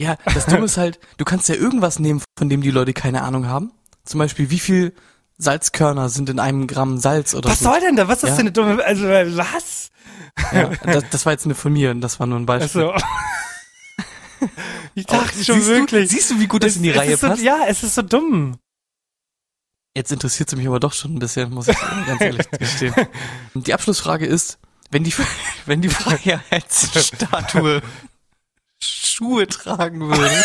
Ja, 0.00 0.16
das 0.26 0.46
Dumme 0.46 0.66
ist 0.66 0.76
halt, 0.76 1.00
du 1.16 1.24
kannst 1.24 1.48
ja 1.48 1.56
irgendwas 1.56 1.98
nehmen, 1.98 2.22
von 2.38 2.48
dem 2.48 2.62
die 2.62 2.70
Leute 2.70 2.92
keine 2.92 3.22
Ahnung 3.22 3.48
haben. 3.48 3.72
Zum 4.04 4.18
Beispiel, 4.18 4.50
wie 4.50 4.60
viel 4.60 4.94
Salzkörner 5.38 6.08
sind 6.08 6.28
in 6.28 6.38
einem 6.38 6.66
Gramm 6.66 6.98
Salz 6.98 7.34
oder 7.34 7.50
was 7.50 7.60
so. 7.60 7.66
Was 7.66 7.72
soll 7.72 7.80
denn 7.80 7.96
da? 7.96 8.08
Was 8.08 8.18
ist 8.18 8.22
ja. 8.22 8.28
das 8.28 8.36
für 8.36 8.40
eine 8.40 8.52
dumme, 8.52 8.84
also 8.84 9.08
was? 9.08 9.90
Ja, 10.52 10.70
das, 10.84 11.04
das 11.10 11.26
war 11.26 11.32
jetzt 11.32 11.44
eine 11.44 11.54
von 11.54 11.72
mir 11.72 11.90
und 11.90 12.00
das 12.00 12.20
war 12.20 12.26
nur 12.26 12.38
ein 12.38 12.46
Beispiel. 12.46 12.82
Also. 12.82 13.04
Ich 14.94 15.06
dachte 15.06 15.32
oh, 15.40 15.42
schon 15.42 15.66
wirklich. 15.66 16.08
Du, 16.08 16.14
siehst 16.14 16.30
du, 16.30 16.38
wie 16.38 16.46
gut 16.46 16.62
das 16.62 16.72
es, 16.72 16.76
in 16.76 16.84
die 16.84 16.90
Reihe 16.90 17.16
so, 17.16 17.26
passt? 17.28 17.42
Ja, 17.42 17.64
es 17.66 17.82
ist 17.82 17.96
so 17.96 18.02
dumm. 18.02 18.58
Jetzt 19.96 20.12
interessiert 20.12 20.52
es 20.52 20.56
mich 20.56 20.66
aber 20.66 20.80
doch 20.80 20.92
schon 20.92 21.14
ein 21.14 21.18
bisschen, 21.18 21.50
muss 21.50 21.68
ich 21.68 21.76
ganz 22.06 22.20
ehrlich 22.20 22.50
gestehen. 22.50 22.94
Die 23.54 23.74
Abschlussfrage 23.74 24.26
ist, 24.26 24.58
wenn 24.90 25.04
die, 25.04 25.14
wenn 25.66 25.82
die 25.82 25.88
Freiheitsstatue 25.88 27.82
Schuhe 28.82 29.46
tragen 29.46 30.00
würde. 30.00 30.44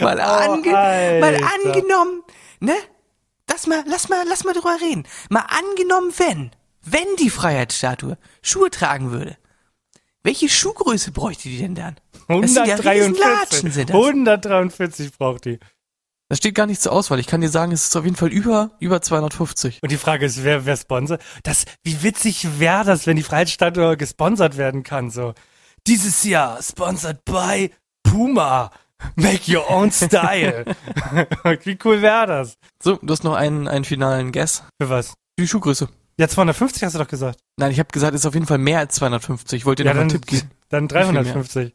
Mal, 0.00 0.20
ange 0.20 0.68
oh, 0.68 1.20
mal 1.20 1.36
angenommen, 1.36 2.22
ne? 2.60 2.74
Lass 3.50 3.66
mal, 3.66 3.82
lass 3.86 4.08
mal, 4.08 4.24
lass 4.28 4.44
mal 4.44 4.52
drüber 4.52 4.76
reden. 4.80 5.04
Mal 5.30 5.44
angenommen, 5.48 6.12
wenn, 6.18 6.50
wenn 6.82 7.16
die 7.18 7.30
Freiheitsstatue 7.30 8.18
Schuhe 8.42 8.70
tragen 8.70 9.10
würde. 9.10 9.36
Welche 10.22 10.48
Schuhgröße 10.48 11.12
bräuchte 11.12 11.48
die 11.48 11.58
denn 11.58 11.74
dann? 11.74 11.96
143. 12.28 13.88
Ja 13.88 13.94
143 13.94 15.16
braucht 15.16 15.46
die. 15.46 15.58
Das 16.28 16.38
steht 16.38 16.54
gar 16.54 16.66
nicht 16.66 16.82
zur 16.82 16.92
Auswahl. 16.92 17.18
Ich 17.18 17.26
kann 17.26 17.40
dir 17.40 17.48
sagen, 17.48 17.72
es 17.72 17.86
ist 17.86 17.96
auf 17.96 18.04
jeden 18.04 18.16
Fall 18.16 18.30
über, 18.30 18.72
über 18.80 19.00
250. 19.00 19.78
Und 19.82 19.90
die 19.90 19.96
Frage 19.96 20.26
ist, 20.26 20.44
wer, 20.44 20.66
wer 20.66 20.76
sponsert? 20.76 21.22
Das, 21.42 21.64
wie 21.82 22.02
witzig 22.02 22.58
wäre 22.58 22.84
das, 22.84 23.06
wenn 23.06 23.16
die 23.16 23.22
Freiheitsstatue 23.22 23.96
gesponsert 23.96 24.58
werden 24.58 24.82
kann, 24.82 25.10
so. 25.10 25.32
Dieses 25.86 26.24
Jahr 26.24 26.62
sponsored 26.62 27.24
by 27.24 27.70
Puma. 28.02 28.70
Make 29.16 29.52
your 29.52 29.70
own 29.70 29.90
style. 29.90 30.64
Wie 31.64 31.78
cool 31.84 32.02
wäre 32.02 32.26
das? 32.26 32.58
So, 32.82 32.98
du 33.02 33.12
hast 33.12 33.24
noch 33.24 33.34
einen, 33.34 33.68
einen 33.68 33.84
finalen 33.84 34.32
Guess. 34.32 34.64
Für 34.80 34.90
was? 34.90 35.14
Die 35.38 35.46
Schuhgröße. 35.46 35.88
Ja, 36.18 36.28
250 36.28 36.82
hast 36.82 36.94
du 36.94 36.98
doch 36.98 37.08
gesagt. 37.08 37.38
Nein, 37.56 37.70
ich 37.70 37.78
habe 37.78 37.90
gesagt, 37.92 38.14
es 38.14 38.22
ist 38.22 38.26
auf 38.26 38.34
jeden 38.34 38.46
Fall 38.46 38.58
mehr 38.58 38.80
als 38.80 38.96
250. 38.96 39.58
Ich 39.58 39.66
wollte 39.66 39.84
dir 39.84 39.90
ja, 39.90 39.94
noch 39.94 40.00
einen 40.00 40.10
Tipp 40.10 40.26
geben. 40.26 40.50
Dann 40.68 40.88
350. 40.88 41.74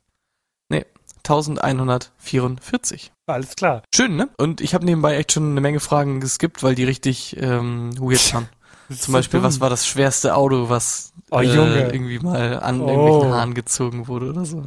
Nee, 0.69 0.85
1144. 1.19 3.11
Alles 3.25 3.55
klar. 3.55 3.83
Schön, 3.95 4.17
ne? 4.17 4.29
Und 4.37 4.59
ich 4.59 4.73
habe 4.73 4.85
nebenbei 4.85 5.15
echt 5.15 5.31
schon 5.31 5.51
eine 5.51 5.61
Menge 5.61 5.79
Fragen 5.79 6.19
geskippt, 6.19 6.61
weil 6.61 6.75
die 6.75 6.83
richtig 6.83 7.37
ähm, 7.39 7.97
weird 7.97 8.33
waren. 8.33 8.49
Zum 8.89 9.13
Beispiel, 9.13 9.39
so 9.39 9.45
was 9.45 9.59
war 9.61 9.69
das 9.69 9.87
schwerste 9.87 10.35
Auto, 10.35 10.69
was 10.69 11.13
oh, 11.31 11.39
äh, 11.39 11.89
irgendwie 11.93 12.19
mal 12.19 12.59
an 12.59 12.81
oh. 12.81 12.89
irgendwelchen 12.89 13.33
Haaren 13.33 13.53
gezogen 13.53 14.07
wurde 14.07 14.29
oder 14.29 14.45
so. 14.45 14.63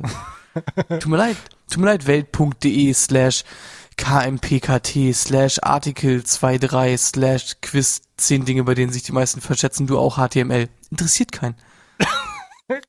tut 0.89 1.07
mir 1.07 1.19
leid. 1.19 1.37
Tut 1.69 1.83
mir 1.83 1.87
leid, 1.87 2.07
welt.de 2.07 2.93
slash 2.93 3.45
kmpkt 3.97 5.15
slash 5.15 5.59
artikel 5.63 6.23
23 6.23 6.97
slash 6.99 7.57
quiz 7.61 8.03
10 8.17 8.45
Dinge, 8.45 8.65
bei 8.65 8.75
denen 8.75 8.93
sich 8.93 9.03
die 9.03 9.13
meisten 9.13 9.41
verschätzen, 9.41 9.87
du 9.87 9.99
auch 9.99 10.17
HTML. 10.17 10.69
Interessiert 10.91 11.33
keinen. 11.33 11.57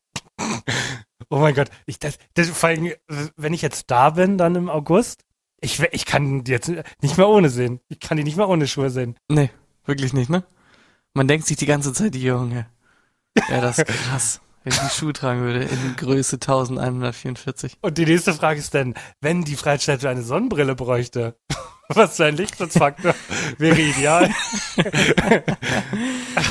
oh 1.30 1.40
mein 1.40 1.56
Gott. 1.56 1.70
Ich, 1.86 2.00
das, 2.00 2.18
das, 2.34 2.50
vor 2.50 2.70
allem, 2.70 2.92
wenn 3.36 3.54
ich 3.54 3.62
jetzt 3.62 3.90
da 3.90 4.12
bin, 4.12 4.38
dann 4.38 4.56
im 4.56 4.70
August, 4.70 5.24
ich, 5.60 5.80
ich 5.92 6.06
kann 6.06 6.44
die 6.44 6.52
jetzt 6.52 6.72
nicht 7.02 7.18
mehr 7.18 7.28
ohne 7.28 7.50
sehen. 7.50 7.80
Ich 7.88 8.00
kann 8.00 8.18
die 8.18 8.24
nicht 8.24 8.38
mehr 8.38 8.50
ohne 8.50 8.68
Schuhe 8.68 8.90
sehen. 8.90 9.18
Nee, 9.28 9.50
wirklich 9.86 10.14
nicht, 10.14 10.30
ne? 10.30 10.44
Man 11.14 11.28
denkt 11.28 11.48
sich 11.48 11.58
die 11.58 11.66
ganze 11.66 11.94
Zeit, 11.94 12.14
die 12.14 12.22
Junge. 12.22 12.68
Ja, 13.50 13.62
das 13.62 13.80
ist 13.80 13.88
krass 13.88 14.42
wenn 14.68 14.74
ich 14.74 14.80
die 14.80 15.00
Schuhe 15.00 15.14
tragen 15.14 15.42
würde 15.42 15.64
in 15.64 15.96
Größe 15.96 16.36
1144. 16.36 17.78
Und 17.82 17.98
die 17.98 18.06
nächste 18.06 18.34
Frage 18.34 18.60
ist 18.60 18.74
dann, 18.74 18.96
wenn 19.22 19.46
die 19.46 19.56
Freiheitsstatue 19.56 20.10
eine 20.10 20.24
Sonnenbrille 20.24 20.76
bräuchte, 20.76 21.38
was 21.88 22.18
für 22.18 22.26
ein 22.26 22.36
Lichtschutzfaktor 22.36 23.16
wäre 23.58 23.80
ideal? 23.80 24.30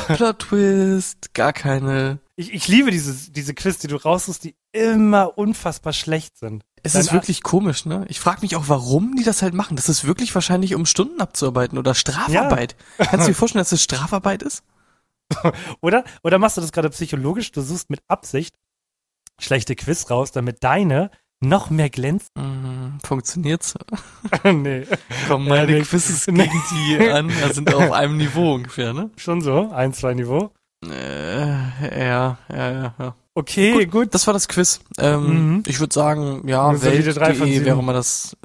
Plot 0.09 0.38
Twist, 0.38 1.35
gar 1.35 1.52
keine. 1.52 2.20
Ich, 2.37 2.55
ich 2.55 2.68
liebe 2.68 2.90
diese, 2.90 3.31
diese 3.33 3.52
Quiz, 3.52 3.79
die 3.79 3.88
du 3.88 3.96
raussuchst, 3.96 4.44
die 4.44 4.57
immer 4.72 5.37
unfassbar 5.37 5.92
schlecht 5.92 6.38
sind. 6.38 6.64
Es 6.83 6.92
Dein 6.92 7.02
ist 7.02 7.12
wirklich 7.12 7.42
komisch, 7.42 7.85
ne? 7.85 8.07
Ich 8.09 8.20
frage 8.20 8.40
mich 8.40 8.57
auch, 8.57 8.64
warum 8.68 9.14
die 9.16 9.24
das 9.24 9.42
halt 9.42 9.52
machen. 9.52 9.76
Das 9.76 9.90
ist 9.90 10.07
wirklich 10.07 10.35
wahrscheinlich, 10.35 10.74
um 10.74 10.87
Stunden 10.87 11.20
abzuarbeiten 11.20 11.76
oder 11.76 11.94
Strafarbeit. 11.94 12.76
Ja. 12.98 13.07
Kannst 13.07 13.26
du 13.26 13.33
dir 13.33 13.35
vorstellen, 13.38 13.61
dass 13.61 13.72
es 13.72 13.83
Strafarbeit 13.83 14.42
ist? 14.42 14.62
oder? 15.81 16.05
Oder 16.23 16.39
machst 16.39 16.57
du 16.57 16.61
das 16.61 16.73
gerade 16.73 16.91
psychologisch? 16.91 17.53
Du 17.53 17.61
suchst 17.62 17.91
mit 17.91 18.01
Absicht 18.09 18.57
schlechte 19.39 19.77
Quiz 19.77 20.11
raus, 20.11 20.33
damit 20.33 20.62
deine 20.65 21.11
noch 21.41 21.71
mehr 21.71 21.91
glänzt. 21.91 22.31
Mm, 22.37 22.99
funktioniert's? 23.05 23.75
nee. 24.45 24.87
Kommen 25.29 25.49
meine 25.49 25.79
ja, 25.79 25.85
Quizzes 25.85 26.27
gegen 26.27 26.39
die 26.39 27.11
an, 27.11 27.31
da 27.41 27.53
sind 27.53 27.73
auf 27.75 27.93
einem 27.93 28.17
Niveau 28.17 28.55
ungefähr, 28.55 28.93
ne? 28.93 29.11
Schon 29.17 29.43
so, 29.43 29.71
ein, 29.73 29.93
zwei 29.93 30.15
Niveau. 30.15 30.53
Äh, 30.85 31.51
ja, 31.51 32.39
ja, 32.49 32.71
ja, 32.71 32.95
ja. 32.99 33.15
Okay, 33.35 33.85
gut. 33.85 33.91
gut. 33.91 34.15
Das 34.15 34.27
war 34.27 34.35
das 34.35 34.49
Quiz. 34.49 34.81
Ähm, 34.99 35.57
mhm. 35.57 35.62
Ich 35.67 35.79
würde 35.79 35.93
sagen, 35.93 36.49
ja, 36.49 36.81
Welt.de 36.83 37.65
wäre 37.65 37.83
mal 37.83 37.93
das. 37.93 38.37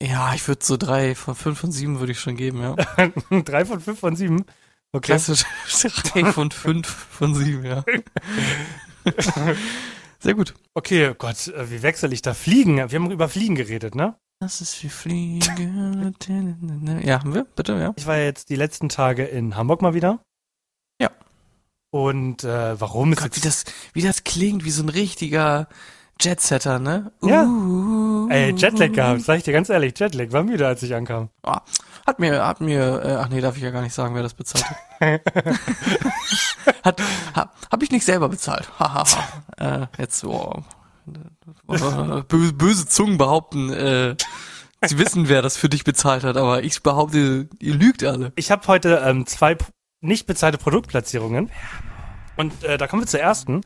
Ja, 0.00 0.34
ich 0.34 0.46
würde 0.46 0.64
so 0.64 0.76
drei 0.76 1.14
von 1.14 1.34
fünf 1.34 1.58
von 1.58 1.72
sieben 1.72 2.00
würde 2.00 2.12
ich 2.12 2.20
schon 2.20 2.36
geben, 2.36 2.60
ja. 2.60 2.76
drei 3.42 3.64
von 3.64 3.80
fünf 3.80 3.98
von 3.98 4.14
sieben? 4.14 4.44
Okay. 4.92 5.06
Klassisch 5.06 5.44
3 6.12 6.32
von 6.32 6.50
5 6.50 6.86
von 6.86 7.34
7, 7.34 7.64
ja. 7.64 7.84
Sehr 10.18 10.34
gut. 10.34 10.54
Okay, 10.74 11.14
Gott, 11.16 11.48
äh, 11.48 11.70
wie 11.70 11.82
wechsle 11.82 12.12
ich 12.12 12.22
da? 12.22 12.34
Fliegen. 12.34 12.76
Wir 12.76 12.98
haben 12.98 13.10
über 13.10 13.28
Fliegen 13.28 13.54
geredet, 13.54 13.94
ne? 13.94 14.16
Das 14.40 14.60
ist 14.60 14.82
wie 14.82 14.88
Fliegen. 14.88 16.14
ja, 17.04 17.20
haben 17.20 17.34
wir? 17.34 17.46
Bitte, 17.56 17.74
ja. 17.74 17.94
Ich 17.96 18.06
war 18.06 18.18
jetzt 18.18 18.50
die 18.50 18.56
letzten 18.56 18.88
Tage 18.88 19.24
in 19.24 19.56
Hamburg 19.56 19.82
mal 19.82 19.94
wieder. 19.94 20.20
Ja. 21.00 21.10
Und 21.90 22.44
äh, 22.44 22.80
warum 22.80 23.12
ist 23.12 23.22
Gott, 23.22 23.36
wie 23.36 23.40
das, 23.40 23.64
wie 23.92 24.02
das 24.02 24.24
klingt, 24.24 24.64
wie 24.64 24.70
so 24.70 24.82
ein 24.82 24.88
richtiger 24.88 25.68
Jetsetter, 26.20 26.78
ne? 26.78 27.12
Ja. 27.22 27.44
Uh. 27.44 28.28
Ey, 28.30 28.52
Jetlag 28.54 28.92
gehabt, 28.92 29.22
sag 29.22 29.38
ich 29.38 29.44
dir 29.44 29.52
ganz 29.52 29.68
ehrlich, 29.68 29.98
Jetlag, 29.98 30.32
war 30.32 30.42
müde, 30.42 30.66
als 30.66 30.82
ich 30.82 30.94
ankam. 30.94 31.30
Oh, 31.42 31.56
hat 32.06 32.18
mir, 32.18 32.46
hat 32.46 32.60
mir, 32.60 33.02
äh, 33.04 33.16
ach 33.16 33.28
nee, 33.28 33.40
darf 33.40 33.56
ich 33.56 33.62
ja 33.62 33.70
gar 33.70 33.82
nicht 33.82 33.94
sagen, 33.94 34.14
wer 34.14 34.22
das 34.22 34.34
bezahlt 34.34 34.64
hat. 34.64 34.76
hat, 36.84 37.02
ha, 37.34 37.50
hab 37.70 37.82
ich 37.82 37.90
nicht 37.90 38.04
selber 38.04 38.28
bezahlt. 38.28 38.70
Haha. 38.78 39.04
äh, 39.58 39.86
jetzt, 39.98 40.24
oh, 40.24 40.62
äh, 41.68 42.22
böse, 42.28 42.52
böse 42.52 42.86
Zungen 42.86 43.18
behaupten, 43.18 43.72
äh, 43.72 44.16
sie 44.84 44.98
wissen, 44.98 45.28
wer 45.28 45.42
das 45.42 45.56
für 45.56 45.68
dich 45.68 45.84
bezahlt 45.84 46.24
hat, 46.24 46.36
aber 46.36 46.62
ich 46.62 46.82
behaupte, 46.82 47.48
ihr 47.58 47.74
lügt 47.74 48.04
alle. 48.04 48.32
Ich 48.36 48.50
habe 48.50 48.66
heute 48.68 49.02
ähm, 49.04 49.26
zwei 49.26 49.56
nicht 50.00 50.26
bezahlte 50.26 50.58
Produktplatzierungen. 50.58 51.50
Und 52.36 52.64
äh, 52.64 52.78
da 52.78 52.86
kommen 52.86 53.02
wir 53.02 53.06
zur 53.06 53.20
ersten. 53.20 53.62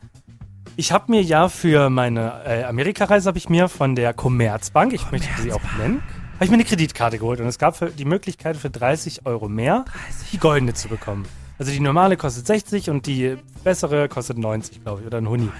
Ich 0.77 0.93
habe 0.93 1.11
mir 1.11 1.23
ja 1.23 1.49
für 1.49 1.91
meine 1.91 2.45
äh, 2.47 2.65
Amerikareise 2.65 3.29
habe 3.29 3.39
ich 3.39 3.49
mir 3.49 3.69
von 3.69 3.97
der 3.97 4.15
Commerzbank, 4.15 4.93
ich 4.93 5.11
möchte 5.11 5.29
sie 5.43 5.53
auch 5.53 5.61
nennen, 5.79 6.03
habe 6.41 6.47
ich 6.47 6.51
mir 6.51 6.55
eine 6.57 6.65
Kreditkarte 6.65 7.19
geholt 7.19 7.39
und 7.41 7.47
es 7.47 7.59
gab 7.59 7.77
die 7.99 8.05
Möglichkeit 8.07 8.57
für 8.57 8.71
30 8.71 9.27
Euro 9.27 9.51
mehr 9.51 9.85
die 10.33 10.39
goldene 10.39 10.73
zu 10.73 10.89
bekommen. 10.89 11.27
Also 11.59 11.71
die 11.71 11.81
normale 11.81 12.17
kostet 12.17 12.47
60 12.47 12.89
und 12.89 13.05
die 13.05 13.37
bessere 13.63 14.09
kostet 14.09 14.39
90, 14.39 14.83
glaube 14.83 15.03
ich, 15.03 15.07
oder 15.07 15.19
ein 15.19 15.29
Huni. 15.29 15.51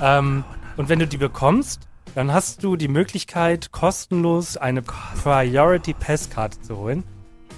Ähm, 0.00 0.42
und 0.78 0.88
wenn 0.88 0.98
du 0.98 1.06
die 1.06 1.18
bekommst, 1.18 1.80
dann 2.14 2.32
hast 2.32 2.64
du 2.64 2.76
die 2.76 2.88
Möglichkeit, 2.88 3.70
kostenlos 3.70 4.56
eine 4.56 4.80
Priority 4.80 5.92
Pass 5.92 6.30
Karte 6.30 6.58
zu 6.62 6.78
holen, 6.78 7.04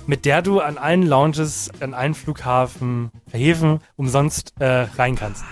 mit 0.09 0.25
der 0.25 0.43
du 0.43 0.59
an 0.59 0.77
allen 0.77 1.03
Lounges, 1.07 1.71
an 1.79 1.95
allen 1.95 2.15
Flughafen, 2.15 3.11
Häfen 3.31 3.79
umsonst 3.95 4.55
äh, 4.59 4.89
rein 4.99 5.15
kannst. 5.15 5.45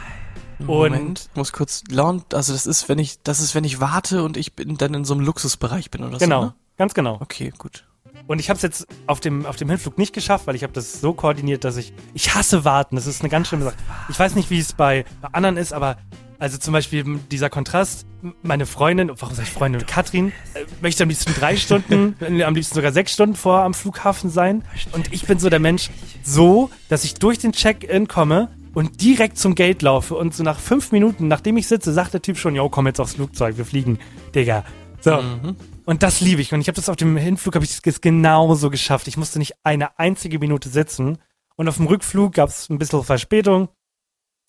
Und- 0.58 0.66
Moment, 0.66 1.28
ich 1.30 1.36
muss 1.36 1.52
kurz 1.52 1.84
lauen, 1.90 2.24
also 2.32 2.52
das 2.52 2.66
ist, 2.66 2.88
wenn 2.88 2.98
ich, 2.98 3.22
das 3.22 3.38
ist, 3.38 3.54
wenn 3.54 3.62
ich 3.62 3.78
warte 3.80 4.24
und 4.24 4.36
ich 4.36 4.54
bin 4.56 4.76
dann 4.78 4.94
in 4.94 5.04
so 5.04 5.14
einem 5.14 5.24
Luxusbereich 5.24 5.92
bin 5.92 6.02
oder 6.02 6.18
Genau, 6.18 6.40
so. 6.40 6.46
Ne? 6.48 6.54
Ganz 6.76 6.94
genau. 6.94 7.18
Okay, 7.20 7.52
gut. 7.56 7.84
Und 8.26 8.38
ich 8.38 8.48
habe 8.48 8.56
es 8.56 8.62
jetzt 8.62 8.86
auf 9.06 9.20
dem, 9.20 9.44
auf 9.44 9.56
dem 9.56 9.68
Hinflug 9.68 9.98
nicht 9.98 10.12
geschafft, 10.12 10.46
weil 10.46 10.54
ich 10.54 10.62
habe 10.62 10.72
das 10.72 11.00
so 11.00 11.12
koordiniert, 11.12 11.64
dass 11.64 11.76
ich, 11.76 11.92
ich 12.14 12.34
hasse 12.34 12.64
warten. 12.64 12.96
Das 12.96 13.06
ist 13.06 13.20
eine 13.20 13.28
ganz 13.28 13.48
schlimme 13.48 13.64
Sache. 13.64 13.76
Ich 14.08 14.18
weiß 14.18 14.34
nicht, 14.34 14.50
wie 14.50 14.58
es 14.58 14.72
bei, 14.72 15.04
bei 15.20 15.28
anderen 15.32 15.56
ist, 15.56 15.72
aber 15.72 15.98
also 16.38 16.58
zum 16.58 16.72
Beispiel 16.72 17.04
dieser 17.30 17.50
Kontrast, 17.50 18.06
meine 18.42 18.66
Freundin, 18.66 19.10
warum 19.18 19.34
sage 19.34 19.48
ich 19.48 19.54
Freundin, 19.54 19.86
Katrin, 19.86 20.32
äh, 20.54 20.64
möchte 20.80 21.02
am 21.02 21.08
liebsten 21.08 21.32
drei 21.34 21.56
Stunden, 21.56 22.16
am 22.42 22.54
liebsten 22.54 22.74
sogar 22.74 22.92
sechs 22.92 23.12
Stunden 23.12 23.36
vor 23.36 23.60
am 23.60 23.74
Flughafen 23.74 24.30
sein. 24.30 24.64
Und 24.92 25.12
ich 25.12 25.26
bin 25.26 25.38
so 25.38 25.50
der 25.50 25.60
Mensch, 25.60 25.90
so, 26.22 26.70
dass 26.88 27.04
ich 27.04 27.14
durch 27.14 27.38
den 27.38 27.52
Check-in 27.52 28.08
komme 28.08 28.50
und 28.74 29.02
direkt 29.02 29.38
zum 29.38 29.54
Gate 29.54 29.82
laufe 29.82 30.16
und 30.16 30.34
so 30.34 30.42
nach 30.42 30.58
fünf 30.58 30.92
Minuten, 30.92 31.28
nachdem 31.28 31.56
ich 31.56 31.68
sitze, 31.68 31.92
sagt 31.92 32.14
der 32.14 32.22
Typ 32.22 32.36
schon, 32.38 32.54
yo, 32.54 32.68
komm 32.68 32.86
jetzt 32.86 33.00
aufs 33.00 33.14
Flugzeug, 33.14 33.56
wir 33.56 33.64
fliegen, 33.64 33.98
Digga. 34.34 34.64
So. 35.00 35.22
Und 35.84 36.02
das 36.02 36.20
liebe 36.20 36.40
ich. 36.40 36.52
Und 36.52 36.60
ich 36.60 36.68
habe 36.68 36.76
das 36.76 36.88
auf 36.88 36.96
dem 36.96 37.16
Hinflug 37.16 37.54
habe 37.54 37.64
ich 37.64 37.80
das 37.80 38.00
genauso 38.00 38.70
geschafft. 38.70 39.06
Ich 39.08 39.16
musste 39.16 39.38
nicht 39.38 39.54
eine 39.64 39.98
einzige 39.98 40.38
Minute 40.38 40.68
sitzen. 40.68 41.18
Und 41.56 41.68
auf 41.68 41.76
dem 41.76 41.86
Rückflug 41.86 42.32
gab 42.32 42.48
es 42.48 42.68
ein 42.70 42.78
bisschen 42.78 43.04
Verspätung. 43.04 43.68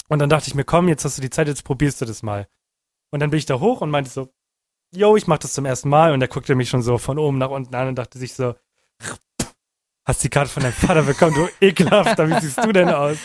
Und 0.08 0.19
dann 0.19 0.30
dachte 0.30 0.48
ich 0.48 0.56
mir, 0.56 0.63
komm, 0.63 0.88
jetzt 0.88 1.04
hast 1.04 1.17
du 1.17 1.21
die 1.21 1.30
Zeit, 1.30 1.48
jetzt 1.48 1.63
probierst 1.63 2.02
du 2.02 2.06
das 2.06 2.24
mal. 2.24 2.48
Und 3.12 3.19
dann 3.19 3.32
bin 3.32 3.38
ich 3.38 3.45
da 3.45 3.60
hoch 3.60 3.82
und 3.82 3.89
meinte 3.89 4.10
so, 4.10 4.30
yo, 4.91 5.15
ich 5.15 5.28
mach 5.28 5.38
das 5.38 5.54
zum 5.54 5.65
ersten 5.65 5.89
Mal. 5.89 6.13
Und 6.13 6.21
er 6.21 6.28
guckte 6.28 6.56
mich 6.56 6.69
schon 6.69 6.82
so 6.82 6.98
von 6.98 7.19
oben 7.19 7.38
nach 7.38 7.50
unten 7.50 7.76
an 7.76 7.89
und 7.89 7.95
dachte 7.95 8.17
sich 8.17 8.34
so, 8.34 8.56
hast 10.06 10.24
die 10.24 10.30
Karte 10.30 10.50
von 10.50 10.63
deinem 10.63 10.74
Vater 10.74 11.04
bekommen, 11.04 11.34
du 11.36 11.50
ekelhaft, 11.65 12.17
wie 12.17 12.39
siehst 12.39 12.63
du 12.63 12.71
denn 12.71 12.89
aus? 12.89 13.17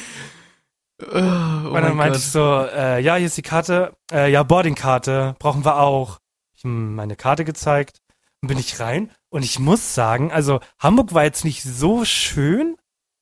Oh 1.02 1.06
und 1.14 1.14
dann 1.14 1.72
mein 1.72 1.96
meinte 1.96 2.18
Gott. 2.18 2.20
ich 2.20 2.30
so, 2.30 2.66
äh, 2.74 3.00
ja, 3.00 3.16
hier 3.16 3.26
ist 3.26 3.36
die 3.36 3.42
Karte, 3.42 3.96
äh, 4.12 4.30
ja, 4.30 4.42
Boardingkarte, 4.42 5.36
brauchen 5.38 5.64
wir 5.64 5.78
auch. 5.78 6.18
Ich 6.60 6.64
meine 6.64 7.16
Karte 7.16 7.46
gezeigt 7.46 8.02
und 8.42 8.48
bin 8.48 8.58
ich 8.58 8.80
rein. 8.80 9.10
Und 9.30 9.44
ich 9.44 9.58
muss 9.58 9.94
sagen, 9.94 10.30
also 10.30 10.60
Hamburg 10.78 11.14
war 11.14 11.24
jetzt 11.24 11.42
nicht 11.42 11.62
so 11.62 12.04
schön, 12.04 12.76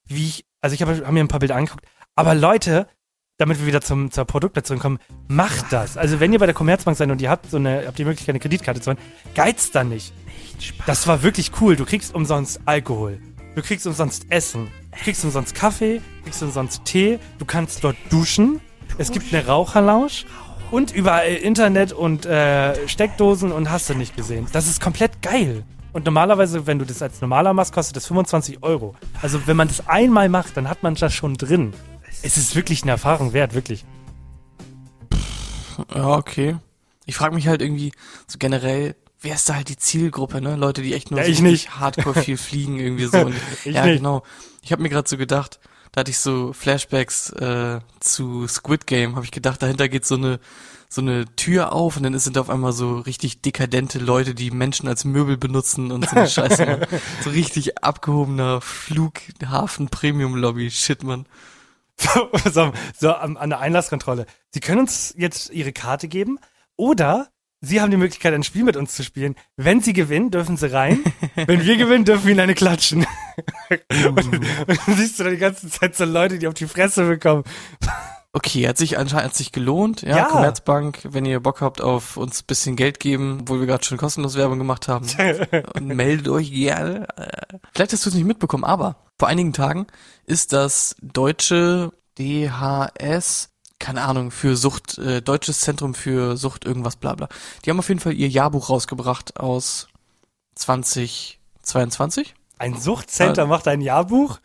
wie 0.05 0.27
ich, 0.27 0.45
also 0.61 0.75
ich 0.75 0.83
habe 0.83 1.07
hab 1.07 1.13
mir 1.13 1.21
ein 1.21 1.29
paar 1.29 1.39
Bilder 1.39 1.55
angeguckt, 1.55 1.87
aber 2.17 2.35
Leute, 2.35 2.89
damit 3.37 3.61
wir 3.61 3.67
wieder 3.67 3.81
zum, 3.81 4.11
zur 4.11 4.25
Produktplatzierung 4.25 4.81
kommen, 4.81 4.99
macht 5.29 5.73
das. 5.73 5.97
Also 5.97 6.19
wenn 6.19 6.33
ihr 6.33 6.41
bei 6.41 6.47
der 6.47 6.55
Commerzbank 6.55 6.97
seid 6.97 7.13
und 7.13 7.23
ihr 7.23 7.31
habt 7.31 7.49
so 7.49 7.59
eine, 7.59 7.87
habt 7.87 7.97
die 7.97 8.05
Möglichkeit, 8.05 8.31
eine 8.31 8.41
Kreditkarte 8.41 8.81
zu 8.81 8.91
holen, 8.91 8.99
geizt 9.37 9.73
dann 9.77 9.91
nicht. 9.91 10.13
Das 10.87 11.07
war 11.07 11.23
wirklich 11.23 11.53
cool. 11.61 11.77
Du 11.77 11.85
kriegst 11.85 12.17
umsonst 12.17 12.61
Alkohol. 12.65 13.23
Du 13.55 13.63
kriegst 13.63 13.87
umsonst 13.87 14.27
Essen. 14.31 14.67
Du 14.91 14.99
kriegst 14.99 15.25
umsonst 15.25 15.55
Kaffee. 15.55 15.99
Du 15.99 16.25
kriegst 16.25 16.43
umsonst 16.43 16.85
Tee. 16.87 17.21
Du 17.39 17.45
kannst 17.45 17.85
dort 17.85 17.97
duschen. 18.11 18.61
Es 18.99 19.13
gibt 19.13 19.33
eine 19.33 19.47
Raucherlounge. 19.47 20.11
Und 20.71 20.93
überall 20.95 21.29
Internet 21.35 21.93
und 21.93 22.27
äh, 22.27 22.87
Steckdosen 22.89 23.53
und 23.53 23.71
hast 23.71 23.89
du 23.89 23.95
nicht 23.95 24.17
gesehen. 24.17 24.47
Das 24.53 24.67
ist 24.67 24.81
komplett 24.81 25.23
geil. 25.23 25.65
Und 25.95 26.05
normalerweise, 26.05 26.67
wenn 26.67 26.79
du 26.79 26.85
das 26.85 27.01
als 27.01 27.21
normaler 27.23 27.55
machst, 27.55 27.73
kostet 27.73 27.97
das 27.97 28.07
25 28.07 28.63
Euro. 28.63 28.95
Also 29.23 29.47
wenn 29.47 29.57
man 29.57 29.69
das 29.69 29.89
einmal 29.89 30.29
macht, 30.29 30.57
dann 30.59 30.69
hat 30.69 30.83
man 30.83 30.95
das 30.95 31.15
schon 31.15 31.35
drin. 31.35 31.73
Es 32.23 32.37
ist 32.37 32.55
wirklich 32.55 32.83
eine 32.83 32.93
Erfahrung 32.93 33.33
wert, 33.33 33.55
wirklich. 33.55 33.85
Ja, 35.95 36.09
okay. 36.17 36.57
Ich 37.07 37.17
frage 37.17 37.35
mich 37.35 37.49
halt 37.49 37.63
irgendwie 37.63 37.93
so 38.27 38.37
generell, 38.39 38.95
wer 39.23 39.35
ist 39.37 39.49
da 39.49 39.55
halt 39.55 39.69
die 39.71 39.77
Zielgruppe, 39.79 40.41
ne? 40.43 40.57
Leute, 40.57 40.83
die 40.83 40.93
echt 40.95 41.11
nur 41.11 41.21
Ja, 41.21 41.25
so 41.27 41.31
ich 41.33 41.39
richtig 41.43 41.51
nicht. 41.69 41.81
hardcore 41.81 42.21
viel 42.23 42.37
fliegen 42.37 42.79
irgendwie 42.79 43.07
so. 43.07 43.19
Und, 43.21 43.35
Ich 43.65 43.75
ja, 43.75 43.87
nicht. 43.87 43.99
genau. 43.99 44.23
Ich 44.63 44.73
habe 44.73 44.83
mir 44.83 44.91
gerade 44.91 45.09
so 45.09 45.17
gedacht, 45.17 45.59
da 45.93 46.01
hatte 46.01 46.11
ich 46.11 46.19
so 46.19 46.53
Flashbacks 46.53 47.31
äh, 47.31 47.81
zu 48.01 48.47
Squid 48.47 48.87
Game, 48.87 49.17
habe 49.17 49.25
ich 49.25 49.31
gedacht, 49.31 49.63
dahinter 49.63 49.89
geht 49.89 50.07
so 50.07 50.17
eine 50.17 50.41
so 50.91 51.03
eine 51.03 51.27
Tür 51.37 51.73
auf 51.73 51.99
und 51.99 52.03
dann 52.05 52.19
sind 52.19 52.37
da 52.37 52.41
auf 52.41 52.49
einmal 52.49 52.73
so 52.73 52.99
richtig 52.99 53.43
dekadente 53.43 53.99
Leute, 53.99 54.35
die 54.35 54.51
Menschen 54.51 54.89
als 54.89 55.05
Möbel 55.05 55.37
benutzen 55.37 55.93
und 55.93 56.09
so 56.09 56.17
eine 56.17 56.29
Scheiße. 56.29 56.65
Mann. 56.65 56.87
so 57.23 57.31
richtig 57.31 57.85
abgehobener 57.85 58.61
Flughafen 58.63 59.89
Premium 59.89 60.35
Lobby 60.35 60.71
Shit, 60.71 61.03
man. 61.03 61.27
so, 62.51 62.73
so 62.99 63.13
an, 63.13 63.37
an 63.37 63.51
der 63.51 63.61
Einlasskontrolle. 63.61 64.25
Sie 64.51 64.61
können 64.61 64.81
uns 64.81 65.13
jetzt 65.17 65.51
Ihre 65.51 65.73
Karte 65.73 66.09
geben 66.09 66.39
oder 66.77 67.29
Sie 67.61 67.81
haben 67.81 67.91
die 67.91 67.97
Möglichkeit, 67.97 68.35
ein 68.35 68.45
Spiel 68.45 68.63
mit 68.63 68.77
uns 68.77 68.95
zu 68.95 69.03
spielen. 69.03 69.35
Wenn 69.57 69.81
Sie 69.81 69.93
gewinnen, 69.93 70.31
dürfen 70.31 70.57
Sie 70.57 70.73
rein. 70.73 71.01
Wenn 71.35 71.65
wir 71.65 71.77
gewinnen, 71.77 72.05
dürfen 72.05 72.27
wir 72.27 72.33
Ihnen 72.33 72.41
eine 72.41 72.55
klatschen. 72.55 73.05
und, 74.07 74.17
und 74.17 74.45
dann 74.69 74.97
siehst 74.97 75.19
du 75.19 75.25
da 75.25 75.31
die 75.31 75.39
ganze 75.39 75.69
Zeit 75.69 75.97
so 75.97 76.05
Leute, 76.05 76.39
die 76.39 76.47
auf 76.47 76.55
die 76.55 76.69
Fresse 76.69 77.07
bekommen. 77.07 77.43
Okay, 78.33 78.69
hat 78.69 78.79
sich 78.79 78.99
anscheinend 78.99 79.27
hat 79.27 79.35
sich 79.35 79.51
gelohnt. 79.51 80.03
Ja, 80.03 80.19
Ja. 80.19 80.25
Commerzbank, 80.27 81.01
wenn 81.11 81.25
ihr 81.25 81.41
Bock 81.41 81.61
habt 81.61 81.81
auf 81.81 82.17
uns 82.17 82.43
bisschen 82.43 82.77
Geld 82.77 83.01
geben, 83.01 83.39
obwohl 83.41 83.59
wir 83.61 83.67
gerade 83.67 83.85
schon 83.85 83.99
kostenlos 83.99 84.37
Werbung 84.37 84.59
gemacht 84.59 84.87
haben, 84.87 85.07
und 85.75 85.87
meldet 85.97 86.29
euch 86.29 86.53
gerne. 86.53 87.09
Vielleicht 87.73 87.93
hast 87.93 88.05
du 88.05 88.11
es 88.11 88.15
nicht 88.15 88.27
mitbekommen, 88.27 88.65
aber 88.65 88.97
vor 89.19 89.29
einigen 89.29 89.53
Tagen 89.53 89.87
ist 90.27 90.53
das 90.53 90.95
deutsche 91.03 91.91
DHS, 92.19 93.51
keine 93.79 94.03
Ahnung, 94.03 94.31
für 94.31 94.57
Sucht, 94.57 94.99
äh, 94.99 95.23
Deutsches 95.23 95.61
Zentrum 95.61 95.95
für 95.95 96.37
Sucht 96.37 96.65
irgendwas 96.65 96.97
bla 96.97 97.15
bla. 97.15 97.29
Die 97.65 97.71
haben 97.71 97.79
auf 97.79 97.89
jeden 97.89 98.01
Fall 98.01 98.15
ihr 98.15 98.29
Jahrbuch 98.29 98.71
rausgebracht 98.71 99.39
aus 99.39 99.89
2022. 100.57 102.35
Ein 102.59 102.77
Suchtcenter 102.79 103.47
macht 103.47 103.69
ein 103.69 103.81
Jahrbuch. 103.81 104.41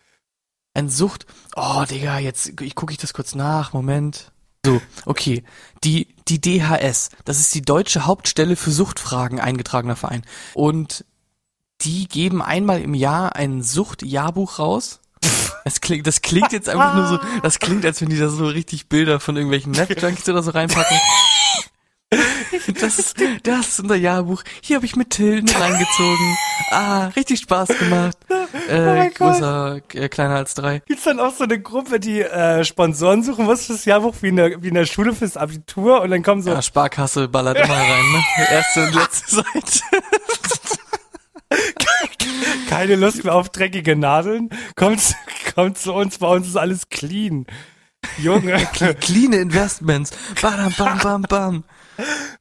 Ein 0.76 0.90
Sucht. 0.90 1.26
Oh, 1.56 1.84
Digga, 1.90 2.20
jetzt 2.20 2.62
ich 2.62 2.76
gucke 2.76 2.94
ich 2.94 2.98
das 2.98 3.14
kurz 3.14 3.36
nach. 3.36 3.74
Moment. 3.74 4.32
So, 4.66 4.82
okay. 5.06 5.44
Die 5.84 6.16
die 6.28 6.40
DHS, 6.40 7.10
das 7.26 7.40
ist 7.40 7.54
die 7.54 7.62
deutsche 7.62 8.06
Hauptstelle 8.06 8.56
für 8.56 8.72
Suchtfragen 8.72 9.40
eingetragener 9.40 9.96
Verein 9.96 10.24
und 10.54 11.06
die 11.82 12.08
geben 12.08 12.42
einmal 12.42 12.82
im 12.82 12.94
Jahr 12.94 13.36
ein 13.36 13.62
Suchtjahrbuch 13.62 14.60
raus. 14.60 15.02
Das 15.64 15.80
klingt, 15.82 16.06
das 16.08 16.22
klingt 16.22 16.52
jetzt 16.52 16.68
einfach 16.70 16.94
nur 16.96 17.08
so, 17.08 17.20
das 17.42 17.60
klingt, 17.60 17.86
als 17.86 18.02
wenn 18.02 18.10
die 18.10 18.18
da 18.20 18.28
so 18.30 18.46
richtig 18.48 18.88
Bilder 18.90 19.20
von 19.20 19.36
irgendwelchen 19.38 19.72
Netzjunkies 19.72 20.28
oder 20.30 20.44
so 20.44 20.52
reinpacken. 20.52 20.98
Das 22.80 23.00
ist, 23.00 23.16
das 23.44 23.68
ist 23.70 23.80
unser 23.80 23.96
Jahrbuch. 23.96 24.44
Hier 24.62 24.76
habe 24.76 24.86
ich 24.86 24.96
mit 24.96 25.10
Tilden 25.10 25.50
reingezogen. 25.50 26.38
Ah, 26.70 27.08
richtig 27.16 27.40
Spaß 27.40 27.70
gemacht. 27.80 28.16
Äh, 28.70 28.80
Oh 28.80 28.86
mein 28.96 29.14
Gott. 29.14 29.18
größer, 29.34 29.80
äh, 29.94 30.10
kleiner 30.10 30.36
als 30.36 30.54
drei. 30.54 30.80
Gibt's 30.86 31.04
dann 31.06 31.20
auch 31.20 31.34
so 31.36 31.44
eine 31.46 31.60
Gruppe, 31.60 32.00
die 32.00 32.22
äh, 32.22 32.64
Sponsoren 32.64 33.24
suchen, 33.24 33.48
was 33.48 33.66
fürs 33.66 33.86
Jahrbuch 33.86 34.14
wie 34.22 34.28
in, 34.30 34.36
der, 34.36 34.62
wie 34.62 34.68
in 34.68 34.76
der 34.76 34.86
Schule 34.86 35.14
fürs 35.16 35.38
Abitur 35.38 36.02
und 36.02 36.12
dann 36.12 36.22
kommen 36.22 36.44
so, 36.44 36.52
Ja, 36.52 36.62
Sparkasse 36.62 37.28
ballert 37.28 37.58
immer 37.58 37.74
rein, 37.74 38.12
ne? 38.12 38.24
Erste 38.52 38.84
und 38.86 38.94
letzte 38.96 39.36
Seite. 39.36 39.80
keine 42.70 42.96
Lust 42.96 43.24
mehr 43.24 43.36
auf 43.36 43.50
dreckige 43.50 43.96
Nadeln, 43.96 44.50
kommt, 44.76 45.16
kommt 45.56 45.78
zu 45.78 45.94
uns, 45.94 46.18
bei 46.18 46.28
uns 46.28 46.48
ist 46.48 46.56
alles 46.58 46.90
clean. 46.90 47.46
Junge, 48.18 48.58
Clean 49.00 49.32
Investments. 49.32 50.12
Bam, 50.42 50.74
bam, 50.78 50.98
bam, 51.00 51.22
bam. 51.24 51.64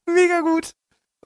mega 0.06 0.40
gut. 0.40 0.70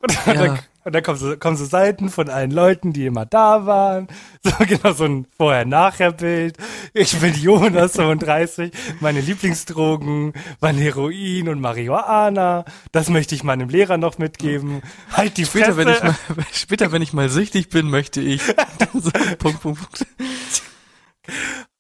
Und, 0.01 0.13
Ja. 0.27 0.35
dann, 0.35 0.59
und 0.87 0.95
dann 0.95 1.03
kommen 1.03 1.19
so, 1.19 1.37
kommen 1.37 1.57
so 1.57 1.65
Seiten 1.65 2.11
von 2.11 2.31
allen 2.31 2.53
Leuten, 2.53 2.93
die 2.93 3.07
immer 3.07 3.27
da 3.27 3.67
waren. 3.67 4.07
So 4.47 4.53
genau 4.65 4.93
so 4.93 5.05
ein 5.05 5.27
Vorher-Nachher-Bild. 5.37 6.57
Ich 6.95 7.19
bin 7.19 7.35
Jonas 7.35 7.93
35, 7.97 8.71
meine 9.01 9.21
Lieblingsdrogen 9.21 10.33
waren 10.61 10.77
Heroin 10.77 11.49
und 11.49 11.61
Marihuana. 11.61 12.65
Das 12.93 13.09
möchte 13.09 13.35
ich 13.35 13.43
meinem 13.43 13.69
Lehrer 13.69 13.97
noch 13.99 14.19
mitgeben. 14.19 14.83
Halt 15.13 15.37
die 15.37 15.45
Später, 15.45 15.75
Fresse. 15.75 15.79
wenn 15.79 15.89
ich 15.89 16.03
mal, 16.03 16.17
später, 16.53 16.93
wenn 16.93 17.03
ich 17.03 17.13
mal 17.13 17.29
süchtig 17.29 17.69
bin, 17.71 17.91
möchte 17.91 18.21
ich. 18.21 18.41
so, 18.93 19.11
Punkt, 19.39 19.61
Punkt, 19.61 19.81
Punkt. 19.81 20.07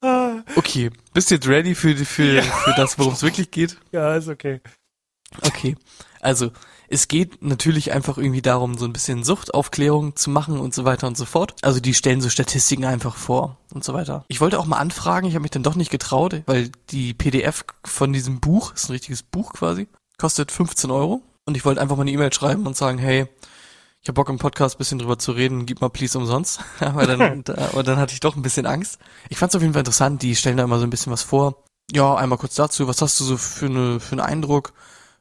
Ah, 0.02 0.42
Okay. 0.56 0.90
Bist 1.14 1.30
du 1.30 1.36
jetzt 1.36 1.46
ready 1.46 1.76
für, 1.76 1.94
für, 1.96 2.42
für 2.42 2.74
das, 2.76 2.98
worum 2.98 3.12
es 3.12 3.22
wirklich 3.22 3.52
geht? 3.52 3.76
ja, 3.92 4.16
ist 4.16 4.28
okay. 4.28 4.60
Okay. 5.42 5.76
Also, 6.20 6.50
es 6.88 7.08
geht 7.08 7.42
natürlich 7.42 7.92
einfach 7.92 8.18
irgendwie 8.18 8.42
darum, 8.42 8.78
so 8.78 8.84
ein 8.84 8.92
bisschen 8.92 9.24
Suchtaufklärung 9.24 10.16
zu 10.16 10.30
machen 10.30 10.58
und 10.58 10.74
so 10.74 10.84
weiter 10.84 11.06
und 11.06 11.16
so 11.16 11.24
fort. 11.24 11.54
Also 11.62 11.80
die 11.80 11.94
stellen 11.94 12.20
so 12.20 12.28
Statistiken 12.28 12.84
einfach 12.84 13.16
vor 13.16 13.58
und 13.72 13.84
so 13.84 13.94
weiter. 13.94 14.24
Ich 14.28 14.40
wollte 14.40 14.58
auch 14.58 14.66
mal 14.66 14.78
anfragen, 14.78 15.26
ich 15.26 15.34
habe 15.34 15.42
mich 15.42 15.50
dann 15.50 15.62
doch 15.62 15.74
nicht 15.74 15.90
getraut, 15.90 16.42
weil 16.46 16.70
die 16.90 17.14
PDF 17.14 17.64
von 17.84 18.12
diesem 18.12 18.40
Buch, 18.40 18.74
ist 18.74 18.88
ein 18.88 18.92
richtiges 18.92 19.22
Buch 19.22 19.52
quasi, 19.52 19.88
kostet 20.18 20.52
15 20.52 20.90
Euro. 20.90 21.22
Und 21.44 21.56
ich 21.56 21.64
wollte 21.64 21.80
einfach 21.80 21.96
mal 21.96 22.02
eine 22.02 22.10
E-Mail 22.10 22.32
schreiben 22.32 22.66
und 22.66 22.76
sagen, 22.76 22.98
hey, 22.98 23.28
ich 24.02 24.08
habe 24.08 24.14
Bock 24.14 24.28
im 24.28 24.38
Podcast 24.38 24.78
bisschen 24.78 24.98
drüber 24.98 25.18
zu 25.18 25.32
reden, 25.32 25.66
gib 25.66 25.80
mal 25.80 25.88
please 25.88 26.16
umsonst. 26.16 26.60
aber 26.80 27.06
dann, 27.06 27.44
aber 27.72 27.82
dann 27.82 27.98
hatte 27.98 28.14
ich 28.14 28.20
doch 28.20 28.36
ein 28.36 28.42
bisschen 28.42 28.66
Angst. 28.66 28.98
Ich 29.28 29.38
fand 29.38 29.50
es 29.50 29.56
auf 29.56 29.62
jeden 29.62 29.74
Fall 29.74 29.80
interessant, 29.80 30.22
die 30.22 30.36
stellen 30.36 30.56
da 30.56 30.64
immer 30.64 30.78
so 30.78 30.84
ein 30.84 30.90
bisschen 30.90 31.12
was 31.12 31.22
vor. 31.22 31.64
Ja, 31.92 32.14
einmal 32.14 32.38
kurz 32.38 32.54
dazu, 32.56 32.88
was 32.88 33.00
hast 33.00 33.18
du 33.20 33.24
so 33.24 33.36
für, 33.36 33.66
eine, 33.66 34.00
für 34.00 34.12
einen 34.12 34.20
Eindruck? 34.20 34.72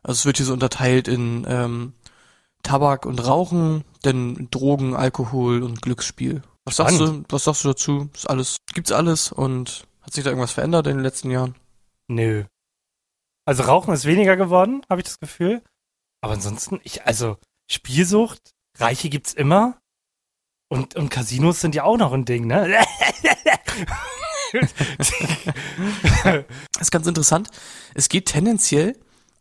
Also 0.05 0.19
es 0.19 0.25
wird 0.27 0.37
hier 0.37 0.45
so 0.45 0.53
unterteilt 0.53 1.07
in 1.07 1.47
ähm, 1.49 1.93
Tabak 2.61 3.07
und 3.07 3.25
Rauchen, 3.25 3.83
dann 4.03 4.49
Drogen, 4.51 4.95
Alkohol 4.95 5.63
und 5.63 5.81
Glücksspiel. 5.81 6.43
Was 6.63 6.75
sagst 6.75 6.99
du, 6.99 7.23
was 7.27 7.45
sagst 7.45 7.63
du 7.63 7.69
dazu? 7.69 8.09
Ist 8.13 8.29
alles, 8.29 8.57
gibt's 8.71 8.91
alles 8.91 9.31
und 9.31 9.87
hat 10.01 10.13
sich 10.13 10.23
da 10.23 10.29
irgendwas 10.29 10.51
verändert 10.51 10.85
in 10.85 10.97
den 10.97 11.03
letzten 11.03 11.31
Jahren? 11.31 11.55
Nö. 12.07 12.43
Also 13.45 13.63
Rauchen 13.63 13.95
ist 13.95 14.05
weniger 14.05 14.37
geworden, 14.37 14.83
habe 14.91 15.01
ich 15.01 15.05
das 15.05 15.19
Gefühl. 15.19 15.63
Aber 16.21 16.33
ansonsten, 16.33 16.79
ich, 16.83 17.07
also 17.07 17.37
Spielsucht, 17.67 18.51
Reiche 18.77 19.09
gibt's 19.09 19.33
immer. 19.33 19.79
Und, 20.69 20.95
und 20.95 21.09
Casinos 21.09 21.61
sind 21.61 21.73
ja 21.73 21.83
auch 21.83 21.97
noch 21.97 22.13
ein 22.13 22.25
Ding, 22.25 22.45
ne? 22.45 22.67
das 24.53 26.45
ist 26.79 26.91
ganz 26.91 27.07
interessant. 27.07 27.49
Es 27.95 28.07
geht 28.07 28.27
tendenziell 28.27 28.95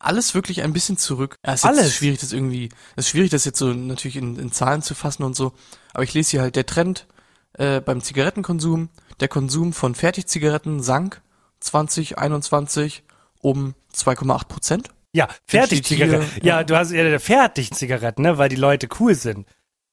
alles 0.07 0.35
wirklich 0.35 0.63
ein 0.63 0.73
bisschen 0.73 0.97
zurück. 0.97 1.37
Ja, 1.45 1.55
ist 1.55 1.65
alles. 1.65 1.95
schwierig, 1.95 2.21
das 2.21 2.33
irgendwie, 2.33 2.69
es 2.97 3.07
ist 3.07 3.11
schwierig, 3.11 3.31
das 3.31 3.45
jetzt 3.45 3.59
so 3.59 3.73
natürlich 3.73 4.17
in, 4.17 4.37
in 4.39 4.53
Zahlen 4.53 4.83
zu 4.83 4.95
fassen 4.95 5.23
und 5.23 5.35
so. 5.35 5.53
Aber 5.93 6.05
ich 6.05 6.15
lese 6.15 6.33
hier 6.33 6.41
halt 6.43 6.57
der 6.57 6.67
Trend 6.67 7.07
äh, 7.55 7.81
beim 7.81 8.01
Zigarettenkonsum. 8.03 8.89
Der 9.21 9.29
Konsum 9.29 9.73
von 9.73 9.95
Fertigzigaretten 9.95 10.83
sank 10.83 11.23
2021 11.61 13.05
um 13.41 13.75
2,8 13.95 14.47
Prozent. 14.49 14.89
Ja, 15.13 15.29
Fertigzigaretten. 15.47 16.27
Ja, 16.43 16.59
ja, 16.59 16.65
du 16.65 16.77
hast 16.77 16.91
ja 16.91 17.19
Fertigzigaretten, 17.19 18.23
ne, 18.25 18.39
weil 18.39 18.49
die 18.49 18.57
Leute 18.57 18.89
cool 18.99 19.15
sind. 19.15 19.47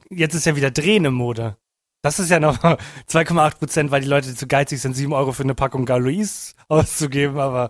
Jetzt 0.10 0.34
ist 0.34 0.46
ja 0.46 0.56
wieder 0.56 0.72
Drehen 0.72 1.06
im 1.06 1.14
Mode. 1.14 1.58
Das 2.02 2.18
ist 2.18 2.30
ja 2.30 2.40
noch 2.40 2.58
2,8 3.10 3.58
Prozent, 3.60 3.92
weil 3.92 4.02
die 4.02 4.08
Leute 4.08 4.36
zu 4.36 4.48
geizig 4.48 4.82
sind, 4.82 4.96
7 4.96 5.14
Euro 5.14 5.32
für 5.32 5.44
eine 5.44 5.54
Packung 5.54 5.86
Galois 5.86 6.56
auszugeben, 6.68 7.40
aber 7.40 7.70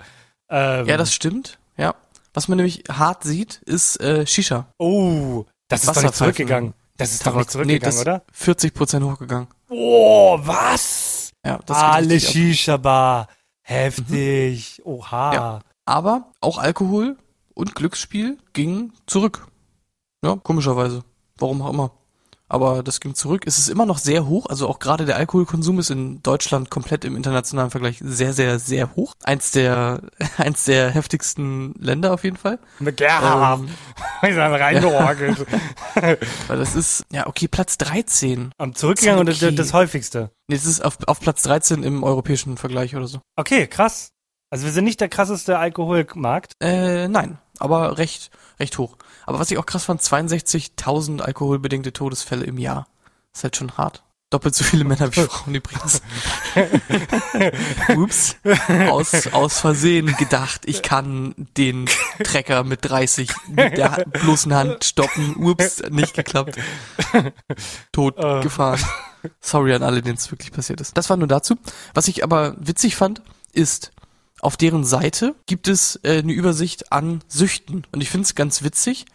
ähm, 0.50 0.86
Ja, 0.88 0.98
das 0.98 1.14
stimmt, 1.14 1.60
ja. 1.78 1.94
Was 2.34 2.48
man 2.48 2.58
nämlich 2.58 2.84
hart 2.90 3.24
sieht, 3.24 3.62
ist 3.66 4.00
äh, 4.00 4.26
Shisha. 4.26 4.68
Oh, 4.78 5.46
das 5.68 5.84
ist 5.84 5.96
doch 5.96 6.02
nicht 6.02 6.16
zurückgegangen. 6.16 6.74
Das 6.98 7.12
ist 7.12 7.26
doch 7.26 7.36
nicht 7.36 7.50
zurückgegangen, 7.52 7.96
nee, 7.96 8.02
oder? 8.02 8.24
40 8.32 8.74
Prozent 8.74 9.06
hochgegangen. 9.06 9.48
Oh, 9.70 10.38
was? 10.42 11.32
Ja, 11.46 11.60
das 11.66 11.78
Alle 11.78 12.20
Shisha-Bar. 12.20 13.28
Heftig. 13.64 14.80
Mhm. 14.80 14.92
Oha. 14.92 15.34
Ja. 15.34 15.60
Aber 15.86 16.32
auch 16.42 16.58
Alkohol 16.58 17.18
und 17.54 17.76
Glücksspiel 17.76 18.38
ging 18.54 18.94
zurück. 19.08 19.48
Ja, 20.24 20.36
komischerweise. 20.36 21.04
Warum 21.38 21.62
auch 21.62 21.70
immer 21.72 21.92
aber 22.52 22.84
das 22.84 23.00
ging 23.00 23.16
zurück. 23.16 23.44
Es 23.46 23.58
ist 23.58 23.70
immer 23.70 23.86
noch 23.86 23.98
sehr 23.98 24.28
hoch, 24.28 24.46
also 24.48 24.68
auch 24.68 24.80
gerade 24.80 25.06
der 25.06 25.16
Alkoholkonsum 25.16 25.80
ist 25.80 25.90
in 25.90 26.22
Deutschland 26.22 26.70
komplett 26.70 27.06
im 27.06 27.16
internationalen 27.16 27.72
Vergleich 27.72 28.00
sehr, 28.04 28.34
sehr, 28.34 28.60
sehr 28.60 28.94
hoch. 28.96 29.16
Eins 29.24 29.52
der, 29.52 30.02
eins 30.38 30.66
der 30.66 30.90
heftigsten 30.90 31.74
Länder 31.80 32.14
auf 32.14 32.26
jeden 32.26 32.36
Fall. 32.36 32.60
Ja, 33.00 33.54
ähm, 33.54 33.70
ich 34.30 34.36
reingeorgelt. 34.36 35.46
Weil 36.48 36.58
das 36.58 36.76
ist, 36.76 37.06
ja, 37.12 37.28
okay, 37.28 37.48
Platz 37.48 37.78
13. 37.78 38.52
Am 38.58 38.76
zurückgegangen 38.76 39.28
okay. 39.28 39.48
und 39.48 39.58
das 39.58 39.72
häufigste. 39.72 40.32
Nee, 40.48 40.56
es 40.56 40.66
ist 40.66 40.84
auf, 40.84 40.98
auf 41.08 41.22
Platz 41.22 41.44
13 41.44 41.84
im 41.84 42.04
europäischen 42.04 42.58
Vergleich 42.58 42.96
oder 42.96 43.08
so. 43.08 43.22
Okay, 43.38 43.68
krass. 43.68 44.12
Also 44.50 44.66
wir 44.66 44.74
sind 44.74 44.84
nicht 44.84 45.00
der 45.00 45.08
krasseste 45.08 45.58
Alkoholmarkt? 45.58 46.54
Äh, 46.62 47.08
nein, 47.08 47.38
aber 47.62 47.98
recht, 47.98 48.32
recht 48.60 48.78
hoch. 48.78 48.98
Aber 49.26 49.40
was 49.40 49.52
ich 49.52 49.58
auch 49.58 49.66
krass 49.66 49.86
fand, 49.86 50.02
62.000 50.02 51.22
alkoholbedingte 51.22 51.94
Todesfälle 51.94 52.46
im 52.46 52.58
Jahr. 52.58 52.88
ist 53.34 53.44
halt 53.44 53.56
schon 53.56 53.78
hart. 53.78 54.04
Doppelt 54.32 54.56
so 54.56 54.64
viele 54.64 54.86
Männer 54.86 55.14
wie 55.14 55.22
Frauen 55.28 55.56
übrigens. 55.56 56.02
Ups. 57.98 58.38
Aus, 58.90 59.28
aus 59.28 59.60
Versehen 59.60 60.16
gedacht, 60.16 60.62
ich 60.66 60.82
kann 60.82 61.36
den 61.58 61.90
Trecker 62.24 62.64
mit 62.64 62.90
30 62.90 63.30
mit 63.50 63.78
der 63.78 64.06
bloßen 64.06 64.54
Hand 64.54 64.86
stoppen. 64.86 65.36
Ups, 65.36 65.84
nicht 65.90 66.14
geklappt. 66.14 66.56
Tot 67.92 68.24
uh. 68.24 68.40
gefahren. 68.40 68.80
Sorry 69.42 69.74
an 69.74 69.84
alle, 69.84 70.02
denen 70.02 70.16
es 70.16 70.32
wirklich 70.32 70.54
passiert 70.54 70.80
ist. 70.80 70.98
Das 70.98 71.10
war 71.10 71.18
nur 71.18 71.28
dazu. 71.28 71.58
Was 71.94 72.08
ich 72.08 72.24
aber 72.24 72.56
witzig 72.58 72.96
fand, 72.96 73.22
ist, 73.52 73.92
auf 74.42 74.58
deren 74.58 74.84
Seite 74.84 75.36
gibt 75.46 75.68
es 75.68 76.00
äh, 76.04 76.20
eine 76.20 76.34
Übersicht 76.34 76.92
an 76.92 77.24
Süchten. 77.28 77.86
Und 77.92 78.02
ich 78.02 78.10
finde 78.10 78.26
es 78.26 78.36
ganz 78.36 78.64
witzig, 78.64 79.06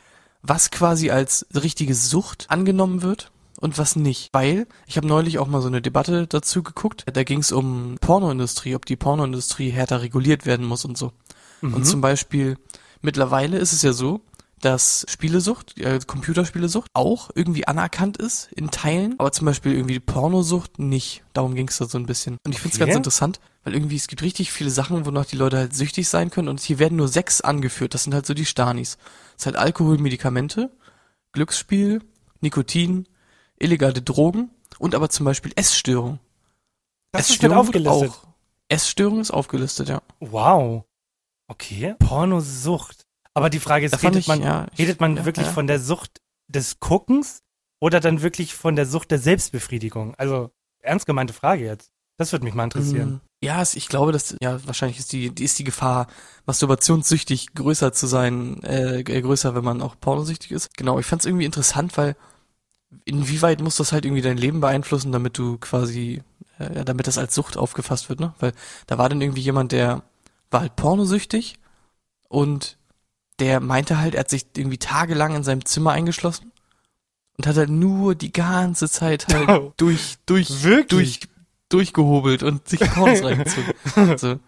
was 0.43 0.71
quasi 0.71 1.11
als 1.11 1.47
richtige 1.55 1.95
Sucht 1.95 2.47
angenommen 2.49 3.03
wird 3.03 3.33
und 3.61 3.79
was 3.79 3.97
nicht. 3.97 4.31
Weil, 4.33 4.67
ich 4.87 4.97
habe 4.97 5.07
neulich 5.07 5.39
auch 5.39 5.49
mal 5.49 5.61
so 5.61 5.69
eine 5.69 5.83
Debatte 5.83 6.27
dazu 6.27 6.62
geguckt, 6.62 7.05
da 7.12 7.25
ging 7.25 7.41
es 7.41 7.53
um 7.53 7.97
Pornoindustrie, 8.01 8.75
ob 8.75 8.87
die 8.87 8.97
Pornoindustrie 8.97 9.71
härter 9.71 10.03
reguliert 10.03 10.47
werden 10.47 10.65
muss 10.65 10.85
und 10.85 10.97
so. 10.97 11.12
Mhm. 11.61 11.75
Und 11.75 11.85
zum 11.85 12.01
Beispiel, 12.01 12.57
mittlerweile 13.03 13.59
ist 13.59 13.73
es 13.73 13.83
ja 13.83 13.93
so, 13.93 14.21
dass 14.61 15.05
Spielesucht, 15.09 15.79
äh, 15.79 15.99
Computerspielesucht 16.07 16.91
auch 16.95 17.31
irgendwie 17.35 17.67
anerkannt 17.67 18.17
ist 18.17 18.51
in 18.53 18.71
Teilen, 18.71 19.15
aber 19.19 19.33
zum 19.33 19.45
Beispiel 19.47 19.73
irgendwie 19.73 20.01
Pornosucht 20.01 20.79
nicht. 20.79 21.23
Darum 21.35 21.55
ging 21.55 21.69
es 21.69 21.77
da 21.79 21.87
so 21.87 21.99
ein 21.99 22.07
bisschen. 22.07 22.39
Und 22.45 22.53
ich 22.53 22.61
finde 22.61 22.75
es 22.75 22.81
okay. 22.81 22.87
ganz 22.87 22.97
interessant, 22.97 23.41
weil 23.67 23.75
irgendwie 23.75 23.97
es 23.97 24.07
gibt 24.07 24.23
richtig 24.23 24.53
viele 24.53 24.71
Sachen, 24.71 25.07
wonach 25.07 25.27
die 25.27 25.35
Leute 25.35 25.57
halt 25.57 25.75
süchtig 25.75 26.09
sein 26.09 26.31
können 26.31 26.47
und 26.47 26.61
hier 26.61 26.79
werden 26.79 26.97
nur 26.97 27.09
sechs 27.09 27.41
angeführt. 27.41 27.95
Das 27.95 28.05
sind 28.05 28.15
halt 28.15 28.25
so 28.25 28.33
die 28.33 28.47
Stanis. 28.47 28.97
Das 29.33 29.43
ist 29.43 29.47
halt 29.47 29.57
Alkohol, 29.57 29.99
Medikamente, 29.99 30.71
Glücksspiel, 31.33 32.01
Nikotin, 32.41 33.09
illegale 33.59 34.03
Drogen 34.03 34.51
und 34.79 34.95
aber 34.95 35.11
zum 35.11 35.27
Beispiel 35.27 35.51
Essstörung. 35.57 36.21
Das 37.11 37.29
Essstörung 37.29 37.57
ist 37.57 37.61
aufgelistet. 37.61 38.11
Auch. 38.11 38.29
Essstörung 38.69 39.21
ist 39.21 39.33
aufgelistet, 39.33 39.89
ja. 39.89 40.01
Wow. 40.21 40.85
Okay. 41.49 41.97
Pornosucht. 41.99 43.05
Aber 43.35 43.51
die 43.51 43.59
Frage 43.59 43.87
ist, 43.87 44.01
redet, 44.01 44.21
ich, 44.21 44.29
man, 44.29 44.43
ja, 44.43 44.69
ich, 44.75 44.79
redet 44.79 45.01
man 45.01 45.17
ja, 45.17 45.25
wirklich 45.25 45.47
ja. 45.49 45.53
von 45.53 45.67
der 45.67 45.81
Sucht 45.81 46.23
des 46.47 46.79
Guckens 46.79 47.43
oder 47.81 47.99
dann 47.99 48.23
wirklich 48.23 48.55
von 48.55 48.77
der 48.77 48.87
Sucht 48.87 49.11
der 49.11 49.19
Selbstbefriedigung? 49.19 50.15
Also, 50.15 50.53
ernst 50.79 51.05
gemeinte 51.05 51.33
Frage 51.35 51.65
jetzt. 51.65 51.91
Das 52.17 52.31
würde 52.31 52.45
mich 52.45 52.55
mal 52.55 52.63
interessieren. 52.63 53.21
Ja, 53.42 53.62
ich 53.62 53.88
glaube, 53.88 54.12
dass 54.12 54.35
ja 54.40 54.64
wahrscheinlich 54.66 54.99
ist 54.99 55.12
die, 55.12 55.31
die 55.31 55.44
ist 55.44 55.59
die 55.59 55.64
Gefahr, 55.64 56.07
masturbationssüchtig 56.46 57.55
größer 57.55 57.92
zu 57.92 58.07
sein, 58.07 58.62
äh, 58.62 59.03
größer, 59.03 59.55
wenn 59.55 59.64
man 59.64 59.83
auch 59.83 59.96
pornosüchtig 60.01 60.53
ist. 60.53 60.77
Genau, 60.77 60.99
ich 60.99 61.07
fand 61.07 61.22
es 61.22 61.27
irgendwie 61.27 61.44
interessant, 61.44 61.96
weil 61.99 62.16
inwieweit 63.05 63.61
muss 63.61 63.77
das 63.77 63.92
halt 63.92 64.05
irgendwie 64.05 64.22
dein 64.22 64.38
Leben 64.38 64.61
beeinflussen, 64.61 65.12
damit 65.12 65.37
du 65.38 65.59
quasi, 65.59 66.22
äh, 66.59 66.85
damit 66.85 67.07
das 67.07 67.18
als 67.18 67.35
Sucht 67.35 67.57
aufgefasst 67.57 68.09
wird, 68.09 68.20
ne? 68.20 68.35
Weil 68.38 68.53
da 68.87 68.96
war 68.96 69.09
dann 69.09 69.20
irgendwie 69.20 69.42
jemand, 69.42 69.72
der 69.72 70.03
war 70.51 70.61
halt 70.61 70.77
pornosüchtig 70.77 71.59
und 72.29 72.79
der 73.38 73.61
meinte 73.61 73.99
halt, 73.99 74.14
er 74.14 74.20
hat 74.20 74.31
sich 74.31 74.46
irgendwie 74.57 74.79
tagelang 74.79 75.35
in 75.35 75.44
seinem 75.44 75.64
Zimmer 75.64 75.92
eingeschlossen 75.92 76.53
und 77.37 77.46
hat 77.46 77.57
halt 77.57 77.68
nur 77.68 78.14
die 78.14 78.33
ganze 78.33 78.88
Zeit 78.88 79.27
halt 79.29 79.49
oh, 79.49 79.72
durch, 79.77 80.16
durch, 80.25 80.62
wirklich? 80.62 81.20
durch, 81.20 81.36
durchgehobelt 81.69 82.43
und 82.43 82.69
sich 82.69 82.81
Pornos 82.81 83.23
reingezogen. 83.25 83.73
Also, 83.95 84.39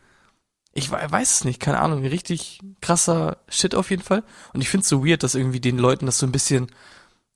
ich 0.72 0.90
weiß 0.90 1.32
es 1.32 1.44
nicht, 1.44 1.60
keine 1.60 1.80
Ahnung, 1.80 2.04
richtig 2.04 2.60
krasser 2.80 3.38
Shit 3.48 3.74
auf 3.74 3.90
jeden 3.90 4.02
Fall. 4.02 4.22
Und 4.52 4.60
ich 4.60 4.68
find's 4.68 4.88
so 4.88 5.04
weird, 5.04 5.22
dass 5.22 5.34
irgendwie 5.34 5.60
den 5.60 5.78
Leuten 5.78 6.06
das 6.06 6.18
so 6.18 6.26
ein 6.26 6.32
bisschen 6.32 6.68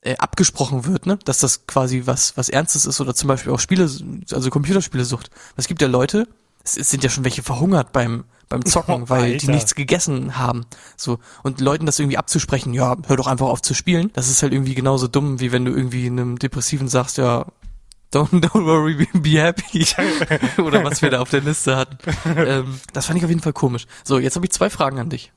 äh, 0.02 0.16
abgesprochen 0.18 0.84
wird, 0.86 1.06
ne? 1.06 1.18
Dass 1.24 1.38
das 1.38 1.66
quasi 1.66 2.02
was, 2.04 2.36
was 2.36 2.48
Ernstes 2.48 2.86
ist 2.86 3.00
oder 3.00 3.14
zum 3.14 3.28
Beispiel 3.28 3.52
auch 3.52 3.60
Spiele, 3.60 3.90
also 4.30 4.50
Computerspielesucht. 4.50 5.30
Es 5.56 5.66
gibt 5.66 5.82
ja 5.82 5.88
Leute, 5.88 6.28
es, 6.64 6.76
es 6.76 6.90
sind 6.90 7.04
ja 7.04 7.10
schon 7.10 7.24
welche 7.24 7.42
verhungert 7.42 7.92
beim, 7.92 8.24
beim 8.48 8.64
Zocken, 8.64 9.04
oh, 9.04 9.04
weil 9.08 9.36
die 9.36 9.48
nichts 9.48 9.74
gegessen 9.74 10.38
haben. 10.38 10.66
So. 10.96 11.18
Und 11.42 11.60
Leuten 11.60 11.86
das 11.86 11.98
irgendwie 11.98 12.18
abzusprechen, 12.18 12.74
ja, 12.74 12.96
hör 13.06 13.16
doch 13.16 13.26
einfach 13.26 13.48
auf 13.48 13.62
zu 13.62 13.74
spielen. 13.74 14.10
Das 14.12 14.28
ist 14.28 14.42
halt 14.42 14.52
irgendwie 14.52 14.74
genauso 14.74 15.08
dumm, 15.08 15.40
wie 15.40 15.52
wenn 15.52 15.64
du 15.64 15.72
irgendwie 15.72 16.06
einem 16.06 16.38
Depressiven 16.38 16.88
sagst, 16.88 17.18
ja, 17.18 17.46
don't, 18.12 18.30
don't 18.40 18.64
worry, 18.64 19.06
be 19.12 19.40
happy. 19.40 19.86
Oder 20.62 20.84
was 20.84 21.02
wir 21.02 21.10
da 21.10 21.20
auf 21.20 21.30
der 21.30 21.40
Liste 21.40 21.76
hatten. 21.76 21.98
Ähm, 22.24 22.80
das 22.92 23.06
fand 23.06 23.18
ich 23.18 23.24
auf 23.24 23.30
jeden 23.30 23.42
Fall 23.42 23.52
komisch. 23.52 23.86
So, 24.04 24.18
jetzt 24.18 24.36
habe 24.36 24.46
ich 24.46 24.52
zwei 24.52 24.70
Fragen 24.70 24.98
an 24.98 25.10
dich. 25.10 25.32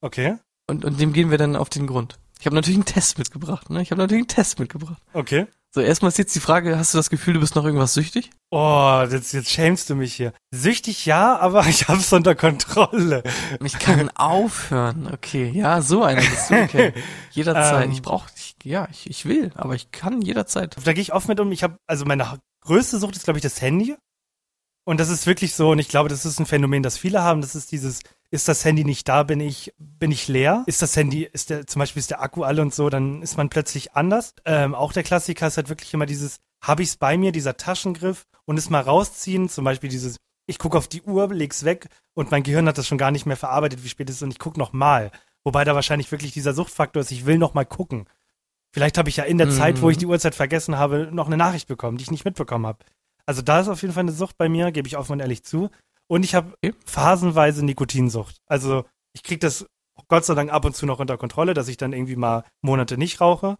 Okay. 0.00 0.36
Und, 0.66 0.84
und 0.84 1.00
dem 1.00 1.12
gehen 1.12 1.30
wir 1.30 1.38
dann 1.38 1.56
auf 1.56 1.68
den 1.68 1.86
Grund. 1.86 2.18
Ich 2.38 2.46
habe 2.46 2.54
natürlich 2.54 2.76
einen 2.76 2.84
Test 2.84 3.18
mitgebracht, 3.18 3.70
ne? 3.70 3.80
Ich 3.82 3.90
habe 3.90 4.00
natürlich 4.00 4.22
einen 4.22 4.28
Test 4.28 4.58
mitgebracht. 4.58 5.02
Okay. 5.12 5.46
So, 5.76 5.80
erstmal 5.80 6.08
ist 6.10 6.16
jetzt 6.16 6.34
die 6.34 6.40
Frage, 6.40 6.78
hast 6.78 6.94
du 6.94 6.98
das 6.98 7.10
Gefühl, 7.10 7.34
du 7.34 7.40
bist 7.40 7.54
noch 7.54 7.64
irgendwas 7.64 7.92
süchtig? 7.92 8.30
Oh, 8.50 9.04
jetzt, 9.10 9.34
jetzt 9.34 9.50
schämst 9.50 9.90
du 9.90 9.94
mich 9.94 10.14
hier. 10.14 10.32
Süchtig 10.50 11.04
ja, 11.04 11.36
aber 11.38 11.66
ich 11.68 11.88
hab's 11.88 12.12
unter 12.12 12.34
Kontrolle. 12.34 13.22
Ich 13.62 13.78
kann 13.78 14.10
aufhören. 14.14 15.08
Okay, 15.12 15.50
ja, 15.54 15.82
so 15.82 16.02
einer 16.02 16.22
bist 16.22 16.50
du. 16.50 16.62
Okay. 16.62 16.92
Jederzeit. 17.32 17.86
Ähm. 17.86 17.92
ich 17.92 18.00
brauche, 18.00 18.30
ja, 18.66 18.88
ich, 18.90 19.08
ich 19.08 19.26
will, 19.26 19.52
aber 19.54 19.74
ich 19.74 19.92
kann 19.92 20.20
jederzeit. 20.22 20.76
Da 20.84 20.92
gehe 20.92 21.02
ich 21.02 21.12
oft 21.12 21.28
mit 21.28 21.38
um. 21.38 21.52
Ich 21.52 21.62
habe, 21.62 21.78
also 21.86 22.04
meine 22.04 22.40
größte 22.62 22.98
Sucht 22.98 23.16
ist, 23.16 23.24
glaube 23.24 23.38
ich, 23.38 23.42
das 23.42 23.60
Handy. 23.60 23.96
Und 24.84 24.98
das 24.98 25.08
ist 25.08 25.26
wirklich 25.26 25.54
so, 25.54 25.70
und 25.70 25.78
ich 25.78 25.88
glaube, 25.88 26.08
das 26.08 26.24
ist 26.24 26.38
ein 26.40 26.46
Phänomen, 26.46 26.82
das 26.82 26.98
viele 26.98 27.22
haben. 27.22 27.40
Das 27.40 27.54
ist 27.54 27.70
dieses, 27.70 28.00
ist 28.30 28.48
das 28.48 28.64
Handy 28.64 28.84
nicht 28.84 29.08
da, 29.08 29.22
bin 29.22 29.40
ich, 29.40 29.72
bin 29.78 30.10
ich 30.10 30.26
leer? 30.26 30.64
Ist 30.66 30.82
das 30.82 30.96
Handy, 30.96 31.24
ist 31.24 31.50
der, 31.50 31.66
zum 31.66 31.80
Beispiel 31.80 32.00
ist 32.00 32.10
der 32.10 32.22
Akku 32.22 32.42
alle 32.42 32.62
und 32.62 32.74
so, 32.74 32.88
dann 32.88 33.22
ist 33.22 33.36
man 33.36 33.50
plötzlich 33.50 33.94
anders. 33.94 34.34
Ähm, 34.44 34.74
auch 34.74 34.92
der 34.92 35.02
Klassiker 35.04 35.46
ist 35.46 35.56
halt 35.56 35.68
wirklich 35.68 35.94
immer 35.94 36.06
dieses, 36.06 36.38
habe 36.62 36.82
ich's 36.82 36.96
bei 36.96 37.16
mir, 37.16 37.32
dieser 37.32 37.56
Taschengriff 37.56 38.26
und 38.44 38.58
es 38.58 38.70
mal 38.70 38.80
rausziehen, 38.80 39.48
zum 39.48 39.64
Beispiel 39.64 39.90
dieses, 39.90 40.16
ich 40.46 40.58
gucke 40.58 40.78
auf 40.78 40.88
die 40.88 41.02
Uhr, 41.02 41.32
leg's 41.32 41.64
weg 41.64 41.88
und 42.14 42.30
mein 42.30 42.42
Gehirn 42.42 42.66
hat 42.68 42.78
das 42.78 42.86
schon 42.86 42.98
gar 42.98 43.10
nicht 43.10 43.26
mehr 43.26 43.36
verarbeitet, 43.36 43.84
wie 43.84 43.88
spät 43.88 44.10
es 44.10 44.16
ist 44.16 44.22
und 44.22 44.32
ich 44.32 44.38
gucke 44.38 44.58
noch 44.58 44.72
mal. 44.72 45.10
Wobei 45.44 45.62
da 45.62 45.76
wahrscheinlich 45.76 46.10
wirklich 46.10 46.32
dieser 46.32 46.54
Suchtfaktor 46.54 47.00
ist, 47.00 47.12
ich 47.12 47.26
will 47.26 47.38
noch 47.38 47.54
mal 47.54 47.64
gucken. 47.64 48.06
Vielleicht 48.76 48.98
habe 48.98 49.08
ich 49.08 49.16
ja 49.16 49.24
in 49.24 49.38
der 49.38 49.46
Mhm. 49.46 49.52
Zeit, 49.52 49.80
wo 49.80 49.88
ich 49.88 49.96
die 49.96 50.04
Uhrzeit 50.04 50.34
vergessen 50.34 50.76
habe, 50.76 51.08
noch 51.10 51.28
eine 51.28 51.38
Nachricht 51.38 51.66
bekommen, 51.66 51.96
die 51.96 52.02
ich 52.04 52.10
nicht 52.10 52.26
mitbekommen 52.26 52.66
habe. 52.66 52.84
Also 53.24 53.40
da 53.40 53.58
ist 53.60 53.68
auf 53.68 53.80
jeden 53.80 53.94
Fall 53.94 54.02
eine 54.02 54.12
Sucht 54.12 54.36
bei 54.36 54.50
mir, 54.50 54.70
gebe 54.70 54.86
ich 54.86 54.98
offen 54.98 55.12
und 55.12 55.20
ehrlich 55.20 55.44
zu. 55.44 55.70
Und 56.08 56.26
ich 56.26 56.34
habe 56.34 56.52
Okay. 56.62 56.74
phasenweise 56.84 57.64
Nikotinsucht. 57.64 58.36
Also 58.46 58.84
ich 59.14 59.22
kriege 59.22 59.38
das 59.38 59.64
Gott 60.08 60.26
sei 60.26 60.34
Dank 60.34 60.52
ab 60.52 60.66
und 60.66 60.76
zu 60.76 60.84
noch 60.84 60.98
unter 60.98 61.16
Kontrolle, 61.16 61.54
dass 61.54 61.68
ich 61.68 61.78
dann 61.78 61.94
irgendwie 61.94 62.16
mal 62.16 62.44
Monate 62.60 62.98
nicht 62.98 63.18
rauche. 63.22 63.56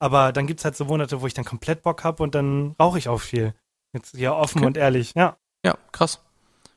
Aber 0.00 0.32
dann 0.32 0.48
gibt's 0.48 0.64
halt 0.64 0.74
so 0.76 0.84
Monate, 0.86 1.20
wo 1.22 1.28
ich 1.28 1.34
dann 1.34 1.44
komplett 1.44 1.82
Bock 1.82 2.02
habe 2.02 2.24
und 2.24 2.34
dann 2.34 2.74
rauche 2.80 2.98
ich 2.98 3.08
auch 3.08 3.20
viel. 3.20 3.54
Jetzt 3.92 4.16
hier 4.16 4.34
offen 4.34 4.58
Okay. 4.58 4.66
und 4.66 4.76
ehrlich, 4.76 5.12
ja. 5.14 5.36
Ja, 5.64 5.78
krass. 5.92 6.20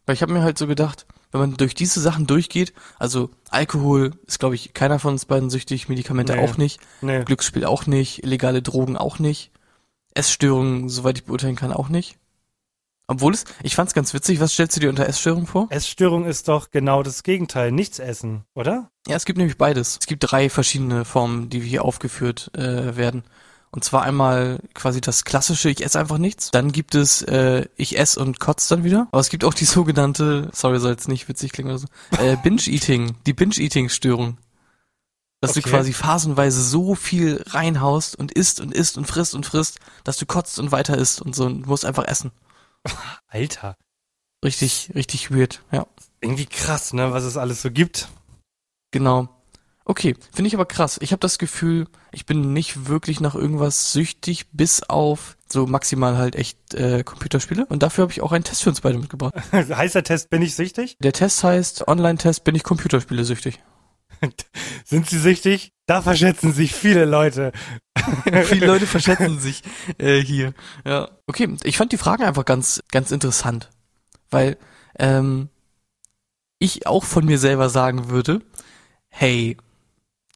Weil 0.06 0.14
ich 0.14 0.22
habe 0.22 0.32
mir 0.32 0.44
halt 0.44 0.60
so 0.60 0.68
gedacht, 0.68 1.08
wenn 1.32 1.42
man 1.42 1.58
durch 1.58 1.76
diese 1.76 2.00
Sachen 2.02 2.28
durchgeht, 2.28 2.74
also 2.98 3.30
Alkohol 3.50 4.14
ist, 4.26 4.40
glaube 4.40 4.56
ich, 4.56 4.74
keiner 4.74 5.00
von 5.00 5.14
uns 5.14 5.26
beiden 5.26 5.50
süchtig, 5.50 5.90
Medikamente 5.90 6.36
Nee. 6.36 6.44
auch 6.44 6.58
nicht, 6.58 6.80
Nee. 7.02 7.24
Glücksspiel 7.24 7.66
auch 7.66 7.86
nicht, 7.86 8.24
illegale 8.24 8.62
Drogen 8.62 8.98
auch 8.98 9.20
nicht, 9.20 9.52
Essstörungen, 10.14 10.90
soweit 10.90 11.18
ich 11.20 11.26
beurteilen 11.26 11.56
kann, 11.56 11.72
auch 11.72 11.90
nicht. 11.90 12.18
Obwohl 13.08 13.34
es, 13.34 13.44
ich 13.64 13.74
fand's 13.76 13.96
ganz 13.96 14.14
witzig, 14.14 14.40
was 14.40 14.54
stellst 14.54 14.76
du 14.76 14.82
dir 14.82 14.90
unter 14.90 15.08
Essstörung 15.08 15.48
vor? 15.48 15.66
Essstörung 15.72 16.26
ist 16.26 16.48
doch 16.48 16.70
genau 16.70 17.02
das 17.02 17.24
Gegenteil. 17.24 17.72
Nichts 17.72 17.98
essen, 17.98 18.44
oder? 18.54 18.92
Ja, 19.08 19.16
es 19.16 19.26
gibt 19.26 19.40
nämlich 19.40 19.58
beides. 19.58 19.98
Es 20.00 20.06
gibt 20.06 20.32
drei 20.32 20.48
verschiedene 20.48 21.06
Formen, 21.06 21.50
die 21.50 21.60
hier 21.60 21.84
aufgeführt 21.86 22.52
äh, 22.56 22.96
werden. 22.98 23.24
Und 23.72 23.84
zwar 23.84 24.02
einmal 24.02 24.60
quasi 24.74 25.00
das 25.00 25.26
klassische, 25.26 25.70
ich 25.70 25.84
esse 25.86 26.00
einfach 26.00 26.18
nichts. 26.18 26.50
Dann 26.52 26.72
gibt 26.72 26.96
es, 26.96 27.22
äh, 27.22 27.68
ich 27.76 28.00
esse 28.00 28.20
und 28.20 28.40
kotze 28.40 28.76
dann 28.76 28.84
wieder. 28.84 29.08
Aber 29.12 29.22
es 29.22 29.30
gibt 29.30 29.44
auch 29.44 29.54
die 29.54 29.66
sogenannte, 29.66 30.50
sorry, 30.54 30.80
soll 30.80 30.92
jetzt 30.92 31.08
nicht 31.08 31.28
witzig 31.28 31.52
klingen 31.52 31.70
oder 31.70 31.80
so, 31.80 31.88
äh, 32.18 32.36
Binge-Eating, 32.38 33.16
die 33.28 33.34
Binge-Eating-Störung. 33.34 34.38
Dass 35.42 35.54
du 35.54 35.60
Okay. 35.60 35.70
quasi 35.70 35.94
phasenweise 35.94 36.62
so 36.62 36.96
viel 36.96 37.44
reinhaust 37.48 38.18
und 38.18 38.32
isst 38.34 38.60
und 38.60 38.74
isst 38.74 38.98
und 38.98 39.06
frisst 39.06 39.36
und 39.36 39.46
frisst, 39.46 39.80
dass 40.04 40.18
du 40.18 40.26
kotzt 40.26 40.60
und 40.60 40.72
weiter 40.74 40.98
isst 40.98 41.22
und 41.22 41.34
so 41.34 41.46
und 41.46 41.66
musst 41.66 41.86
einfach 41.86 42.06
essen. 42.06 42.32
Alter. 43.28 43.78
Richtig, 44.44 44.92
richtig 44.96 45.32
weird, 45.32 45.62
ja. 45.72 45.86
Irgendwie 46.22 46.46
krass, 46.46 46.92
ne, 46.92 47.14
was 47.14 47.24
es 47.24 47.38
alles 47.38 47.62
so 47.62 47.72
gibt. 47.72 48.10
Genau. 48.92 49.30
Okay, 49.90 50.16
finde 50.32 50.50
ich 50.50 50.54
aber 50.54 50.68
krass. 50.68 51.00
Ich 51.02 51.14
habe 51.14 51.20
das 51.20 51.40
Gefühl, 51.40 51.88
ich 52.12 52.28
bin 52.28 52.54
nicht 52.54 52.88
wirklich 52.88 53.22
nach 53.22 53.34
irgendwas 53.34 53.92
süchtig, 53.92 54.46
bis 54.52 54.84
auf 54.84 55.36
so 55.52 55.66
maximal 55.66 56.16
halt 56.16 56.36
echt 56.36 56.76
äh, 56.76 57.04
Computerspiele. 57.04 57.66
Und 57.66 57.82
dafür 57.82 58.04
habe 58.04 58.12
ich 58.12 58.22
auch 58.22 58.32
einen 58.32 58.44
Test 58.44 58.62
für 58.62 58.70
uns 58.70 58.82
beide 58.82 59.00
mitgebracht. 59.00 59.34
Heißer 59.52 60.04
Test, 60.04 60.30
bin 60.30 60.44
ich 60.44 60.54
süchtig? 60.54 60.96
Der 61.00 61.12
Test 61.12 61.44
heißt 61.44 61.88
Online-Test, 61.88 62.44
bin 62.44 62.54
ich 62.54 62.64
Computerspiele 62.64 63.26
süchtig. 63.26 63.64
Sind 64.86 65.10
Sie 65.10 65.18
süchtig? 65.18 65.72
Da 65.88 66.04
verschätzen 66.04 66.54
sich 66.54 66.76
viele 66.76 67.06
Leute. 67.06 67.52
Viele 68.44 68.68
Leute 68.68 68.86
verschätzen 68.86 69.40
sich 69.40 69.64
äh, 69.98 70.20
hier. 70.20 70.54
Ja. 70.86 71.10
Okay, 71.26 71.58
ich 71.64 71.78
fand 71.78 71.92
die 71.92 71.98
Fragen 71.98 72.24
einfach 72.24 72.46
ganz, 72.46 72.84
ganz 72.92 73.10
interessant. 73.10 73.72
Weil 74.30 74.58
ähm, 75.00 75.50
ich 76.60 76.86
auch 76.86 77.06
von 77.06 77.26
mir 77.26 77.40
selber 77.40 77.70
sagen 77.70 78.10
würde, 78.10 78.44
hey, 79.08 79.58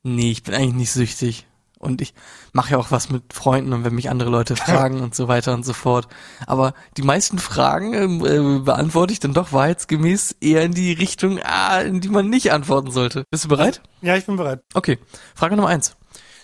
nee, 0.03 0.31
ich 0.31 0.43
bin 0.43 0.53
eigentlich 0.53 0.73
nicht 0.73 0.91
süchtig. 0.91 1.47
Und 1.79 2.01
ich 2.01 2.13
mache 2.53 2.71
ja 2.71 2.77
auch 2.77 2.91
was 2.91 3.09
mit 3.09 3.33
Freunden 3.33 3.73
und 3.73 3.83
wenn 3.83 3.93
mich 3.93 4.09
andere 4.09 4.29
Leute 4.29 4.55
fragen 4.55 5.01
und 5.01 5.13
so 5.13 5.27
weiter 5.27 5.53
und 5.53 5.65
so 5.65 5.73
fort. 5.73 6.07
Aber 6.47 6.73
die 6.95 7.01
meisten 7.01 7.39
Fragen 7.39 7.93
ähm, 7.93 8.25
äh, 8.25 8.59
beantworte 8.63 9.11
ich 9.11 9.19
dann 9.19 9.33
doch 9.33 9.51
wahrheitsgemäß 9.51 10.37
eher 10.39 10.63
in 10.63 10.73
die 10.73 10.93
Richtung, 10.93 11.39
ah, 11.43 11.81
in 11.81 11.99
die 11.99 12.07
man 12.07 12.29
nicht 12.29 12.53
antworten 12.53 12.91
sollte. 12.91 13.25
Bist 13.29 13.43
du 13.43 13.49
bereit? 13.49 13.81
Ja, 14.01 14.15
ich 14.15 14.25
bin 14.25 14.37
bereit. 14.37 14.61
Okay, 14.73 14.97
Frage 15.35 15.57
Nummer 15.57 15.67
eins. 15.67 15.97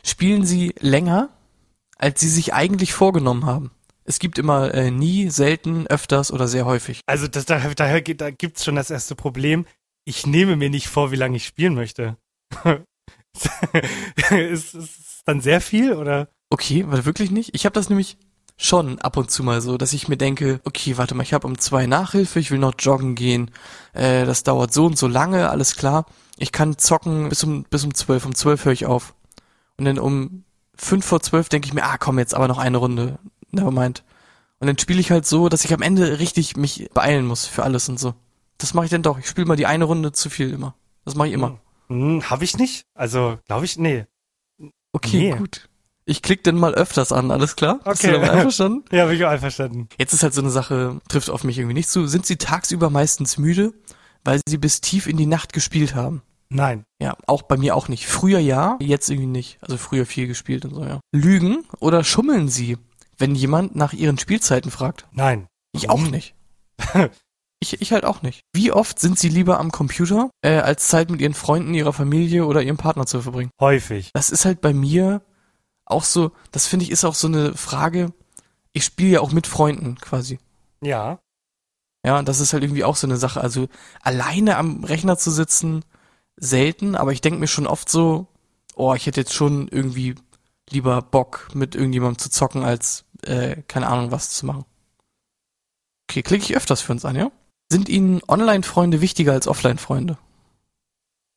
Spielen 0.03 0.45
Sie 0.45 0.73
länger, 0.79 1.29
als 1.97 2.19
Sie 2.19 2.29
sich 2.29 2.53
eigentlich 2.53 2.93
vorgenommen 2.93 3.45
haben? 3.45 3.71
Es 4.03 4.19
gibt 4.19 4.39
immer 4.39 4.73
äh, 4.73 4.91
nie, 4.91 5.29
selten, 5.29 5.87
öfters 5.87 6.31
oder 6.31 6.47
sehr 6.47 6.65
häufig. 6.65 7.01
Also 7.05 7.27
das, 7.27 7.45
da, 7.45 7.59
da, 7.59 7.99
da 7.99 8.31
gibt's 8.31 8.65
schon 8.65 8.75
das 8.75 8.89
erste 8.89 9.15
Problem. 9.15 9.65
Ich 10.03 10.25
nehme 10.25 10.55
mir 10.55 10.69
nicht 10.69 10.87
vor, 10.87 11.11
wie 11.11 11.15
lange 11.15 11.37
ich 11.37 11.45
spielen 11.45 11.75
möchte. 11.75 12.17
ist, 14.31 14.75
ist 14.75 15.21
dann 15.25 15.41
sehr 15.41 15.61
viel 15.61 15.93
oder? 15.93 16.29
Okay, 16.49 16.85
warte, 16.87 17.05
wirklich 17.05 17.31
nicht? 17.31 17.53
Ich 17.53 17.65
habe 17.65 17.73
das 17.73 17.89
nämlich 17.89 18.17
schon 18.57 18.99
ab 18.99 19.15
und 19.15 19.31
zu 19.31 19.43
mal 19.43 19.61
so, 19.61 19.77
dass 19.77 19.93
ich 19.93 20.09
mir 20.09 20.17
denke, 20.17 20.59
okay, 20.65 20.97
warte 20.97 21.15
mal, 21.15 21.23
ich 21.23 21.33
habe 21.33 21.47
um 21.47 21.57
zwei 21.57 21.85
Nachhilfe, 21.85 22.39
ich 22.39 22.51
will 22.51 22.59
noch 22.59 22.73
joggen 22.77 23.15
gehen, 23.15 23.51
äh, 23.93 24.25
das 24.25 24.43
dauert 24.43 24.73
so 24.73 24.85
und 24.85 24.97
so 24.97 25.07
lange, 25.07 25.49
alles 25.49 25.75
klar. 25.75 26.05
Ich 26.37 26.51
kann 26.51 26.77
zocken 26.77 27.29
bis 27.29 27.43
um 27.43 27.63
bis 27.63 27.85
um 27.85 27.93
zwölf, 27.93 28.25
um 28.25 28.35
zwölf 28.35 28.65
höre 28.65 28.73
ich 28.73 28.85
auf. 28.85 29.13
Und 29.77 29.85
dann 29.85 29.97
um 29.97 30.43
fünf 30.75 31.05
vor 31.05 31.21
zwölf 31.21 31.47
denke 31.49 31.67
ich 31.67 31.73
mir, 31.73 31.83
ah 31.83 31.97
komm, 31.97 32.19
jetzt 32.19 32.33
aber 32.33 32.47
noch 32.47 32.57
eine 32.57 32.77
Runde, 32.77 33.19
nevermind. 33.51 34.03
Und 34.59 34.67
dann 34.67 34.77
spiele 34.77 34.99
ich 34.99 35.11
halt 35.11 35.25
so, 35.25 35.47
dass 35.47 35.63
ich 35.63 35.73
am 35.73 35.81
Ende 35.81 36.19
richtig 36.19 36.57
mich 36.57 36.89
beeilen 36.93 37.25
muss 37.25 37.45
für 37.45 37.63
alles 37.63 37.87
und 37.87 37.97
so. 37.97 38.13
Das 38.57 38.73
mache 38.73 38.85
ich 38.85 38.91
dann 38.91 39.03
doch. 39.03 39.17
Ich 39.19 39.27
spiele 39.27 39.47
mal 39.47 39.55
die 39.55 39.65
eine 39.65 39.85
Runde 39.85 40.11
zu 40.11 40.29
viel 40.29 40.51
immer. 40.51 40.75
Das 41.05 41.15
mache 41.15 41.29
ich 41.29 41.33
immer. 41.33 41.59
Hm, 41.89 42.29
hab 42.29 42.41
ich 42.41 42.57
nicht? 42.57 42.85
Also, 42.93 43.39
glaube 43.47 43.65
ich, 43.65 43.77
nee. 43.77 44.05
Okay, 44.91 45.31
Nee. 45.31 45.37
gut. 45.37 45.69
Ich 46.05 46.23
klicke 46.23 46.41
dann 46.43 46.55
mal 46.55 46.73
öfters 46.73 47.11
an, 47.11 47.29
alles 47.29 47.55
klar? 47.55 47.79
Bist 47.83 48.03
du 48.03 48.07
Okay. 48.07 48.13
damit 48.15 48.29
einverstanden? 48.31 48.83
Ja, 48.91 49.05
bin 49.05 49.15
ich 49.15 49.25
auch 49.25 49.29
einverstanden. 49.29 49.89
Jetzt 49.99 50.13
ist 50.13 50.23
halt 50.23 50.33
so 50.33 50.41
eine 50.41 50.49
Sache, 50.49 50.99
trifft 51.07 51.29
auf 51.29 51.43
mich 51.43 51.59
irgendwie 51.59 51.75
nicht 51.75 51.89
zu. 51.89 52.07
Sind 52.07 52.25
Sie 52.25 52.37
tagsüber 52.37 52.89
meistens 52.89 53.37
müde, 53.37 53.73
weil 54.23 54.41
Sie 54.47 54.57
bis 54.57 54.81
tief 54.81 55.05
in 55.05 55.17
die 55.17 55.27
Nacht 55.27 55.53
gespielt 55.53 55.93
haben? 55.93 56.23
Nein. 56.49 56.83
Ja, 56.99 57.15
auch 57.27 57.43
bei 57.43 57.57
mir 57.57 57.75
auch 57.75 57.89
nicht. 57.89 58.07
Früher 58.07 58.39
ja, 58.39 58.77
jetzt 58.81 59.09
irgendwie 59.11 59.27
nicht. 59.27 59.59
Also 59.61 59.77
früher 59.77 60.07
viel 60.07 60.25
gespielt 60.25 60.65
und 60.65 60.73
so, 60.73 60.83
ja. 60.83 60.99
Lügen 61.11 61.63
oder 61.79 62.03
schummeln 62.03 62.49
Sie, 62.49 62.77
wenn 63.19 63.35
jemand 63.35 63.75
nach 63.75 63.93
Ihren 63.93 64.17
Spielzeiten 64.17 64.71
fragt? 64.71 65.05
Nein. 65.11 65.45
Ich 65.73 65.91
auch 65.91 66.01
nicht. 66.01 66.33
Ich, 67.61 67.81
ich 67.81 67.91
halt 67.91 68.05
auch 68.05 68.21
nicht. 68.21 68.41
Wie 68.53 68.71
oft 68.71 68.99
sind 68.99 69.19
Sie 69.19 69.27
lieber 69.27 69.59
am 69.59 69.71
Computer, 69.71 70.29
äh, 70.41 70.59
als 70.59 70.87
Zeit 70.87 71.09
mit 71.09 71.19
Ihren 71.19 71.33
Freunden, 71.33 71.73
Ihrer 71.73 71.91
Familie 71.91 72.45
oder 72.45 72.61
Ihrem 72.61 72.77
Partner 72.77 73.05
zu 73.05 73.21
verbringen? 73.21 73.51
Häufig. 73.59 74.11
Das 74.13 74.29
ist 74.29 74.45
halt 74.45 74.61
bei 74.61 74.73
mir 74.73 75.21
auch 75.85 76.03
so, 76.03 76.31
das 76.51 76.67
finde 76.67 76.85
ich 76.85 76.91
ist 76.91 77.03
auch 77.03 77.15
so 77.15 77.27
eine 77.27 77.55
Frage, 77.55 78.13
ich 78.71 78.85
spiele 78.85 79.09
ja 79.09 79.19
auch 79.21 79.31
mit 79.31 79.47
Freunden 79.47 79.95
quasi. 79.95 80.39
Ja. 80.81 81.19
Ja, 82.05 82.21
das 82.21 82.39
ist 82.39 82.53
halt 82.53 82.63
irgendwie 82.63 82.85
auch 82.85 82.95
so 82.95 83.07
eine 83.07 83.17
Sache. 83.17 83.41
Also 83.41 83.67
alleine 84.01 84.55
am 84.55 84.83
Rechner 84.85 85.17
zu 85.17 85.31
sitzen, 85.31 85.83
selten, 86.37 86.95
aber 86.95 87.11
ich 87.11 87.19
denke 87.19 87.39
mir 87.39 87.47
schon 87.47 87.67
oft 87.67 87.89
so, 87.89 88.27
oh, 88.75 88.93
ich 88.93 89.05
hätte 89.05 89.19
jetzt 89.19 89.33
schon 89.33 89.67
irgendwie 89.67 90.15
lieber 90.69 91.01
Bock, 91.01 91.49
mit 91.53 91.75
irgendjemandem 91.75 92.19
zu 92.19 92.29
zocken, 92.29 92.63
als, 92.63 93.03
äh, 93.23 93.61
keine 93.67 93.87
Ahnung, 93.87 94.11
was 94.11 94.29
zu 94.29 94.45
machen. 94.45 94.63
Okay, 96.09 96.21
klicke 96.23 96.45
ich 96.45 96.55
öfters 96.55 96.81
für 96.81 96.93
uns 96.93 97.03
an, 97.03 97.15
ja? 97.15 97.31
Sind 97.71 97.87
Ihnen 97.89 98.21
Online-Freunde 98.27 99.01
wichtiger 99.01 99.33
als 99.33 99.47
Offline-Freunde? 99.47 100.17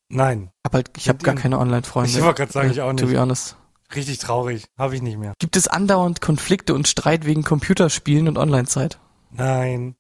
Nein. 0.09 0.51
Hab 0.65 0.75
halt, 0.75 0.91
ich 0.97 1.09
habe 1.09 1.19
gar 1.25 1.35
keine 1.35 1.59
Online-Freunde. 1.59 2.11
Ich 2.11 2.23
wollte 2.23 2.43
gerade 2.43 2.53
sagen, 2.53 2.71
ich 2.71 2.81
auch 2.81 2.91
To 2.95 3.05
be 3.07 3.13
nicht. 3.13 3.19
honest. 3.21 3.57
Richtig 3.95 4.19
traurig. 4.19 4.65
Habe 4.79 4.95
ich 4.97 5.03
nicht 5.03 5.19
mehr. 5.19 5.35
Gibt 5.39 5.57
es 5.57 5.69
andauernd 5.69 6.21
Konflikte 6.23 6.75
und 6.75 6.89
Streit 6.89 7.27
wegen 7.27 7.43
Computerspielen 7.45 8.29
und 8.29 8.39
Online-Zeit? 8.39 8.99
Nein. 9.31 9.95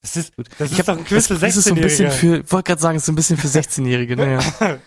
Das 0.00 0.16
ist, 0.16 0.32
das 0.36 0.70
Ich 0.70 0.78
ist 0.78 0.78
hab- 0.78 0.86
doch 0.86 0.98
ein 0.98 1.04
Quiz 1.04 1.26
für 1.26 1.34
das, 1.34 1.40
das 1.40 1.56
ist 1.56 1.64
so 1.68 1.74
ein 1.74 1.80
bisschen 1.80 2.06
16-Jährige. 2.10 2.44
für, 2.44 2.52
wollte 2.52 2.68
gerade 2.68 2.80
sagen, 2.80 2.96
es 2.96 3.02
ist 3.02 3.06
so 3.06 3.12
ein 3.12 3.16
bisschen 3.16 3.36
für 3.36 3.48
16-Jährige. 3.48 4.16
Naja. 4.16 4.40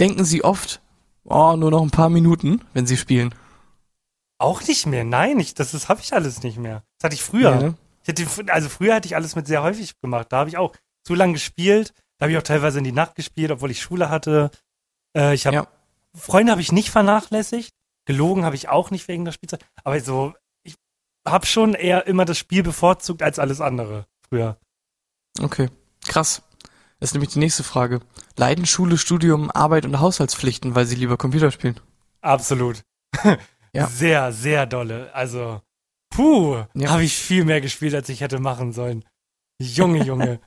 Denken 0.00 0.24
Sie 0.24 0.42
oft, 0.42 0.80
oh, 1.24 1.54
nur 1.56 1.70
noch 1.70 1.82
ein 1.82 1.90
paar 1.92 2.08
Minuten, 2.08 2.62
wenn 2.74 2.86
Sie 2.86 2.96
spielen. 2.96 3.32
Auch 4.38 4.62
nicht 4.66 4.86
mehr. 4.86 5.04
Nein, 5.04 5.38
ich, 5.38 5.54
das 5.54 5.74
ist, 5.74 5.88
habe 5.88 6.00
ich 6.00 6.12
alles 6.12 6.42
nicht 6.42 6.58
mehr. 6.58 6.82
Das 6.98 7.04
hatte 7.06 7.14
ich 7.14 7.22
früher. 7.22 7.50
Ja, 7.50 7.60
ne? 7.60 7.74
Hätte, 8.10 8.52
also 8.52 8.68
früher 8.68 8.94
hatte 8.94 9.06
ich 9.06 9.16
alles 9.16 9.36
mit 9.36 9.46
sehr 9.46 9.62
häufig 9.62 10.00
gemacht. 10.00 10.28
Da 10.30 10.38
habe 10.38 10.50
ich 10.50 10.56
auch 10.56 10.74
zu 11.04 11.14
lang 11.14 11.32
gespielt. 11.32 11.92
Da 12.18 12.24
habe 12.24 12.32
ich 12.32 12.38
auch 12.38 12.42
teilweise 12.42 12.78
in 12.78 12.84
die 12.84 12.92
Nacht 12.92 13.14
gespielt, 13.14 13.50
obwohl 13.50 13.70
ich 13.70 13.80
Schule 13.80 14.10
hatte. 14.10 14.50
Äh, 15.16 15.34
ich 15.34 15.46
habe 15.46 15.56
Ja. 15.56 15.66
Freunde 16.14 16.52
habe 16.52 16.60
ich 16.60 16.72
nicht 16.72 16.90
vernachlässigt. 16.90 17.74
Gelogen 18.04 18.44
habe 18.44 18.56
ich 18.56 18.68
auch 18.68 18.90
nicht 18.90 19.06
wegen 19.08 19.24
der 19.24 19.32
Spielzeit. 19.32 19.64
Aber 19.84 19.98
so, 20.00 20.34
ich 20.64 20.74
habe 21.26 21.46
schon 21.46 21.74
eher 21.74 22.06
immer 22.06 22.24
das 22.24 22.38
Spiel 22.38 22.62
bevorzugt 22.62 23.22
als 23.22 23.38
alles 23.38 23.60
andere 23.60 24.06
früher. 24.28 24.56
Okay, 25.40 25.68
krass. 26.06 26.42
Das 26.98 27.10
ist 27.10 27.14
nämlich 27.14 27.32
die 27.32 27.38
nächste 27.38 27.62
Frage. 27.62 28.00
Leiden 28.36 28.66
Schule, 28.66 28.98
Studium, 28.98 29.50
Arbeit 29.50 29.86
und 29.86 30.00
Haushaltspflichten, 30.00 30.74
weil 30.74 30.84
sie 30.86 30.96
lieber 30.96 31.16
Computer 31.16 31.50
spielen? 31.50 31.78
Absolut. 32.20 32.82
Ja. 33.72 33.86
Sehr, 33.86 34.32
sehr 34.32 34.66
dolle. 34.66 35.14
Also, 35.14 35.62
puh, 36.20 36.64
Ja. 36.74 36.90
habe 36.90 37.04
ich 37.04 37.16
viel 37.16 37.44
mehr 37.44 37.60
gespielt, 37.60 37.94
als 37.94 38.08
ich 38.08 38.20
hätte 38.20 38.38
machen 38.40 38.72
sollen. 38.72 39.04
Junge, 39.60 40.04
Junge. 40.04 40.40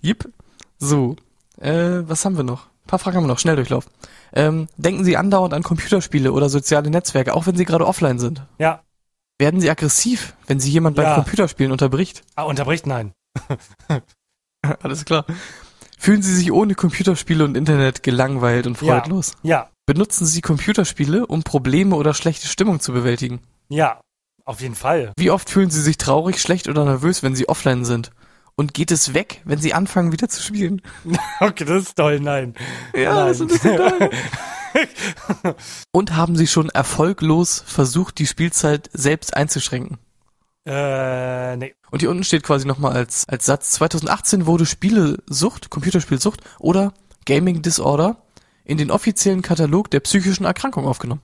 Jip. 0.00 0.30
So, 0.78 1.16
äh, 1.60 2.00
was 2.08 2.24
haben 2.24 2.36
wir 2.36 2.44
noch? 2.44 2.66
Ein 2.66 2.86
paar 2.88 2.98
Fragen 2.98 3.16
haben 3.18 3.24
wir 3.24 3.28
noch. 3.28 3.38
Schnelldurchlauf. 3.38 3.86
Ähm, 4.32 4.68
denken 4.76 5.04
Sie 5.04 5.16
andauernd 5.16 5.54
an 5.54 5.62
Computerspiele 5.62 6.32
oder 6.32 6.48
soziale 6.48 6.90
Netzwerke, 6.90 7.34
auch 7.34 7.46
wenn 7.46 7.56
Sie 7.56 7.64
gerade 7.64 7.86
offline 7.86 8.18
sind? 8.18 8.42
Ja. 8.58 8.82
Werden 9.38 9.60
Sie 9.60 9.70
aggressiv, 9.70 10.34
wenn 10.46 10.58
Sie 10.60 10.70
jemand 10.70 10.96
beim 10.96 11.04
Ja. 11.06 11.14
Computerspielen 11.16 11.70
unterbricht? 11.72 12.22
Ah, 12.34 12.42
unterbricht? 12.44 12.86
Nein. 12.86 13.12
Alles 14.82 15.04
klar. 15.04 15.24
Fühlen 15.98 16.22
Sie 16.22 16.34
sich 16.34 16.50
ohne 16.52 16.74
Computerspiele 16.74 17.44
und 17.44 17.56
Internet 17.56 18.02
gelangweilt 18.02 18.66
und 18.66 18.80
Ja. 18.80 18.94
freudlos? 19.00 19.32
Ja, 19.42 19.68
Benutzen 19.84 20.26
Sie 20.26 20.40
Computerspiele, 20.40 21.26
um 21.26 21.42
Probleme 21.42 21.96
oder 21.96 22.14
schlechte 22.14 22.46
Stimmung 22.46 22.78
zu 22.80 22.92
bewältigen? 22.92 23.40
ja, 23.68 24.00
auf 24.44 24.60
jeden 24.60 24.74
Fall. 24.74 25.12
Wie 25.16 25.30
oft 25.30 25.48
fühlen 25.50 25.70
Sie 25.70 25.80
sich 25.80 25.98
traurig, 25.98 26.40
schlecht 26.40 26.68
oder 26.68 26.84
nervös, 26.84 27.22
wenn 27.22 27.34
Sie 27.34 27.48
offline 27.48 27.84
sind? 27.84 28.10
Und 28.54 28.74
geht 28.74 28.90
es 28.90 29.14
weg, 29.14 29.40
wenn 29.44 29.58
Sie 29.58 29.74
anfangen 29.74 30.12
wieder 30.12 30.28
zu 30.28 30.42
spielen? 30.42 30.82
Okay, 31.40 31.64
das 31.64 31.84
ist 31.84 31.96
toll, 31.96 32.20
nein. 32.20 32.54
Ja, 32.94 33.14
nein. 33.14 33.28
das 33.28 33.40
ist 33.40 33.42
ein 33.42 33.48
bisschen 33.48 33.76
toll. 33.76 34.10
Und 35.92 36.16
haben 36.16 36.36
Sie 36.36 36.46
schon 36.46 36.68
erfolglos 36.68 37.62
versucht, 37.66 38.18
die 38.18 38.26
Spielzeit 38.26 38.90
selbst 38.92 39.36
einzuschränken? 39.36 39.98
äh, 40.64 41.56
nee. 41.56 41.74
Und 41.90 42.00
hier 42.00 42.10
unten 42.10 42.24
steht 42.24 42.44
quasi 42.44 42.66
nochmal 42.66 42.92
als, 42.92 43.28
als 43.28 43.46
Satz, 43.46 43.72
2018 43.72 44.46
wurde 44.46 44.64
Spielesucht, 44.64 45.70
Computerspielsucht 45.70 46.40
oder 46.60 46.94
Gaming 47.26 47.62
Disorder 47.62 48.22
in 48.64 48.78
den 48.78 48.90
offiziellen 48.90 49.42
Katalog 49.42 49.90
der 49.90 50.00
psychischen 50.00 50.44
Erkrankung 50.44 50.86
aufgenommen. 50.86 51.22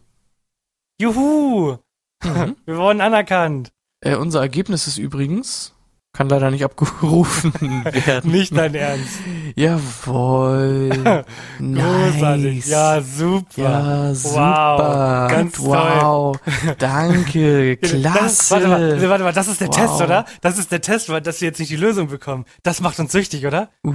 Juhu! 1.01 1.79
Mhm. 2.25 2.57
Wir 2.67 2.77
wurden 2.77 3.01
anerkannt. 3.01 3.71
Äh, 4.01 4.15
unser 4.17 4.41
Ergebnis 4.41 4.87
ist 4.87 4.99
übrigens, 4.99 5.75
kann 6.13 6.29
leider 6.29 6.51
nicht 6.51 6.65
abgerufen 6.65 7.53
werden. 7.85 8.31
Nicht 8.31 8.57
dein 8.57 8.75
Ernst. 8.75 9.19
Jawohl. 9.57 10.91
Großartig. 11.59 12.57
Nice. 12.57 12.69
Ja, 12.69 13.01
super. 13.03 13.63
Ja, 13.63 14.15
super. 14.15 15.29
ganz 15.31 15.57
toll. 15.57 15.67
wow. 15.69 16.37
Danke. 16.79 17.77
Das, 17.77 17.91
Klasse. 17.91 18.51
warte 18.53 18.69
mal, 18.69 19.09
warte 19.09 19.25
mal, 19.25 19.33
das 19.33 19.49
ist 19.49 19.61
der 19.61 19.69
Wow. 19.69 19.77
Test, 19.77 20.01
oder? 20.03 20.25
Das 20.41 20.59
ist 20.59 20.73
der 20.73 20.81
Test, 20.81 21.09
weil 21.09 21.21
dass 21.21 21.41
wir 21.41 21.49
jetzt 21.49 21.59
nicht 21.59 21.71
die 21.71 21.77
Lösung 21.77 22.09
bekommen. 22.09 22.45
Das 22.63 22.81
macht 22.81 22.99
uns 23.01 23.13
süchtig, 23.13 23.47
oder? 23.47 23.69
Uh. 23.85 23.93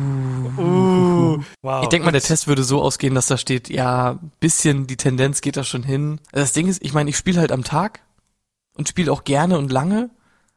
Uh, 0.57 1.43
wow. 1.61 1.83
Ich 1.83 1.89
denke 1.89 2.05
mal, 2.05 2.11
der 2.11 2.21
Test 2.21 2.47
würde 2.47 2.63
so 2.63 2.81
ausgehen, 2.81 3.15
dass 3.15 3.27
da 3.27 3.37
steht, 3.37 3.69
ja, 3.69 4.19
bisschen 4.39 4.85
die 4.87 4.97
Tendenz 4.97 5.41
geht 5.41 5.57
da 5.57 5.63
schon 5.63 5.83
hin. 5.83 6.19
Das 6.31 6.51
Ding 6.53 6.67
ist, 6.67 6.83
ich 6.83 6.93
meine, 6.93 7.09
ich 7.09 7.17
spiele 7.17 7.39
halt 7.39 7.51
am 7.51 7.63
Tag 7.63 8.01
und 8.75 8.89
spiele 8.89 9.11
auch 9.11 9.23
gerne 9.23 9.57
und 9.57 9.71
lange, 9.71 10.09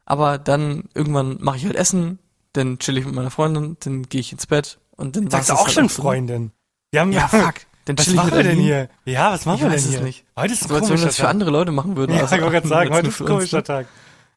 aber 0.05 0.37
dann 0.37 0.85
irgendwann 0.93 1.37
mache 1.41 1.57
ich 1.57 1.65
halt 1.65 1.75
Essen, 1.75 2.19
dann 2.53 2.79
chill 2.79 2.97
ich 2.97 3.05
mit 3.05 3.13
meiner 3.15 3.31
Freundin, 3.31 3.77
dann 3.81 4.03
gehe 4.03 4.21
ich 4.21 4.31
ins 4.31 4.47
Bett 4.47 4.79
und 4.91 5.15
dann 5.15 5.29
Sagst 5.29 5.49
du 5.49 5.53
auch 5.53 5.69
schon 5.69 5.83
halt 5.83 5.91
so. 5.91 6.01
Freundin? 6.01 6.51
Wir 6.91 7.01
haben 7.01 7.11
Ja, 7.11 7.27
fuck. 7.27 7.55
Dann 7.85 7.97
Was 7.97 8.07
machen 8.09 8.33
wir 8.33 8.43
denn 8.43 8.57
hier? 8.59 8.89
Ja, 9.05 9.31
was 9.31 9.45
machen 9.45 9.57
Ich 9.57 9.63
wir 9.63 9.69
denn 9.69 9.79
hier? 9.79 10.01
nicht. 10.01 10.25
Heute 10.35 10.53
ist 10.53 10.63
ein 10.63 10.67
So 10.67 10.75
als 10.75 10.83
wenn 10.83 10.89
wir 10.89 10.95
komischer 10.95 11.05
das 11.07 11.15
für 11.17 11.27
andere 11.29 11.51
Leute 11.51 11.71
machen 11.71 11.95
würden. 11.95 12.13
Ja, 12.15 12.23
also 12.23 12.35
ich 12.35 12.41
wollte 12.41 12.55
gerade 12.55 12.67
sagen, 12.67 12.93
heute 12.93 13.07
ist 13.07 13.21
ein 13.21 13.27
komischer 13.27 13.57
ne? 13.57 13.63
Tag. 13.63 13.87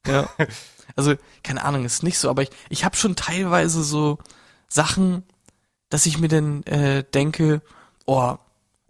Ja. 0.07 0.29
Also, 0.97 1.15
keine 1.45 1.65
Ahnung, 1.65 1.85
ist 1.85 2.03
nicht 2.03 2.19
so, 2.19 2.29
aber 2.29 2.43
ich, 2.43 2.51
ich 2.69 2.85
habe 2.85 2.97
schon 2.97 3.15
teilweise 3.15 3.85
so 3.85 4.19
Sachen, 4.67 5.23
dass 5.89 6.05
ich 6.05 6.19
mir 6.19 6.27
dann 6.27 6.65
äh, 6.65 7.05
denke, 7.15 7.63
oh, 8.07 8.35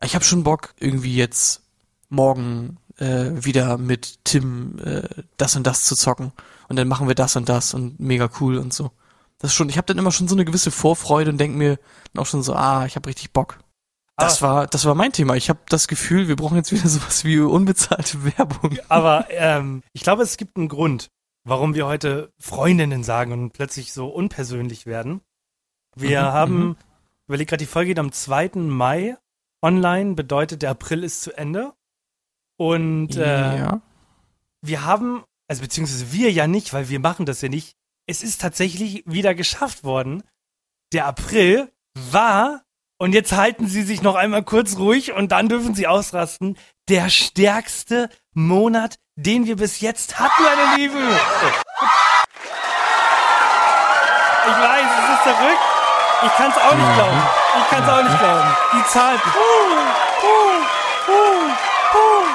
ich 0.02 0.14
habe 0.14 0.24
schon 0.24 0.42
Bock, 0.42 0.72
irgendwie 0.80 1.14
jetzt 1.14 1.60
morgen 2.08 2.78
äh, 3.00 3.44
wieder 3.44 3.78
mit 3.78 4.24
Tim 4.24 4.78
äh, 4.84 5.08
das 5.36 5.56
und 5.56 5.66
das 5.66 5.84
zu 5.84 5.96
zocken. 5.96 6.32
Und 6.68 6.76
dann 6.76 6.88
machen 6.88 7.08
wir 7.08 7.14
das 7.14 7.36
und 7.36 7.48
das 7.48 7.74
und 7.74 7.98
mega 7.98 8.30
cool 8.40 8.58
und 8.58 8.72
so. 8.72 8.92
Das 9.38 9.50
ist 9.50 9.54
schon, 9.56 9.68
ich 9.68 9.76
habe 9.78 9.86
dann 9.86 9.98
immer 9.98 10.12
schon 10.12 10.28
so 10.28 10.34
eine 10.34 10.44
gewisse 10.44 10.70
Vorfreude 10.70 11.30
und 11.30 11.38
denk 11.38 11.56
mir 11.56 11.78
dann 12.12 12.22
auch 12.22 12.26
schon 12.26 12.42
so, 12.42 12.54
ah, 12.54 12.84
ich 12.86 12.96
habe 12.96 13.08
richtig 13.08 13.32
Bock. 13.32 13.58
Das 14.16 14.42
war, 14.42 14.66
das 14.66 14.84
war 14.84 14.94
mein 14.94 15.12
Thema. 15.12 15.34
Ich 15.34 15.48
habe 15.48 15.60
das 15.70 15.88
Gefühl, 15.88 16.28
wir 16.28 16.36
brauchen 16.36 16.56
jetzt 16.56 16.72
wieder 16.72 16.88
sowas 16.88 17.24
wie 17.24 17.40
unbezahlte 17.40 18.22
Werbung. 18.36 18.78
Aber 18.88 19.26
ähm, 19.30 19.82
ich 19.94 20.02
glaube, 20.02 20.22
es 20.22 20.36
gibt 20.36 20.58
einen 20.58 20.68
Grund, 20.68 21.08
warum 21.44 21.74
wir 21.74 21.86
heute 21.86 22.30
Freundinnen 22.38 23.02
sagen 23.02 23.32
und 23.32 23.52
plötzlich 23.52 23.94
so 23.94 24.08
unpersönlich 24.08 24.84
werden. 24.84 25.22
Wir 25.96 26.20
Mhm, 26.20 26.26
haben, 26.26 26.58
mhm. 26.58 26.76
überleg 27.28 27.48
gerade, 27.48 27.64
die 27.64 27.66
Folge 27.66 27.88
geht 27.88 27.98
am 27.98 28.12
2. 28.12 28.50
Mai 28.56 29.16
online, 29.62 30.14
bedeutet, 30.14 30.62
der 30.62 30.70
April 30.70 31.02
ist 31.02 31.22
zu 31.22 31.32
Ende. 31.32 31.72
Und 32.60 33.16
äh, 33.16 33.56
ja. 33.56 33.80
wir 34.60 34.84
haben, 34.84 35.24
also 35.48 35.62
beziehungsweise 35.62 36.12
wir 36.12 36.30
ja 36.30 36.46
nicht, 36.46 36.74
weil 36.74 36.90
wir 36.90 37.00
machen 37.00 37.24
das 37.24 37.40
ja 37.40 37.48
nicht. 37.48 37.74
Es 38.06 38.22
ist 38.22 38.42
tatsächlich 38.42 39.02
wieder 39.06 39.34
geschafft 39.34 39.82
worden. 39.82 40.22
Der 40.92 41.06
April 41.06 41.72
war, 41.94 42.60
und 42.98 43.14
jetzt 43.14 43.32
halten 43.32 43.66
Sie 43.66 43.80
sich 43.80 44.02
noch 44.02 44.14
einmal 44.14 44.42
kurz 44.42 44.76
ruhig 44.76 45.12
und 45.12 45.32
dann 45.32 45.48
dürfen 45.48 45.74
Sie 45.74 45.86
ausrasten, 45.86 46.58
der 46.90 47.08
stärkste 47.08 48.10
Monat, 48.34 48.96
den 49.16 49.46
wir 49.46 49.56
bis 49.56 49.80
jetzt 49.80 50.18
hatten, 50.18 50.42
meine 50.42 50.76
Lieben. 50.76 50.98
Ich 54.44 54.56
weiß, 54.58 54.86
es 54.98 55.14
ist 55.14 55.22
verrückt. 55.22 55.64
Ich 56.26 56.32
kann 56.34 56.50
es 56.50 56.58
auch 56.58 56.74
nicht 56.74 56.94
glauben. 56.94 57.22
Ich 57.58 57.70
kann 57.70 57.82
es 57.82 57.88
auch 57.88 58.02
nicht 58.02 58.18
glauben. 58.18 58.56
Die 58.74 58.84
Zahl. 58.90 59.14
Uh, 59.14 59.18
uh, 60.26 60.60
uh, 61.08 61.54
uh, 61.94 61.96
uh. 61.96 62.30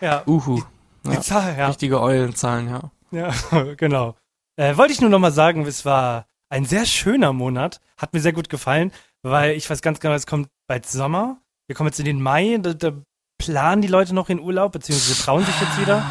Ja, 0.00 0.22
Uhu. 0.26 0.62
die 1.04 1.12
Ja. 1.12 1.20
Zahl, 1.20 1.56
ja. 1.56 1.68
Richtige 1.68 2.00
Eulenzahlen, 2.00 2.68
ja. 2.68 2.90
Ja, 3.10 3.34
genau. 3.76 4.16
Äh, 4.56 4.76
wollte 4.76 4.92
ich 4.92 5.00
nur 5.00 5.10
noch 5.10 5.18
mal 5.18 5.32
sagen, 5.32 5.66
es 5.66 5.84
war 5.84 6.26
ein 6.48 6.64
sehr 6.64 6.86
schöner 6.86 7.32
Monat. 7.32 7.80
Hat 7.96 8.12
mir 8.12 8.20
sehr 8.20 8.32
gut 8.32 8.48
gefallen, 8.48 8.92
weil 9.22 9.52
ich 9.52 9.68
weiß 9.68 9.82
ganz 9.82 10.00
genau, 10.00 10.14
es 10.14 10.26
kommt 10.26 10.48
bald 10.66 10.86
Sommer. 10.86 11.38
Wir 11.66 11.76
kommen 11.76 11.88
jetzt 11.88 12.00
in 12.00 12.04
den 12.04 12.20
Mai, 12.20 12.58
da, 12.60 12.74
da 12.74 12.92
planen 13.38 13.82
die 13.82 13.88
Leute 13.88 14.14
noch 14.14 14.28
in 14.28 14.40
Urlaub, 14.40 14.72
beziehungsweise 14.72 15.22
trauen 15.22 15.44
sich 15.44 15.60
jetzt 15.60 15.80
wieder. 15.80 16.04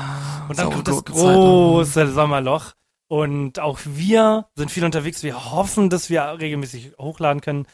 Und 0.47 0.57
dann 0.57 0.65
Saure 0.65 0.75
kommt 0.75 0.87
das 0.87 0.95
Gurkenzeit, 0.95 1.35
große 1.35 2.11
Sommerloch. 2.11 2.73
Und 3.07 3.59
auch 3.59 3.79
wir 3.85 4.47
sind 4.55 4.71
viel 4.71 4.85
unterwegs. 4.85 5.23
Wir 5.23 5.51
hoffen, 5.51 5.89
dass 5.89 6.09
wir 6.09 6.23
regelmäßig 6.39 6.93
hochladen 6.99 7.41
können. 7.41 7.67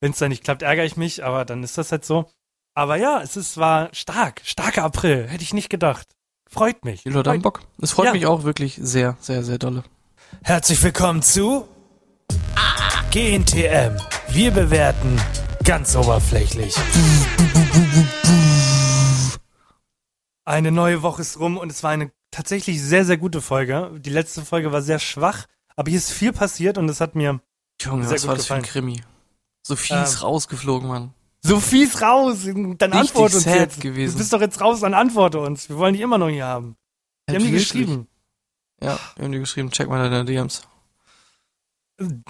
Wenn 0.00 0.12
es 0.12 0.18
dann 0.18 0.28
nicht 0.28 0.44
klappt, 0.44 0.62
ärgere 0.62 0.84
ich 0.84 0.96
mich, 0.96 1.24
aber 1.24 1.44
dann 1.44 1.62
ist 1.62 1.78
das 1.78 1.92
halt 1.92 2.04
so. 2.04 2.30
Aber 2.78 2.96
ja, 2.96 3.22
es 3.22 3.38
ist, 3.38 3.56
war 3.56 3.88
stark. 3.94 4.42
Starker 4.44 4.84
April. 4.84 5.26
Hätte 5.28 5.42
ich 5.42 5.54
nicht 5.54 5.70
gedacht. 5.70 6.06
Freut 6.46 6.84
mich. 6.84 7.04
Die 7.04 7.08
Leute 7.08 7.30
haben 7.30 7.40
Bock. 7.40 7.62
Es 7.80 7.92
freut 7.92 8.08
Ja. 8.08 8.12
mich 8.12 8.26
auch 8.26 8.42
wirklich 8.44 8.78
sehr, 8.78 9.16
sehr, 9.18 9.42
sehr 9.42 9.56
dolle. 9.56 9.82
Herzlich 10.42 10.82
willkommen 10.82 11.22
zu 11.22 11.66
GNTM. 13.12 13.96
Wir 14.28 14.50
bewerten 14.50 15.18
ganz 15.64 15.96
oberflächlich. 15.96 16.74
Eine 20.44 20.70
neue 20.70 21.00
Woche 21.00 21.22
ist 21.22 21.40
rum 21.40 21.56
und 21.56 21.72
es 21.72 21.82
war 21.82 21.92
eine 21.92 22.12
tatsächlich 22.30 22.82
sehr, 22.82 23.06
sehr 23.06 23.16
gute 23.16 23.40
Folge. 23.40 23.90
Die 24.00 24.10
letzte 24.10 24.44
Folge 24.44 24.70
war 24.70 24.82
sehr 24.82 24.98
schwach, 24.98 25.46
aber 25.76 25.88
hier 25.88 25.98
ist 25.98 26.12
viel 26.12 26.34
passiert 26.34 26.76
und 26.76 26.90
es 26.90 27.00
hat 27.00 27.14
mir 27.14 27.40
Junge, 27.80 28.04
Sehr 28.04 28.16
was 28.16 28.20
gut 28.22 28.28
war 28.28 28.36
das 28.36 28.46
für 28.46 28.54
ein 28.54 28.62
gefallen. 28.62 28.84
Krimi? 28.86 29.02
So 29.66 29.76
fies 29.76 29.90
Ähm, 30.16 30.20
rausgeflogen, 30.20 30.88
Mann. 30.88 31.14
So 31.42 31.60
fies 31.60 32.00
raus. 32.02 32.44
Dann 32.44 32.66
Richtig 32.66 32.92
antworte 32.94 33.36
uns 33.36 33.44
sad 33.44 33.54
jetzt. 33.56 33.80
gewesen. 33.80 34.12
Du 34.12 34.18
bist 34.18 34.32
doch 34.32 34.40
jetzt 34.40 34.60
raus, 34.60 34.80
dann 34.80 34.94
antworte 34.94 35.38
uns. 35.40 35.68
Wir 35.68 35.76
wollen 35.78 35.94
die 35.94 36.02
immer 36.02 36.18
noch 36.18 36.28
hier 36.28 36.46
haben. 36.46 36.76
Die 37.28 37.34
haben 37.34 37.40
die 37.42 37.46
Wirklich. 37.52 37.68
geschrieben. 37.70 38.08
Ja, 38.82 38.98
wir 39.16 39.24
haben 39.24 39.32
die 39.32 39.38
geschrieben, 39.38 39.70
check 39.70 39.88
mal 39.88 40.08
deine 40.10 40.24
DMs. 40.24 40.62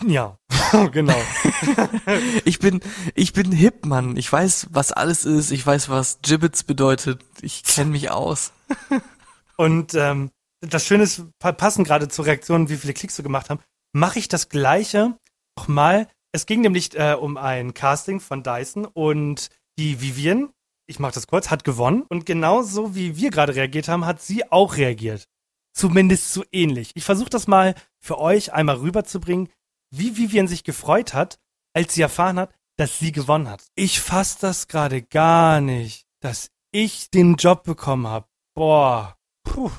Ja, 0.07 0.38
genau. 0.92 1.16
Ich 2.44 2.61
bin, 2.61 2.80
ich 3.14 3.32
bin 3.32 3.50
hip, 3.50 3.84
Mann. 3.84 4.16
Ich 4.16 4.30
weiß, 4.32 4.68
was 4.70 4.92
alles 4.92 5.24
ist. 5.24 5.50
Ich 5.50 5.66
weiß, 5.66 5.88
was 5.88 6.20
Gibbets 6.22 6.62
bedeutet. 6.62 7.24
Ich 7.42 7.64
kenne 7.64 7.90
mich 7.90 8.11
aus. 8.11 8.52
Und 9.57 9.94
ähm, 9.94 10.30
das 10.61 10.84
Schöne 10.86 11.02
ist, 11.02 11.24
pa- 11.40 11.52
passend 11.52 11.86
gerade 11.86 12.09
zur 12.09 12.26
Reaktion, 12.26 12.68
wie 12.68 12.76
viele 12.76 12.92
Klicks 12.94 13.18
wir 13.18 13.22
gemacht 13.24 13.50
haben, 13.50 13.61
mache 13.92 14.18
ich 14.20 14.28
das 14.28 14.48
Gleiche 14.48 15.18
nochmal. 15.59 16.09
Es 16.33 16.47
ging 16.47 16.61
nämlich 16.61 16.95
äh, 16.99 17.14
um 17.14 17.37
ein 17.37 17.74
Casting 17.74 18.20
von 18.20 18.43
Dyson 18.43 18.85
und 18.85 19.49
die 19.79 20.01
Vivian, 20.01 20.51
ich 20.87 20.99
mache 20.99 21.14
das 21.14 21.27
kurz, 21.27 21.51
hat 21.51 21.64
gewonnen. 21.64 22.03
Und 22.09 22.27
genauso 22.27 22.95
wie 22.95 23.16
wir 23.16 23.31
gerade 23.31 23.55
reagiert 23.55 23.89
haben, 23.89 24.07
hat 24.07 24.22
sie 24.22 24.51
auch 24.51 24.77
reagiert. 24.77 25.29
Zumindest 25.74 26.33
so 26.33 26.45
ähnlich. 26.53 26.91
Ich 26.95 27.05
versuche 27.05 27.31
das 27.31 27.47
mal 27.47 27.74
für 28.01 28.18
euch 28.18 28.53
einmal 28.53 28.77
rüberzubringen, 28.77 29.49
wie 29.91 30.16
Vivian 30.16 30.49
sich 30.49 30.64
gefreut 30.64 31.14
hat, 31.14 31.39
als 31.74 31.95
sie 31.95 32.03
erfahren 32.03 32.39
hat, 32.39 32.55
dass 32.77 32.99
sie 32.99 33.12
gewonnen 33.12 33.49
hat. 33.49 33.64
Ich 33.74 34.01
fass 34.01 34.39
das 34.39 34.68
gerade 34.68 35.03
gar 35.03 35.61
nicht, 35.61 36.07
dass 36.20 36.51
ich 36.72 37.11
den 37.11 37.37
Job 37.37 37.64
bekommen 37.64 38.07
habe. 38.07 38.27
Boah. 38.55 39.16
Puh. 39.45 39.70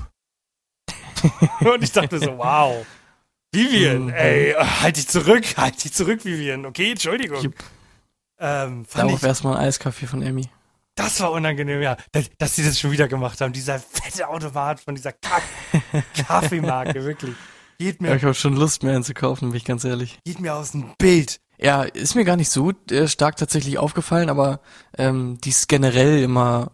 Und 1.60 1.82
ich 1.82 1.92
dachte 1.92 2.18
so, 2.18 2.38
wow. 2.38 2.86
Vivian, 3.52 4.04
Mhm. 4.06 4.10
ey, 4.10 4.52
halt 4.54 4.96
dich 4.96 5.08
zurück, 5.08 5.44
halt 5.56 5.82
dich 5.82 5.92
zurück, 5.92 6.24
Vivian. 6.24 6.66
Okay, 6.66 6.90
Entschuldigung. 6.92 7.42
Jupp. 7.42 7.54
Ähm, 8.38 8.86
Darauf 8.94 9.22
ich, 9.22 9.26
erstmal 9.26 9.56
ein 9.56 9.66
Eiskaffee 9.66 10.06
von 10.06 10.22
Emmy. 10.22 10.48
das 10.94 11.20
war 11.20 11.32
unangenehm, 11.32 11.80
ja. 11.82 11.96
Dass, 12.12 12.30
dass 12.38 12.54
sie 12.56 12.64
das 12.64 12.78
schon 12.78 12.92
wieder 12.92 13.08
gemacht 13.08 13.40
haben. 13.40 13.52
Dieser 13.52 13.78
fette 13.80 14.28
Automat 14.28 14.80
von 14.80 14.94
dieser 14.94 15.12
Kack 15.12 15.42
Kaffeemarke, 16.26 17.04
wirklich. 17.04 17.34
Geht 17.78 18.00
Ja, 18.02 18.10
mir, 18.10 18.16
ich 18.16 18.22
habe 18.24 18.34
schon 18.34 18.54
Lust, 18.56 18.82
mir 18.82 18.92
einen 18.92 19.04
zu 19.04 19.14
kaufen, 19.14 19.50
bin 19.50 19.56
ich 19.56 19.64
ganz 19.64 19.84
ehrlich. 19.84 20.18
geht 20.24 20.40
mir 20.40 20.54
aus 20.54 20.72
dem 20.72 20.92
Bild. 20.98 21.40
Ja, 21.60 21.82
ist 21.82 22.14
mir 22.14 22.24
gar 22.24 22.36
nicht 22.36 22.50
so 22.50 22.72
äh, 22.90 23.08
stark 23.08 23.36
tatsächlich 23.36 23.78
aufgefallen, 23.78 24.30
aber 24.30 24.60
ähm, 24.96 25.38
die 25.42 25.48
ist 25.50 25.68
generell 25.68 26.22
immer, 26.22 26.70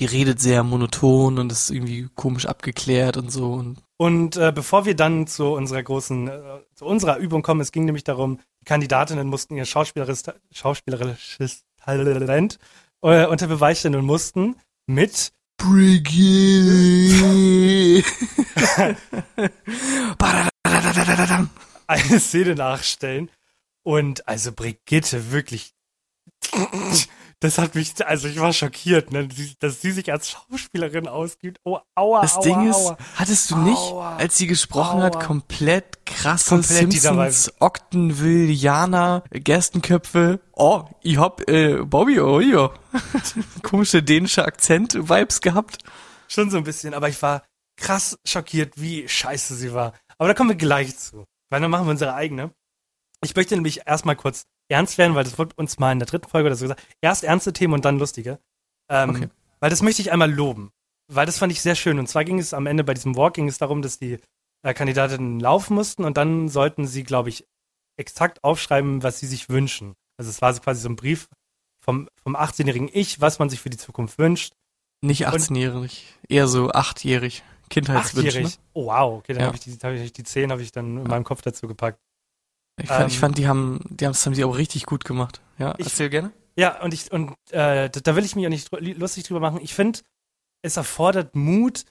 die 0.00 0.06
redet 0.06 0.40
sehr 0.40 0.64
monoton 0.64 1.38
und 1.38 1.52
ist 1.52 1.70
irgendwie 1.70 2.08
komisch 2.16 2.46
abgeklärt 2.46 3.16
und 3.16 3.30
so. 3.30 3.52
Und 3.52 3.78
Und 3.96 4.36
äh, 4.36 4.52
bevor 4.52 4.86
wir 4.86 4.96
dann 4.96 5.26
zu 5.26 5.52
unserer 5.52 5.82
großen, 5.82 6.28
äh, 6.28 6.40
zu 6.74 6.84
unserer 6.84 7.18
Übung 7.18 7.42
kommen, 7.42 7.60
es 7.60 7.72
ging 7.72 7.84
nämlich 7.84 8.04
darum, 8.04 8.40
die 8.60 8.64
Kandidatinnen 8.64 9.28
mussten 9.28 9.56
ihr 9.56 9.64
schauspielerisches, 9.64 10.24
schauspielerisches 10.52 11.64
Talent 11.76 12.58
äh, 13.02 13.26
unter 13.26 13.46
Beweis 13.46 13.80
stellen 13.80 13.94
und 13.94 14.06
mussten 14.06 14.56
mit 14.86 15.32
Brigitte. 15.56 16.14
eine 21.86 22.20
Szene 22.20 22.54
nachstellen. 22.54 23.30
Und 23.82 24.26
also 24.26 24.52
Brigitte, 24.52 25.30
wirklich. 25.32 25.74
Das 27.44 27.58
hat 27.58 27.74
mich, 27.74 27.92
also 28.06 28.26
ich 28.26 28.40
war 28.40 28.54
schockiert, 28.54 29.12
ne, 29.12 29.28
dass 29.58 29.82
sie 29.82 29.90
sich 29.90 30.10
als 30.10 30.30
Schauspielerin 30.30 31.06
ausgibt. 31.06 31.58
Oh, 31.62 31.78
aua, 31.94 32.22
Das 32.22 32.36
aua, 32.36 32.42
Ding 32.42 32.70
ist, 32.70 32.76
aua. 32.76 32.96
hattest 33.16 33.50
du 33.50 33.58
nicht, 33.58 33.92
als 33.92 34.38
sie 34.38 34.46
gesprochen 34.46 35.02
hat, 35.02 35.22
komplett 35.22 36.06
krasse 36.06 36.48
Komplett 36.48 36.90
dieser 36.90 37.10
Simpsons, 37.10 37.52
Octenvillianer, 37.60 39.24
Gerstenköpfe. 39.30 40.40
Oh, 40.54 40.84
ich 41.02 41.18
hab, 41.18 41.46
äh, 41.46 41.82
Bobby, 41.84 42.18
oh 42.18 42.40
ja. 42.40 42.70
Komische 43.62 44.02
dänische 44.02 44.46
Akzent-Vibes 44.46 45.42
gehabt. 45.42 45.82
Schon 46.28 46.48
so 46.48 46.56
ein 46.56 46.64
bisschen, 46.64 46.94
aber 46.94 47.10
ich 47.10 47.20
war 47.20 47.42
krass 47.76 48.16
schockiert, 48.26 48.80
wie 48.80 49.06
scheiße 49.06 49.54
sie 49.54 49.74
war. 49.74 49.92
Aber 50.16 50.28
da 50.28 50.34
kommen 50.34 50.48
wir 50.48 50.56
gleich 50.56 50.96
zu. 50.96 51.26
Weil 51.50 51.60
dann 51.60 51.70
machen 51.70 51.86
wir 51.86 51.90
unsere 51.90 52.14
eigene. 52.14 52.54
Ich 53.24 53.34
möchte 53.36 53.54
nämlich 53.54 53.86
erstmal 53.86 54.16
kurz 54.16 54.46
ernst 54.68 54.98
werden, 54.98 55.14
weil 55.14 55.24
das 55.24 55.38
wurde 55.38 55.54
uns 55.56 55.78
mal 55.78 55.92
in 55.92 55.98
der 55.98 56.06
dritten 56.06 56.28
Folge 56.28 56.46
oder 56.46 56.56
so 56.56 56.64
gesagt. 56.64 56.82
Erst 57.00 57.24
ernste 57.24 57.52
Themen 57.52 57.74
und 57.74 57.84
dann 57.84 57.98
lustige. 57.98 58.38
Ähm, 58.88 59.10
Okay. 59.10 59.28
Weil 59.60 59.70
das 59.70 59.82
möchte 59.82 60.02
ich 60.02 60.12
einmal 60.12 60.30
loben. 60.30 60.70
Weil 61.08 61.26
das 61.26 61.38
fand 61.38 61.52
ich 61.52 61.60
sehr 61.62 61.74
schön. 61.74 61.98
Und 61.98 62.06
zwar 62.08 62.24
ging 62.24 62.38
es 62.38 62.52
am 62.54 62.66
Ende 62.66 62.84
bei 62.84 62.92
diesem 62.94 63.16
Walk 63.16 63.34
ging 63.34 63.48
es 63.48 63.58
darum, 63.58 63.80
dass 63.82 63.98
die 63.98 64.18
äh, 64.62 64.74
Kandidatinnen 64.74 65.40
laufen 65.40 65.74
mussten 65.74 66.04
und 66.04 66.16
dann 66.16 66.48
sollten 66.48 66.86
sie, 66.86 67.02
glaube 67.02 67.28
ich, 67.30 67.46
exakt 67.96 68.42
aufschreiben, 68.44 69.02
was 69.02 69.20
sie 69.20 69.26
sich 69.26 69.48
wünschen. 69.48 69.94
Also 70.18 70.30
es 70.30 70.42
war 70.42 70.52
so 70.54 70.60
quasi 70.60 70.80
so 70.80 70.88
ein 70.88 70.96
Brief 70.96 71.28
vom, 71.80 72.08
vom 72.22 72.36
18-jährigen 72.36 72.88
Ich, 72.92 73.20
was 73.20 73.38
man 73.38 73.48
sich 73.50 73.60
für 73.60 73.70
die 73.70 73.76
Zukunft 73.76 74.18
wünscht. 74.18 74.54
Nicht 75.02 75.28
18-jährig, 75.28 76.06
eher 76.28 76.48
so 76.48 76.70
8-jährig. 76.70 77.42
Kindheitswünsche. 77.70 78.28
Achtjährig. 78.28 78.58
Oh, 78.74 78.86
wow. 78.86 79.18
Okay, 79.18 79.32
dann 79.34 79.40
Ja. 79.42 79.46
habe 79.48 79.56
ich 79.56 79.62
die, 79.62 79.72
hab 79.82 79.92
ich 79.92 80.12
die 80.12 80.22
zehn 80.24 80.50
habe 80.50 80.62
ich 80.62 80.72
dann 80.72 80.98
in 80.98 81.04
meinem 81.04 81.24
Kopf 81.24 81.42
dazu 81.42 81.66
gepackt. 81.66 81.98
Ich 82.80 82.88
fand, 82.88 83.08
ich 83.10 83.14
Ähm, 83.16 83.20
fand 83.20 83.38
die 83.38 83.46
haben, 83.48 83.80
die 83.90 84.04
haben 84.04 84.12
es 84.12 84.26
haben 84.26 84.42
auch 84.44 84.56
richtig 84.56 84.86
gut 84.86 85.04
gemacht. 85.04 85.40
Ja, 85.58 85.74
Ich- 85.78 85.86
erzähl 85.86 86.10
gerne. 86.10 86.32
Ja, 86.56 86.80
und 86.82 86.94
ich, 86.94 87.10
und 87.10 87.34
äh, 87.50 87.90
da, 87.90 88.14
will 88.16 88.24
ich 88.24 88.36
mich 88.36 88.46
auch 88.46 88.50
nicht 88.50 88.70
lustig 88.98 89.24
drüber 89.24 89.40
machen. 89.40 89.58
Ich 89.60 89.74
finde, 89.74 90.00
es 90.62 90.76
erfordert 90.76 91.34
Mut, 91.34 91.84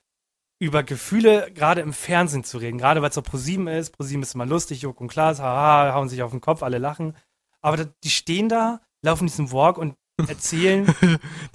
über 0.59 0.83
Gefühle 0.83 1.51
gerade 1.53 1.81
im 1.81 1.91
Fernsehen 1.91 2.45
zu 2.45 2.57
reden. 2.57 2.77
Gerade 2.77 3.01
weil 3.01 3.09
es 3.09 3.15
so 3.15 3.21
ProSieben 3.21 3.67
ist. 3.67 3.91
ProSieben 3.97 4.23
ist 4.23 4.35
immer 4.35 4.45
lustig, 4.45 4.81
Joko 4.81 5.03
und 5.03 5.09
Klaas, 5.09 5.39
haha, 5.41 5.93
hauen 5.93 6.07
sich 6.07 6.21
auf 6.23 6.31
den 6.31 6.39
Kopf, 6.39 6.63
alle 6.63 6.77
lachen. 6.77 7.15
Aber 7.61 7.75
da, 7.75 7.85
die 8.03 8.09
stehen 8.09 8.47
da, 8.47 8.79
laufen 9.01 9.27
diesen 9.27 9.51
Walk 9.51 9.77
und 9.77 9.95
erzählen, 10.27 10.85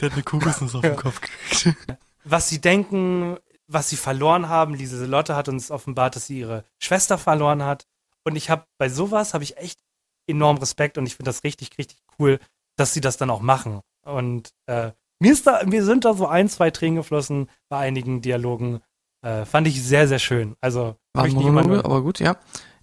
Der 0.01 0.07
hat 0.11 0.13
eine 0.15 0.23
Kokosnuss 0.23 0.75
auf 0.75 0.83
den 0.83 0.97
Kopf 0.97 1.21
gekriegt. 1.23 1.79
was 2.25 2.49
sie 2.51 2.61
denken, 2.61 3.39
was 3.67 3.89
sie 3.89 3.97
verloren 3.97 4.49
haben. 4.51 4.75
Lise 4.75 5.07
Lotte 5.07 5.35
hat 5.37 5.49
uns 5.49 5.71
offenbart, 5.71 6.17
dass 6.17 6.27
sie 6.27 6.41
ihre 6.41 6.65
Schwester 6.79 7.17
verloren 7.17 7.63
hat. 7.63 7.87
Und 8.25 8.37
ich 8.37 8.51
habe 8.51 8.65
bei 8.79 8.89
sowas 8.89 9.35
habe 9.35 9.45
ich 9.45 9.57
echt 9.57 9.81
enorm 10.27 10.59
Respekt 10.59 10.99
und 10.99 11.07
ich 11.07 11.17
finde 11.17 11.31
das 11.31 11.45
richtig, 11.45 11.71
richtig 11.79 11.99
cool, 12.19 12.39
dass 12.77 12.93
sie 12.93 13.01
das 13.01 13.17
dann 13.17 13.31
auch 13.31 13.41
machen. 13.41 13.81
Und 14.05 14.51
äh, 14.67 14.93
mir 15.21 15.33
ist 15.33 15.47
da, 15.47 15.65
mir 15.65 15.85
sind 15.85 16.05
da 16.05 16.15
so 16.15 16.27
ein, 16.27 16.49
zwei 16.49 16.71
Tränen 16.71 16.97
geflossen 16.97 17.49
bei 17.69 17.79
einigen 17.79 18.23
Dialogen. 18.23 18.81
Äh, 19.23 19.45
fand 19.45 19.67
ich 19.67 19.83
sehr, 19.83 20.07
sehr 20.07 20.19
schön. 20.19 20.57
Also 20.61 20.97
War 21.13 21.27
Monologe, 21.29 21.85
aber 21.85 22.03
gut, 22.03 22.21
ja. 22.21 22.37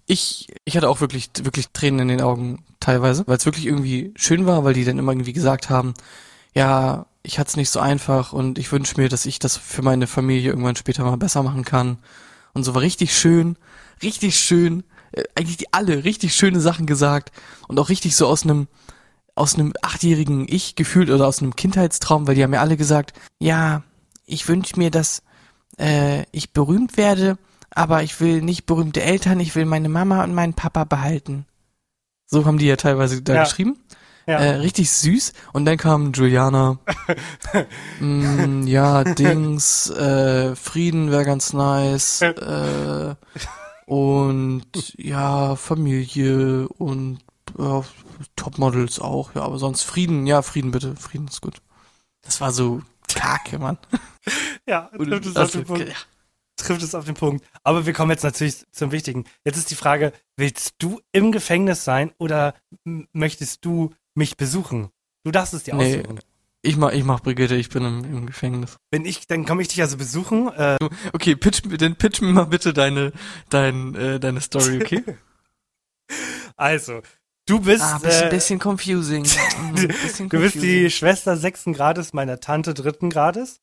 Ich, 0.06 0.52
ich 0.64 0.76
hatte 0.76 0.88
auch 0.88 1.00
wirklich, 1.00 1.30
wirklich 1.40 1.68
Tränen 1.70 2.00
in 2.00 2.08
den 2.08 2.20
Augen 2.20 2.64
teilweise, 2.78 3.26
weil 3.26 3.38
es 3.38 3.46
wirklich 3.46 3.66
irgendwie 3.66 4.12
schön 4.16 4.46
war, 4.46 4.64
weil 4.64 4.74
die 4.74 4.84
dann 4.84 4.98
immer 4.98 5.12
irgendwie 5.12 5.32
gesagt 5.32 5.70
haben, 5.70 5.94
ja, 6.54 7.06
ich 7.22 7.38
hatte 7.38 7.48
es 7.48 7.56
nicht 7.56 7.70
so 7.70 7.80
einfach 7.80 8.32
und 8.32 8.58
ich 8.58 8.70
wünsche 8.70 9.00
mir, 9.00 9.08
dass 9.08 9.26
ich 9.26 9.38
das 9.38 9.56
für 9.56 9.82
meine 9.82 10.06
Familie 10.06 10.50
irgendwann 10.50 10.76
später 10.76 11.04
mal 11.04 11.16
besser 11.16 11.42
machen 11.42 11.64
kann. 11.64 11.98
Und 12.52 12.62
so 12.62 12.74
war 12.74 12.82
richtig 12.82 13.16
schön, 13.16 13.56
richtig 14.02 14.38
schön, 14.38 14.84
äh, 15.12 15.22
eigentlich 15.34 15.56
die 15.56 15.72
alle 15.72 16.04
richtig 16.04 16.34
schöne 16.34 16.60
Sachen 16.60 16.86
gesagt 16.86 17.32
und 17.68 17.78
auch 17.78 17.88
richtig 17.88 18.16
so 18.16 18.26
aus 18.26 18.44
einem 18.44 18.68
aus 19.34 19.54
einem 19.54 19.74
achtjährigen 19.82 20.46
Ich 20.48 20.76
gefühlt 20.76 21.10
oder 21.10 21.26
aus 21.26 21.42
einem 21.42 21.54
Kindheitstraum, 21.56 22.26
weil 22.26 22.34
die 22.36 22.42
haben 22.42 22.54
ja 22.54 22.60
alle 22.62 22.78
gesagt, 22.78 23.12
ja, 23.38 23.82
ich 24.24 24.48
wünsche 24.48 24.78
mir, 24.78 24.90
dass 24.90 25.22
äh, 25.78 26.22
ich 26.32 26.54
berühmt 26.54 26.96
werde, 26.96 27.36
aber 27.70 28.02
ich 28.02 28.18
will 28.20 28.40
nicht 28.40 28.64
berühmte 28.64 29.02
Eltern, 29.02 29.38
ich 29.40 29.54
will 29.54 29.66
meine 29.66 29.90
Mama 29.90 30.24
und 30.24 30.32
meinen 30.32 30.54
Papa 30.54 30.84
behalten. 30.84 31.44
So 32.26 32.46
haben 32.46 32.56
die 32.56 32.64
ja 32.66 32.76
teilweise 32.76 33.20
da 33.20 33.34
Ja. 33.34 33.42
geschrieben. 33.42 33.76
ja, 34.26 34.38
Äh, 34.38 34.50
richtig 34.56 34.90
süß. 34.90 35.34
Und 35.52 35.66
dann 35.66 35.76
kam 35.76 36.12
Juliana. 36.12 36.78
mm, 38.00 38.66
ja, 38.66 39.04
Dings, 39.04 39.90
äh, 39.90 40.56
Frieden 40.56 41.10
wäre 41.10 41.24
ganz 41.26 41.52
nice. 41.52 42.22
Äh, 42.22 43.14
und 43.86 44.94
ja, 44.98 45.56
Familie 45.56 46.68
und 46.68 47.20
ja, 47.58 47.84
Topmodels 48.34 49.00
auch, 49.00 49.34
ja, 49.34 49.42
aber 49.42 49.58
sonst 49.58 49.82
Frieden, 49.84 50.26
ja, 50.26 50.42
Frieden 50.42 50.72
bitte, 50.72 50.96
Frieden 50.96 51.28
ist 51.28 51.40
gut. 51.40 51.62
Das 52.22 52.40
war 52.40 52.52
so 52.52 52.82
kacke, 53.08 53.58
Mann. 53.58 53.78
ja 54.68 54.90
trifft, 54.98 55.26
es 55.26 55.36
auf 55.36 55.52
den 55.52 55.64
Punkt, 55.64 55.88
ja. 55.88 55.94
trifft 56.56 56.82
es 56.82 56.94
auf 56.94 57.04
den 57.04 57.14
Punkt. 57.14 57.46
Aber 57.62 57.86
wir 57.86 57.92
kommen 57.92 58.10
jetzt 58.10 58.24
natürlich 58.24 58.66
zum 58.72 58.90
Wichtigen. 58.90 59.24
Jetzt 59.44 59.56
ist 59.56 59.70
die 59.70 59.76
Frage, 59.76 60.12
willst 60.36 60.74
du 60.78 61.00
im 61.12 61.30
Gefängnis 61.32 61.84
sein 61.84 62.12
oder 62.18 62.54
möchtest 63.12 63.64
du 63.64 63.94
mich 64.14 64.36
besuchen? 64.36 64.90
Du 65.22 65.30
darfst 65.30 65.54
es 65.54 65.62
dir 65.62 65.74
Nee. 65.76 66.00
aussuchen. 66.00 66.20
Ich 66.66 66.76
mach, 66.76 66.92
ich 66.92 67.04
mach 67.04 67.20
Brigitte, 67.20 67.54
ich 67.56 67.68
bin 67.68 67.84
im, 67.84 68.04
im 68.04 68.26
Gefängnis. 68.26 68.76
Wenn 68.90 69.04
ich, 69.04 69.26
dann 69.26 69.44
komme 69.46 69.62
ich 69.62 69.68
dich 69.68 69.80
also 69.82 69.96
besuchen. 69.96 70.48
Äh, 70.52 70.76
Okay, 71.12 71.36
pitch, 71.36 71.64
mir- 71.64 71.78
dann 71.78 71.96
pitch 71.96 72.20
mir 72.20 72.32
mal 72.32 72.44
bitte 72.46 72.72
deine, 72.72 73.12
dein, 73.50 73.94
äh, 73.94 74.18
deine 74.20 74.40
Story, 74.40 74.80
okay? 74.82 75.02
also, 76.56 77.02
du 77.46 77.60
bist, 77.60 77.82
Ah, 77.82 77.98
bisschen, 77.98 78.26
äh, 78.26 78.30
bisschen 78.30 78.58
confusing. 78.58 79.22
Bisschen 79.74 80.28
du 80.28 80.38
bist 80.40 80.54
die 80.56 80.58
confusing. 80.60 80.90
Schwester 80.90 81.36
sechsten 81.36 81.72
Grades 81.72 82.12
meiner 82.12 82.40
Tante 82.40 82.74
dritten 82.74 83.10
Grades 83.10 83.60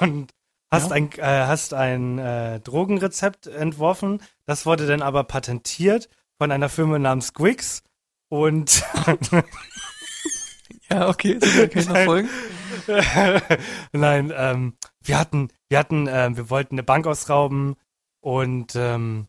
und 0.00 0.30
hast 0.70 0.90
Ja. 0.90 0.96
ein, 0.96 1.12
äh, 1.18 1.46
hast 1.46 1.74
ein 1.74 2.18
äh, 2.18 2.60
Drogenrezept 2.60 3.46
entworfen. 3.46 4.22
Das 4.46 4.66
wurde 4.66 4.86
dann 4.86 5.02
aber 5.02 5.24
patentiert 5.24 6.08
von 6.38 6.50
einer 6.52 6.68
Firma 6.68 6.98
namens 6.98 7.32
Gwix 7.34 7.82
und 8.28 8.84
Ja, 10.90 11.08
okay, 11.08 11.38
sicher, 11.40 11.68
kann 11.68 11.82
ich 11.82 11.88
noch 11.88 12.04
folgen? 12.04 12.28
Nein, 13.92 14.32
ähm, 14.36 14.76
wir 15.02 15.18
hatten, 15.18 15.48
wir 15.68 15.78
hatten, 15.78 16.06
ähm, 16.08 16.36
wir 16.36 16.48
wollten 16.48 16.76
eine 16.76 16.84
Bank 16.84 17.06
ausrauben 17.08 17.74
und 18.20 18.76
ähm, 18.76 19.26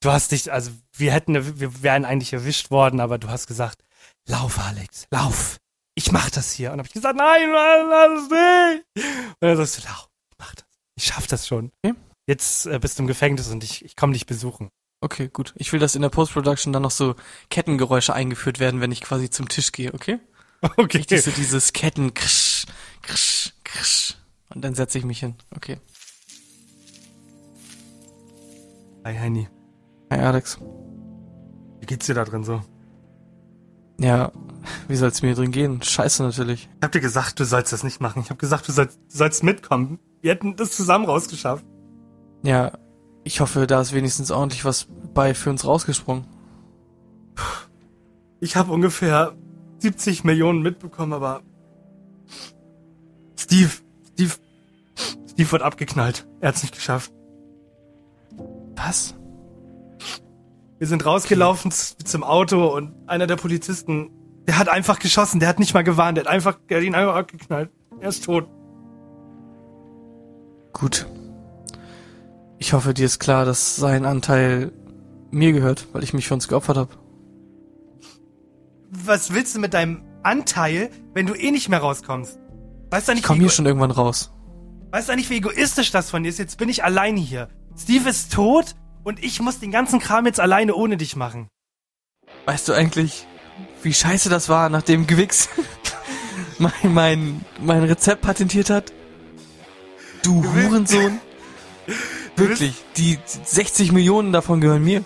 du 0.00 0.10
hast 0.10 0.32
dich, 0.32 0.52
also 0.52 0.70
wir 0.94 1.12
hätten, 1.12 1.60
wir 1.60 1.82
wären 1.82 2.04
eigentlich 2.04 2.32
erwischt 2.32 2.70
worden, 2.70 3.00
aber 3.00 3.18
du 3.18 3.28
hast 3.28 3.46
gesagt, 3.46 3.84
lauf, 4.28 4.58
Alex, 4.58 5.06
lauf, 5.10 5.58
ich 5.94 6.12
mach 6.12 6.30
das 6.30 6.52
hier. 6.52 6.72
Und 6.72 6.78
hab 6.78 6.86
ich 6.86 6.92
gesagt, 6.92 7.16
nein, 7.16 7.50
Mann, 7.50 7.88
lass 7.88 8.30
nicht. 8.30 9.06
Und 9.40 9.48
dann 9.48 9.56
sagst 9.56 9.78
du, 9.78 9.88
lauf, 9.88 10.08
ich 10.30 10.38
mach 10.38 10.54
das, 10.54 10.64
ich 10.96 11.04
schaff 11.04 11.26
das 11.26 11.46
schon. 11.46 11.72
Okay. 11.82 11.94
Jetzt 12.26 12.66
äh, 12.66 12.78
bist 12.78 12.98
du 12.98 13.02
im 13.02 13.06
Gefängnis 13.06 13.48
und 13.50 13.64
ich, 13.64 13.84
ich 13.84 13.96
komme 13.96 14.12
dich 14.12 14.26
besuchen. 14.26 14.68
Okay, 15.00 15.28
gut. 15.32 15.52
Ich 15.56 15.72
will, 15.72 15.80
dass 15.80 15.96
in 15.96 16.02
der 16.02 16.10
Post-Production 16.10 16.72
dann 16.72 16.82
noch 16.82 16.92
so 16.92 17.16
Kettengeräusche 17.50 18.14
eingeführt 18.14 18.60
werden, 18.60 18.80
wenn 18.80 18.92
ich 18.92 19.00
quasi 19.00 19.30
zum 19.30 19.48
Tisch 19.48 19.72
gehe, 19.72 19.92
okay? 19.92 20.20
Okay. 20.62 20.98
Richtig 20.98 21.22
so 21.22 21.30
dieses 21.32 21.72
Ketten, 21.72 22.14
krsch, 22.14 22.66
krsch, 23.02 23.52
krsch. 23.64 24.14
Und 24.54 24.62
dann 24.62 24.74
setze 24.74 24.98
ich 24.98 25.04
mich 25.04 25.18
hin. 25.18 25.34
Okay. 25.56 25.78
Hi, 29.04 29.14
Heini, 29.18 29.48
Hi, 30.12 30.20
Alex. 30.20 30.58
wie 31.80 31.86
geht's 31.86 32.06
dir 32.06 32.14
da 32.14 32.24
drin 32.24 32.44
so? 32.44 32.62
Ja, 33.98 34.30
wie 34.86 34.94
soll 34.94 35.08
es 35.08 35.22
mir 35.22 35.34
drin 35.34 35.50
gehen? 35.50 35.82
Scheiße 35.82 36.22
natürlich. 36.22 36.68
Ich 36.76 36.82
hab 36.84 36.92
dir 36.92 37.00
gesagt, 37.00 37.40
du 37.40 37.44
sollst 37.44 37.72
das 37.72 37.82
nicht 37.82 38.00
machen. 38.00 38.22
Ich 38.22 38.30
hab 38.30 38.38
gesagt, 38.38 38.68
du 38.68 38.72
sollst, 38.72 38.98
du 39.10 39.16
sollst 39.16 39.42
mitkommen. 39.42 39.98
Wir 40.20 40.30
hätten 40.32 40.54
das 40.54 40.76
zusammen 40.76 41.04
rausgeschafft. 41.06 41.64
Ja, 42.44 42.72
ich 43.24 43.40
hoffe, 43.40 43.66
da 43.66 43.80
ist 43.80 43.92
wenigstens 43.92 44.30
ordentlich 44.30 44.64
was 44.64 44.86
bei 45.14 45.34
für 45.34 45.50
uns 45.50 45.64
rausgesprungen. 45.64 46.24
Ich 48.40 48.56
habe 48.56 48.72
ungefähr 48.72 49.34
70 49.82 50.24
Millionen 50.24 50.62
mitbekommen, 50.62 51.12
aber 51.12 51.42
Steve, 53.36 53.70
Steve, 54.12 54.32
Steve 55.28 55.52
wird 55.52 55.62
abgeknallt. 55.62 56.26
Er 56.40 56.48
hat's 56.48 56.62
nicht 56.62 56.74
geschafft. 56.74 57.12
Was? 58.76 59.14
Wir 60.78 60.86
sind 60.86 61.04
rausgelaufen 61.04 61.70
okay. 61.72 62.04
zum 62.04 62.24
Auto 62.24 62.66
und 62.66 62.92
einer 63.06 63.26
der 63.26 63.36
Polizisten, 63.36 64.10
der 64.46 64.58
hat 64.58 64.68
einfach 64.68 64.98
geschossen, 64.98 65.40
der 65.40 65.48
hat 65.48 65.58
nicht 65.58 65.74
mal 65.74 65.84
gewarnt, 65.84 66.16
der 66.16 66.24
hat 66.24 66.30
einfach, 66.30 66.58
der 66.68 66.78
hat 66.78 66.84
ihn 66.84 66.94
einfach 66.94 67.16
abgeknallt. 67.16 67.70
Er 68.00 68.08
ist 68.08 68.24
tot. 68.24 68.48
Gut. 70.72 71.06
Ich 72.58 72.72
hoffe, 72.72 72.94
dir 72.94 73.06
ist 73.06 73.18
klar, 73.18 73.44
dass 73.44 73.76
sein 73.76 74.04
Anteil 74.04 74.72
mir 75.30 75.52
gehört, 75.52 75.88
weil 75.92 76.04
ich 76.04 76.14
mich 76.14 76.28
für 76.28 76.34
uns 76.34 76.48
geopfert 76.48 76.76
habe. 76.76 77.01
Was 78.94 79.32
willst 79.32 79.54
du 79.54 79.58
mit 79.58 79.72
deinem 79.72 80.02
Anteil, 80.22 80.90
wenn 81.14 81.24
du 81.24 81.32
eh 81.32 81.50
nicht 81.50 81.70
mehr 81.70 81.78
rauskommst? 81.78 82.38
Weißt 82.90 83.08
du 83.08 83.12
nicht, 83.12 83.22
ich 83.22 83.26
komm 83.26 83.40
hier 83.40 83.48
schon 83.48 83.64
irgendwann 83.64 83.90
raus. 83.90 84.30
Weißt 84.90 85.08
du 85.08 85.16
nicht, 85.16 85.30
wie 85.30 85.36
egoistisch 85.36 85.90
das 85.90 86.10
von 86.10 86.22
dir 86.22 86.28
ist? 86.28 86.38
Jetzt 86.38 86.58
bin 86.58 86.68
ich 86.68 86.84
alleine 86.84 87.18
hier. 87.18 87.48
Steve 87.74 88.10
ist 88.10 88.34
tot 88.34 88.74
und 89.02 89.24
ich 89.24 89.40
muss 89.40 89.60
den 89.60 89.70
ganzen 89.70 89.98
Kram 89.98 90.26
jetzt 90.26 90.40
alleine 90.40 90.74
ohne 90.74 90.98
dich 90.98 91.16
machen. 91.16 91.48
Weißt 92.44 92.68
du 92.68 92.74
eigentlich, 92.74 93.26
wie 93.82 93.94
scheiße 93.94 94.28
das 94.28 94.50
war, 94.50 94.68
nachdem 94.68 95.06
Gewix 95.06 95.48
mein, 96.58 96.72
mein, 96.92 97.44
mein 97.62 97.84
Rezept 97.84 98.20
patentiert 98.20 98.68
hat? 98.68 98.92
Du 100.22 100.44
Hurensohn. 100.44 101.18
Wirklich, 102.36 102.74
die 102.98 103.18
60 103.24 103.90
Millionen 103.92 104.32
davon 104.32 104.60
gehören 104.60 104.84
mir. 104.84 105.02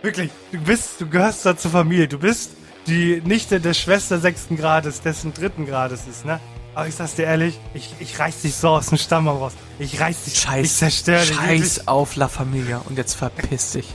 Wirklich, 0.00 0.30
du 0.50 0.58
bist, 0.60 0.98
du 1.00 1.06
gehörst 1.06 1.44
da 1.44 1.58
zur 1.58 1.70
Familie. 1.72 2.08
Du 2.08 2.18
bist 2.18 2.52
die 2.88 3.20
Nichte 3.24 3.60
der 3.60 3.74
Schwester 3.74 4.18
sechsten 4.18 4.56
Grades, 4.56 5.02
dessen 5.02 5.34
dritten 5.34 5.66
Grades 5.66 6.06
ist, 6.06 6.24
ne? 6.24 6.40
Aber 6.74 6.86
ich 6.88 6.94
sag's 6.94 7.14
dir 7.14 7.24
ehrlich, 7.24 7.58
ich, 7.74 7.94
ich 8.00 8.18
reiß 8.18 8.42
dich 8.42 8.54
so 8.54 8.68
aus 8.68 8.86
dem 8.86 8.98
Stamm 8.98 9.28
raus. 9.28 9.52
Ich 9.78 10.00
reiß 10.00 10.24
dich, 10.24 10.38
Scheiß, 10.38 10.66
ich 10.66 10.76
zerstöre 10.76 11.26
dich. 11.26 11.36
Scheiß 11.36 11.88
auf 11.88 12.16
La 12.16 12.28
Familia 12.28 12.78
und 12.88 12.96
jetzt 12.96 13.14
verpiss 13.14 13.72
dich. 13.72 13.94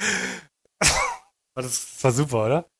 Das 1.56 2.02
war 2.02 2.12
super, 2.12 2.46
oder? 2.46 2.70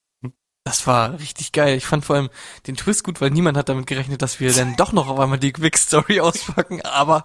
Das 0.64 0.86
war 0.86 1.18
richtig 1.18 1.52
geil. 1.52 1.76
Ich 1.76 1.84
fand 1.84 2.02
vor 2.02 2.16
allem 2.16 2.30
den 2.66 2.76
Twist 2.76 3.04
gut, 3.04 3.20
weil 3.20 3.28
niemand 3.28 3.58
hat 3.58 3.68
damit 3.68 3.86
gerechnet, 3.86 4.22
dass 4.22 4.40
wir 4.40 4.54
dann 4.54 4.74
doch 4.76 4.92
noch 4.92 5.08
auf 5.08 5.18
einmal 5.18 5.38
die 5.38 5.52
Quick-Story 5.52 6.20
auspacken. 6.20 6.80
Aber, 6.82 7.24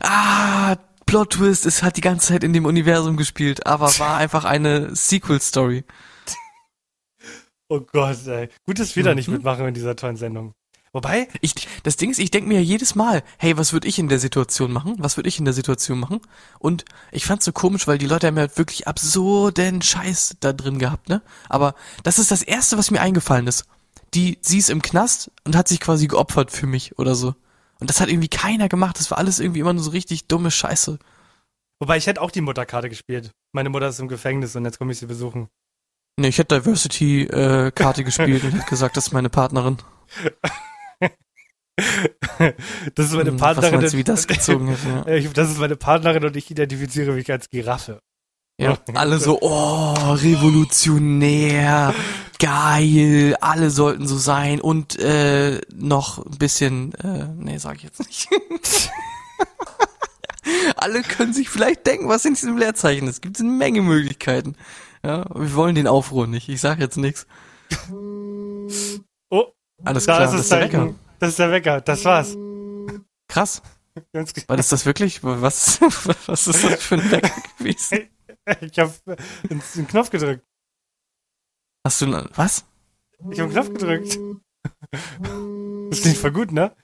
ah, 0.00 0.76
Plot-Twist, 1.06 1.66
es 1.66 1.82
hat 1.82 1.96
die 1.96 2.02
ganze 2.02 2.28
Zeit 2.28 2.44
in 2.44 2.52
dem 2.52 2.66
Universum 2.66 3.16
gespielt, 3.16 3.66
aber 3.66 3.86
war 3.98 4.16
einfach 4.18 4.44
eine 4.44 4.94
Sequel-Story. 4.94 5.84
Oh 7.72 7.80
Gott, 7.80 8.26
ey. 8.26 8.50
Gut, 8.66 8.78
dass 8.78 8.96
wir 8.96 9.02
mhm. 9.02 9.06
da 9.06 9.14
nicht 9.14 9.28
mitmachen 9.28 9.66
in 9.66 9.72
dieser 9.72 9.96
tollen 9.96 10.16
Sendung. 10.16 10.52
Wobei, 10.92 11.26
ich, 11.40 11.54
das 11.84 11.96
Ding 11.96 12.10
ist, 12.10 12.18
ich 12.18 12.30
denke 12.30 12.48
mir 12.48 12.56
ja 12.56 12.60
jedes 12.60 12.94
Mal, 12.94 13.22
hey, 13.38 13.56
was 13.56 13.72
würde 13.72 13.88
ich 13.88 13.98
in 13.98 14.10
der 14.10 14.18
Situation 14.18 14.72
machen? 14.72 14.96
Was 14.98 15.16
würde 15.16 15.30
ich 15.30 15.38
in 15.38 15.46
der 15.46 15.54
Situation 15.54 15.98
machen? 15.98 16.20
Und 16.58 16.84
ich 17.12 17.24
fand's 17.24 17.46
so 17.46 17.52
komisch, 17.52 17.86
weil 17.86 17.96
die 17.96 18.06
Leute 18.06 18.26
haben 18.26 18.36
ja 18.36 18.42
halt 18.42 18.58
wirklich 18.58 18.86
absurden 18.88 19.80
Scheiß 19.80 20.36
da 20.40 20.52
drin 20.52 20.78
gehabt, 20.78 21.08
ne? 21.08 21.22
Aber 21.48 21.74
das 22.02 22.18
ist 22.18 22.30
das 22.30 22.42
erste, 22.42 22.76
was 22.76 22.90
mir 22.90 23.00
eingefallen 23.00 23.46
ist. 23.46 23.64
Die, 24.12 24.36
sie 24.42 24.58
ist 24.58 24.68
im 24.68 24.82
Knast 24.82 25.30
und 25.44 25.56
hat 25.56 25.66
sich 25.66 25.80
quasi 25.80 26.08
geopfert 26.08 26.50
für 26.50 26.66
mich 26.66 26.98
oder 26.98 27.14
so. 27.14 27.34
Und 27.80 27.88
das 27.88 28.02
hat 28.02 28.10
irgendwie 28.10 28.28
keiner 28.28 28.68
gemacht. 28.68 28.98
Das 28.98 29.10
war 29.10 29.16
alles 29.16 29.40
irgendwie 29.40 29.60
immer 29.60 29.72
nur 29.72 29.82
so 29.82 29.92
richtig 29.92 30.26
dumme 30.26 30.50
Scheiße. 30.50 30.98
Wobei 31.80 31.96
ich 31.96 32.06
hätte 32.06 32.20
auch 32.20 32.30
die 32.30 32.42
Mutterkarte 32.42 32.90
gespielt. 32.90 33.30
Meine 33.52 33.70
Mutter 33.70 33.88
ist 33.88 33.98
im 33.98 34.08
Gefängnis 34.08 34.54
und 34.56 34.66
jetzt 34.66 34.78
komme 34.78 34.92
ich 34.92 34.98
sie 34.98 35.06
besuchen. 35.06 35.48
Nee, 36.16 36.28
ich 36.28 36.38
hätte 36.38 36.60
Diversity-Karte 36.60 38.00
äh, 38.00 38.04
gespielt 38.04 38.44
und 38.44 38.52
hätte 38.52 38.68
gesagt, 38.68 38.96
das 38.96 39.08
ist 39.08 39.12
meine 39.12 39.30
Partnerin. 39.30 39.78
das 42.94 43.06
ist 43.06 43.14
meine 43.14 43.30
hm, 43.30 43.38
Partnerin. 43.38 43.72
Was 43.72 43.80
meinst 43.80 43.96
wie 43.96 44.04
das 44.04 44.26
gezogen 44.26 44.68
hätte, 44.68 45.10
ja. 45.10 45.30
Das 45.34 45.50
ist 45.50 45.58
meine 45.58 45.76
Partnerin 45.76 46.24
und 46.24 46.36
ich 46.36 46.50
identifiziere 46.50 47.12
mich 47.12 47.30
als 47.32 47.48
Giraffe. 47.48 48.00
Ja, 48.60 48.76
alle 48.94 49.18
so, 49.18 49.40
oh, 49.40 49.94
revolutionär, 49.94 51.94
geil, 52.38 53.34
alle 53.40 53.70
sollten 53.70 54.06
so 54.06 54.18
sein 54.18 54.60
und 54.60 54.98
äh, 54.98 55.58
noch 55.74 56.18
ein 56.18 56.38
bisschen, 56.38 56.92
äh, 56.96 57.28
nee, 57.34 57.56
sag 57.56 57.76
ich 57.76 57.84
jetzt 57.84 58.00
nicht. 58.00 58.28
alle 60.76 61.02
können 61.02 61.32
sich 61.32 61.48
vielleicht 61.48 61.86
denken, 61.86 62.08
was 62.08 62.26
in 62.26 62.34
diesem 62.34 62.58
Leerzeichen 62.58 63.08
ist. 63.08 63.14
Es 63.14 63.20
gibt 63.22 63.40
eine 63.40 63.48
Menge 63.48 63.80
Möglichkeiten. 63.80 64.54
Ja, 65.04 65.24
wir 65.34 65.54
wollen 65.54 65.74
den 65.74 65.86
Aufruhr 65.86 66.26
nicht. 66.26 66.48
Ich 66.48 66.60
sag 66.60 66.78
jetzt 66.78 66.96
nichts. 66.96 67.26
Oh, 69.30 69.46
alles 69.84 70.06
da 70.06 70.16
klar, 70.16 70.24
ist 70.26 70.32
das 70.32 70.40
ist 70.42 70.52
der 70.52 70.60
Wecker. 70.60 70.94
Das 71.18 71.30
ist 71.30 71.38
der 71.38 71.50
Wecker, 71.50 71.80
das 71.80 72.04
war's. 72.04 72.36
Krass. 73.28 73.62
War 74.46 74.56
das 74.56 74.68
das 74.68 74.86
wirklich? 74.86 75.22
Was, 75.22 75.80
was 76.26 76.46
ist 76.46 76.64
das 76.64 76.82
für 76.82 76.96
ein 76.96 77.10
Wecker 77.10 77.42
gewesen? 77.58 77.98
Ich 78.60 78.76
hab 78.76 78.92
einen 79.48 79.86
Knopf 79.86 80.10
gedrückt. 80.10 80.44
Hast 81.86 82.00
du, 82.00 82.28
was? 82.34 82.64
Ich 83.30 83.38
hab 83.38 83.44
einen 83.44 83.52
Knopf 83.52 83.68
gedrückt. 83.68 84.18
Das 85.90 86.00
klingt 86.00 86.16
voll 86.16 86.32
gut, 86.32 86.50
ne? 86.50 86.74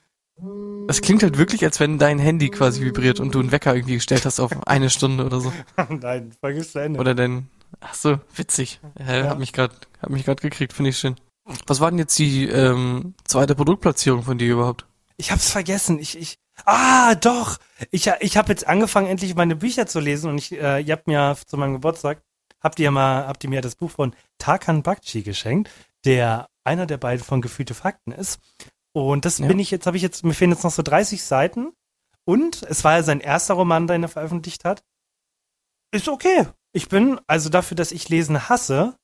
Das 0.87 1.01
klingt 1.01 1.25
halt 1.25 1.37
wirklich, 1.37 1.65
als 1.65 1.81
wenn 1.81 1.99
dein 1.99 2.21
Handy 2.21 2.49
quasi 2.49 2.83
vibriert 2.83 3.19
und 3.19 3.35
du 3.35 3.41
einen 3.41 3.51
Wecker 3.51 3.75
irgendwie 3.75 3.95
gestellt 3.95 4.25
hast 4.25 4.39
auf 4.39 4.69
eine 4.69 4.89
Stunde 4.89 5.27
oder 5.27 5.41
so. 5.41 5.53
Nein, 5.89 6.31
ist 6.43 6.73
zu 6.73 6.79
Ende. 6.79 7.01
Oder 7.01 7.17
dein, 7.17 7.49
ach 7.81 7.95
so, 7.95 8.19
witzig. 8.35 8.81
Ja, 8.99 9.17
ja. 9.17 9.31
Hab 9.31 9.39
mich 9.39 9.53
gerade, 9.53 9.75
hab 10.01 10.11
mich 10.11 10.25
gerade 10.25 10.43
gekriegt, 10.43 10.73
finde 10.73 10.91
ich 10.91 10.99
schön. 10.99 11.17
Was 11.67 11.81
war 11.81 11.91
denn 11.91 11.99
jetzt 11.99 12.19
die 12.19 12.47
ähm, 12.47 13.15
zweite 13.25 13.55
Produktplatzierung 13.55 14.23
von 14.23 14.39
dir 14.39 14.53
überhaupt? 14.53 14.87
Ich 15.17 15.33
hab's 15.33 15.51
vergessen. 15.51 15.99
Ich, 15.99 16.17
ich, 16.19 16.39
ah, 16.65 17.15
doch. 17.15 17.59
Ich, 17.91 18.11
ich 18.21 18.37
habe 18.37 18.51
jetzt 18.51 18.67
angefangen, 18.67 19.09
endlich 19.09 19.35
meine 19.35 19.57
Bücher 19.57 19.87
zu 19.87 20.01
lesen 20.01 20.31
und 20.31 20.39
ich, 20.39 20.53
äh, 20.53 20.81
ihr 20.81 20.93
habt 20.93 21.07
mir 21.07 21.37
zu 21.47 21.57
meinem 21.57 21.75
Geburtstag, 21.75 22.23
habt 22.61 22.79
ihr 22.79 22.91
mal, 22.91 23.27
habt 23.27 23.43
ihr 23.45 23.51
mir 23.51 23.63
das 23.63 23.77
Buch 23.77 23.91
von 23.91 24.15
Tarkan 24.39 24.83
Bakci 24.83 25.23
geschenkt, 25.23 25.71
der 26.05 26.49
einer 26.65 26.87
der 26.87 26.99
beiden 26.99 27.25
von 27.25 27.41
Gefühlte 27.41 27.75
Fakten 27.75 28.13
ist. 28.13 28.41
Und 28.93 29.25
das 29.25 29.39
ja. 29.39 29.47
bin 29.47 29.59
ich 29.59 29.71
jetzt, 29.71 29.87
habe 29.87 29.97
ich 29.97 30.03
jetzt, 30.03 30.25
mir 30.25 30.35
fehlen 30.35 30.53
jetzt 30.53 30.65
noch 30.65 30.71
so 30.71 30.83
30 30.83 31.23
Seiten. 31.23 31.73
Und 32.25 32.63
es 32.63 32.85
war 32.85 32.97
ja 32.97 33.03
sein 33.03 33.21
erster 33.21 33.55
Roman, 33.55 33.87
den 33.87 34.03
er 34.03 34.09
veröffentlicht 34.09 34.65
hat. 34.65 34.85
Ist 35.93 36.09
okay. 36.09 36.47
Ich 36.79 36.89
bin, 36.89 37.21
also 37.27 37.49
dafür, 37.49 37.75
dass 37.75 37.91
ich 37.91 38.09
Lesen 38.09 38.49
hasse, 38.49 38.95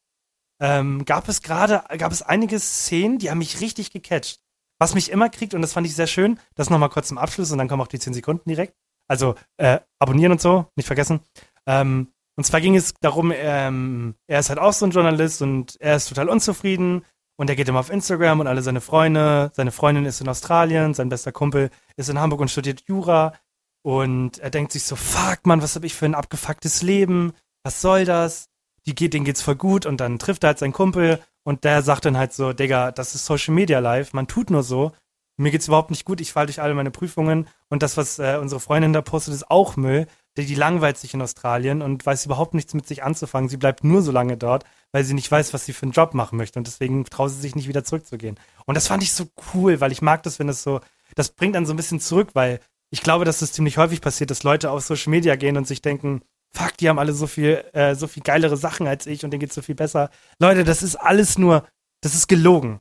ähm, 0.63 1.05
gab 1.07 1.29
es 1.29 1.43
gerade, 1.43 1.83
gab 1.99 2.13
es 2.13 2.23
einige 2.23 2.61
Szenen, 2.61 3.19
die 3.19 3.33
haben 3.33 3.39
mich 3.39 3.61
richtig 3.61 3.91
gecatcht. 3.91 4.39
Was 4.79 4.95
mich 4.95 5.11
immer 5.11 5.29
kriegt, 5.29 5.55
und 5.55 5.61
das 5.61 5.73
fand 5.73 5.85
ich 5.85 5.97
sehr 5.97 6.07
schön, 6.07 6.39
das 6.55 6.71
nochmal 6.71 6.89
kurz 6.89 7.09
zum 7.09 7.19
Abschluss 7.19 7.51
und 7.51 7.59
dann 7.59 7.67
kommen 7.67 7.83
auch 7.83 7.89
die 7.89 7.99
10 7.99 8.15
Sekunden 8.15 8.49
direkt. 8.49 8.77
Also 9.09 9.35
äh, 9.57 9.81
abonnieren 9.99 10.31
und 10.31 10.41
so, 10.41 10.67
nicht 10.77 10.87
vergessen. 10.87 11.19
Ähm, 11.67 12.13
und 12.37 12.45
zwar 12.45 12.61
ging 12.61 12.77
es 12.77 12.95
darum, 13.01 13.33
ähm, 13.35 14.15
er 14.29 14.39
ist 14.39 14.51
halt 14.51 14.61
auch 14.61 14.73
so 14.73 14.87
ein 14.87 14.93
Journalist 14.93 15.43
und 15.43 15.75
er 15.81 15.97
ist 15.97 16.09
total 16.09 16.29
unzufrieden 16.29 17.05
und 17.37 17.51
er 17.51 17.57
geht 17.57 17.69
immer 17.69 17.81
auf 17.81 17.91
Instagram 17.91 18.39
und 18.39 18.47
alle 18.47 18.63
seine 18.63 18.83
Freunde, 18.83 19.51
seine 19.53 19.73
Freundin 19.73 20.05
ist 20.05 20.21
in 20.21 20.29
Australien, 20.29 20.95
sein 20.95 21.09
bester 21.09 21.33
Kumpel 21.33 21.71
ist 21.97 22.09
in 22.09 22.21
Hamburg 22.21 22.41
und 22.41 22.53
studiert 22.53 22.85
Jura 22.87 23.35
und 23.83 24.39
er 24.39 24.51
denkt 24.51 24.71
sich 24.71 24.85
so, 24.85 24.95
fuck 24.95 25.45
man, 25.45 25.61
was 25.61 25.75
habe 25.75 25.87
ich 25.87 25.95
für 25.95 26.07
ein 26.07 26.15
abgefucktes 26.15 26.83
Leben, 26.83 27.33
was 27.65 27.81
soll 27.81 28.05
das? 28.05 28.49
die 28.87 28.95
geht, 28.95 29.15
denen 29.15 29.25
geht's 29.25 29.43
voll 29.43 29.57
gut 29.57 29.87
und 29.87 29.99
dann 30.01 30.19
trifft 30.19 30.45
er 30.45 30.49
halt 30.49 30.59
seinen 30.59 30.73
Kumpel 30.73 31.21
und 31.43 31.65
der 31.65 31.83
sagt 31.83 32.05
dann 32.05 32.17
halt 32.17 32.33
so, 32.33 32.53
Digga, 32.53 32.93
das 32.93 33.15
ist 33.15 33.27
Social 33.27 33.55
Media 33.55 33.79
Live, 33.79 34.13
man 34.13 34.27
tut 34.27 34.51
nur 34.51 34.63
so, 34.63 34.93
mir 35.37 35.51
geht's 35.51 35.67
überhaupt 35.67 35.91
nicht 35.91 36.05
gut, 36.05 36.21
ich 36.21 36.33
falle 36.33 36.47
durch 36.47 36.61
alle 36.61 36.75
meine 36.75 36.91
Prüfungen 36.91 37.49
und 37.69 37.83
das, 37.83 37.97
was 37.97 38.19
äh, 38.19 38.39
unsere 38.41 38.61
Freundin 38.61 38.93
da 38.93 39.03
postet, 39.03 39.35
ist 39.35 39.51
auch 39.51 39.77
Müll. 39.77 40.07
Die, 40.37 40.47
die 40.47 40.55
langweilt 40.55 40.99
sich 40.99 41.15
in 41.15 41.23
Australien 41.23 41.81
und 41.81 42.05
weiß 42.05 42.27
überhaupt 42.27 42.55
nichts 42.55 42.75
mit 42.75 42.87
sich 42.89 43.05
anzufangen. 43.05 43.49
Sie 43.49 43.57
bleibt 43.57 43.85
nur 43.85 44.03
so 44.03 44.11
lange 44.11 44.37
dort, 44.37 44.65
weil 44.93 45.05
sie 45.05 45.15
nicht 45.15 45.31
weiß, 45.31 45.55
was 45.55 45.65
sie 45.65 45.73
für 45.73 45.85
einen 45.85 45.93
Job 45.93 46.15
machen 46.15 46.37
möchte 46.37 46.59
und 46.59 46.67
deswegen 46.67 47.05
traut 47.05 47.31
sie 47.31 47.41
sich 47.41 47.55
nicht 47.55 47.69
wieder 47.69 47.85
zurückzugehen. 47.85 48.39
Und 48.67 48.77
das 48.77 48.89
fand 48.89 49.03
ich 49.03 49.13
so 49.13 49.27
cool, 49.55 49.81
weil 49.81 49.93
ich 49.93 50.03
mag 50.03 50.23
das, 50.25 50.39
wenn 50.39 50.47
das 50.49 50.63
so, 50.63 50.81
das 51.15 51.31
bringt 51.31 51.55
dann 51.57 51.67
so 51.67 51.73
ein 51.73 51.77
bisschen 51.77 52.01
zurück, 52.01 52.31
weil 52.35 52.61
ich 52.91 53.01
glaube, 53.03 53.25
dass 53.25 53.41
das 53.41 53.53
ziemlich 53.53 53.77
häufig 53.79 54.01
passiert, 54.01 54.31
dass 54.31 54.45
Leute 54.45 54.71
auf 54.71 54.85
Social 54.85 55.11
Media 55.11 55.35
gehen 55.37 55.57
und 55.57 55.67
sich 55.67 55.83
denken, 55.83 56.23
fuck, 56.55 56.77
die 56.77 56.89
haben 56.89 56.99
alle 56.99 57.13
so 57.13 57.27
viel, 57.27 57.65
äh, 57.73 57.95
so 57.95 58.07
viel 58.07 58.23
geilere 58.23 58.57
Sachen 58.57 58.87
als 58.87 59.07
ich 59.07 59.25
und 59.25 59.31
denen 59.31 59.41
geht's 59.41 59.55
so 59.55 59.63
viel 59.63 59.75
besser. 59.75 60.11
Leute, 60.39 60.65
das 60.65 60.83
ist 60.83 60.97
alles 60.97 61.39
nur, 61.39 61.67
das 62.01 62.15
ist 62.15 62.29
gelogen. 62.29 62.81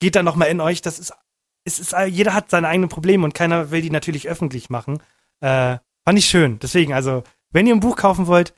Geht 0.00 0.16
da 0.16 0.22
nochmal 0.22 0.48
in 0.48 0.60
euch, 0.60 0.82
das 0.82 0.98
ist, 0.98 1.12
es 1.64 1.78
ist, 1.78 1.94
jeder 2.08 2.34
hat 2.34 2.50
seine 2.50 2.68
eigenen 2.68 2.88
Probleme 2.88 3.24
und 3.24 3.34
keiner 3.34 3.70
will 3.70 3.80
die 3.80 3.90
natürlich 3.90 4.28
öffentlich 4.28 4.68
machen. 4.70 4.98
Äh, 5.40 5.78
fand 6.04 6.18
ich 6.18 6.26
schön. 6.26 6.58
Deswegen, 6.58 6.92
also, 6.92 7.22
wenn 7.50 7.66
ihr 7.66 7.74
ein 7.74 7.80
Buch 7.80 7.96
kaufen 7.96 8.26
wollt, 8.26 8.54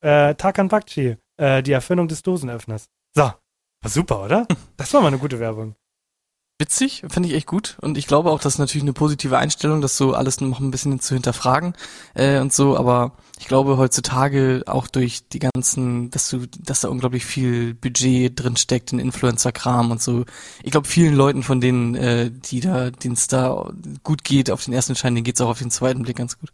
äh, 0.00 0.34
Tarkan 0.34 0.68
Bakci, 0.68 1.16
äh, 1.36 1.62
die 1.62 1.72
Erfindung 1.72 2.08
des 2.08 2.22
Dosenöffners. 2.22 2.88
So, 3.14 3.32
War 3.82 3.90
super, 3.90 4.24
oder? 4.24 4.46
Das 4.76 4.94
war 4.94 5.00
mal 5.00 5.08
eine 5.08 5.18
gute 5.18 5.40
Werbung. 5.40 5.74
Witzig, 6.62 7.02
finde 7.08 7.28
ich 7.28 7.34
echt 7.34 7.48
gut. 7.48 7.76
Und 7.80 7.98
ich 7.98 8.06
glaube 8.06 8.30
auch, 8.30 8.38
das 8.38 8.54
ist 8.54 8.58
natürlich 8.60 8.84
eine 8.84 8.92
positive 8.92 9.36
Einstellung, 9.36 9.80
das 9.80 9.96
so 9.96 10.14
alles 10.14 10.40
noch 10.40 10.60
ein 10.60 10.70
bisschen 10.70 11.00
zu 11.00 11.14
hinterfragen 11.14 11.74
äh, 12.14 12.38
und 12.38 12.52
so. 12.52 12.76
Aber 12.76 13.16
ich 13.40 13.48
glaube 13.48 13.78
heutzutage 13.78 14.62
auch 14.66 14.86
durch 14.86 15.28
die 15.28 15.40
ganzen, 15.40 16.10
dass 16.10 16.30
du, 16.30 16.46
dass 16.60 16.82
da 16.82 16.88
unglaublich 16.88 17.24
viel 17.24 17.74
Budget 17.74 18.38
drin 18.38 18.56
steckt 18.56 18.92
in 18.92 19.00
Influencer-Kram 19.00 19.90
und 19.90 20.00
so. 20.00 20.24
Ich 20.62 20.70
glaube, 20.70 20.86
vielen 20.86 21.16
Leuten 21.16 21.42
von 21.42 21.60
denen, 21.60 21.96
äh, 21.96 22.30
die 22.30 22.60
da, 22.60 22.92
denen 22.92 23.14
es 23.14 23.26
da 23.26 23.68
gut 24.04 24.22
geht, 24.22 24.48
auf 24.48 24.64
den 24.64 24.72
ersten 24.72 24.94
Schein, 24.94 25.16
denen 25.16 25.24
geht's 25.24 25.40
auch 25.40 25.48
auf 25.48 25.58
den 25.58 25.72
zweiten 25.72 26.02
Blick 26.02 26.18
ganz 26.18 26.38
gut. 26.38 26.52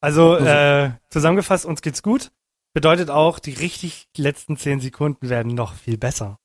Also 0.00 0.38
äh, 0.38 0.92
zusammengefasst, 1.10 1.66
uns 1.66 1.82
geht's 1.82 2.02
gut. 2.02 2.32
Bedeutet 2.72 3.10
auch, 3.10 3.40
die 3.40 3.52
richtig 3.52 4.08
letzten 4.16 4.56
zehn 4.56 4.80
Sekunden 4.80 5.28
werden 5.28 5.54
noch 5.54 5.74
viel 5.74 5.98
besser. 5.98 6.38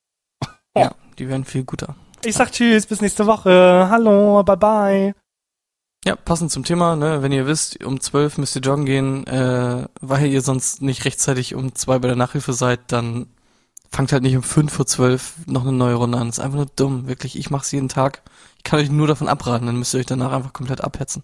Ja, 0.76 0.94
die 1.20 1.30
werden 1.30 1.46
viel 1.46 1.64
guter. 1.64 1.96
Ich 2.24 2.36
sag 2.36 2.52
Tschüss, 2.52 2.86
bis 2.86 3.02
nächste 3.02 3.26
Woche. 3.26 3.88
Hallo, 3.90 4.44
bye 4.44 4.58
bye. 4.58 5.16
Ja, 6.06 6.16
passend 6.16 6.52
zum 6.52 6.64
Thema, 6.64 6.96
ne, 6.96 7.22
wenn 7.22 7.32
ihr 7.32 7.48
wisst, 7.48 7.84
um 7.84 8.00
zwölf 8.00 8.38
müsst 8.38 8.56
ihr 8.56 8.62
joggen 8.62 8.86
gehen, 8.86 9.28
äh, 9.28 9.88
weil 10.00 10.28
ihr 10.28 10.42
sonst 10.42 10.82
nicht 10.82 11.06
rechtzeitig 11.06 11.54
um 11.54 11.76
zwei 11.76 12.00
bei 12.00 12.08
der 12.08 12.16
Nachhilfe 12.16 12.54
seid, 12.54 12.92
dann 12.92 13.28
fangt 13.92 14.12
halt 14.12 14.24
nicht 14.24 14.36
um 14.36 14.44
fünf 14.44 14.74
vor 14.74 14.86
zwölf 14.86 15.34
noch 15.48 15.64
eine 15.64 15.74
neue 15.74 15.96
Runde 15.96 16.18
an. 16.18 16.28
Das 16.28 16.38
ist 16.38 16.44
einfach 16.44 16.58
nur 16.58 16.72
dumm, 16.76 17.08
wirklich. 17.08 17.38
Ich 17.38 17.50
mach's 17.50 17.72
jeden 17.72 17.90
Tag. 17.90 18.22
Ich 18.58 18.64
kann 18.64 18.80
euch 18.80 18.90
nur 18.90 19.08
davon 19.08 19.28
abraten, 19.28 19.66
dann 19.66 19.78
müsst 19.78 19.94
ihr 19.94 20.00
euch 20.00 20.06
danach 20.06 20.32
einfach 20.32 20.54
komplett 20.54 20.82
abhetzen. 20.82 21.24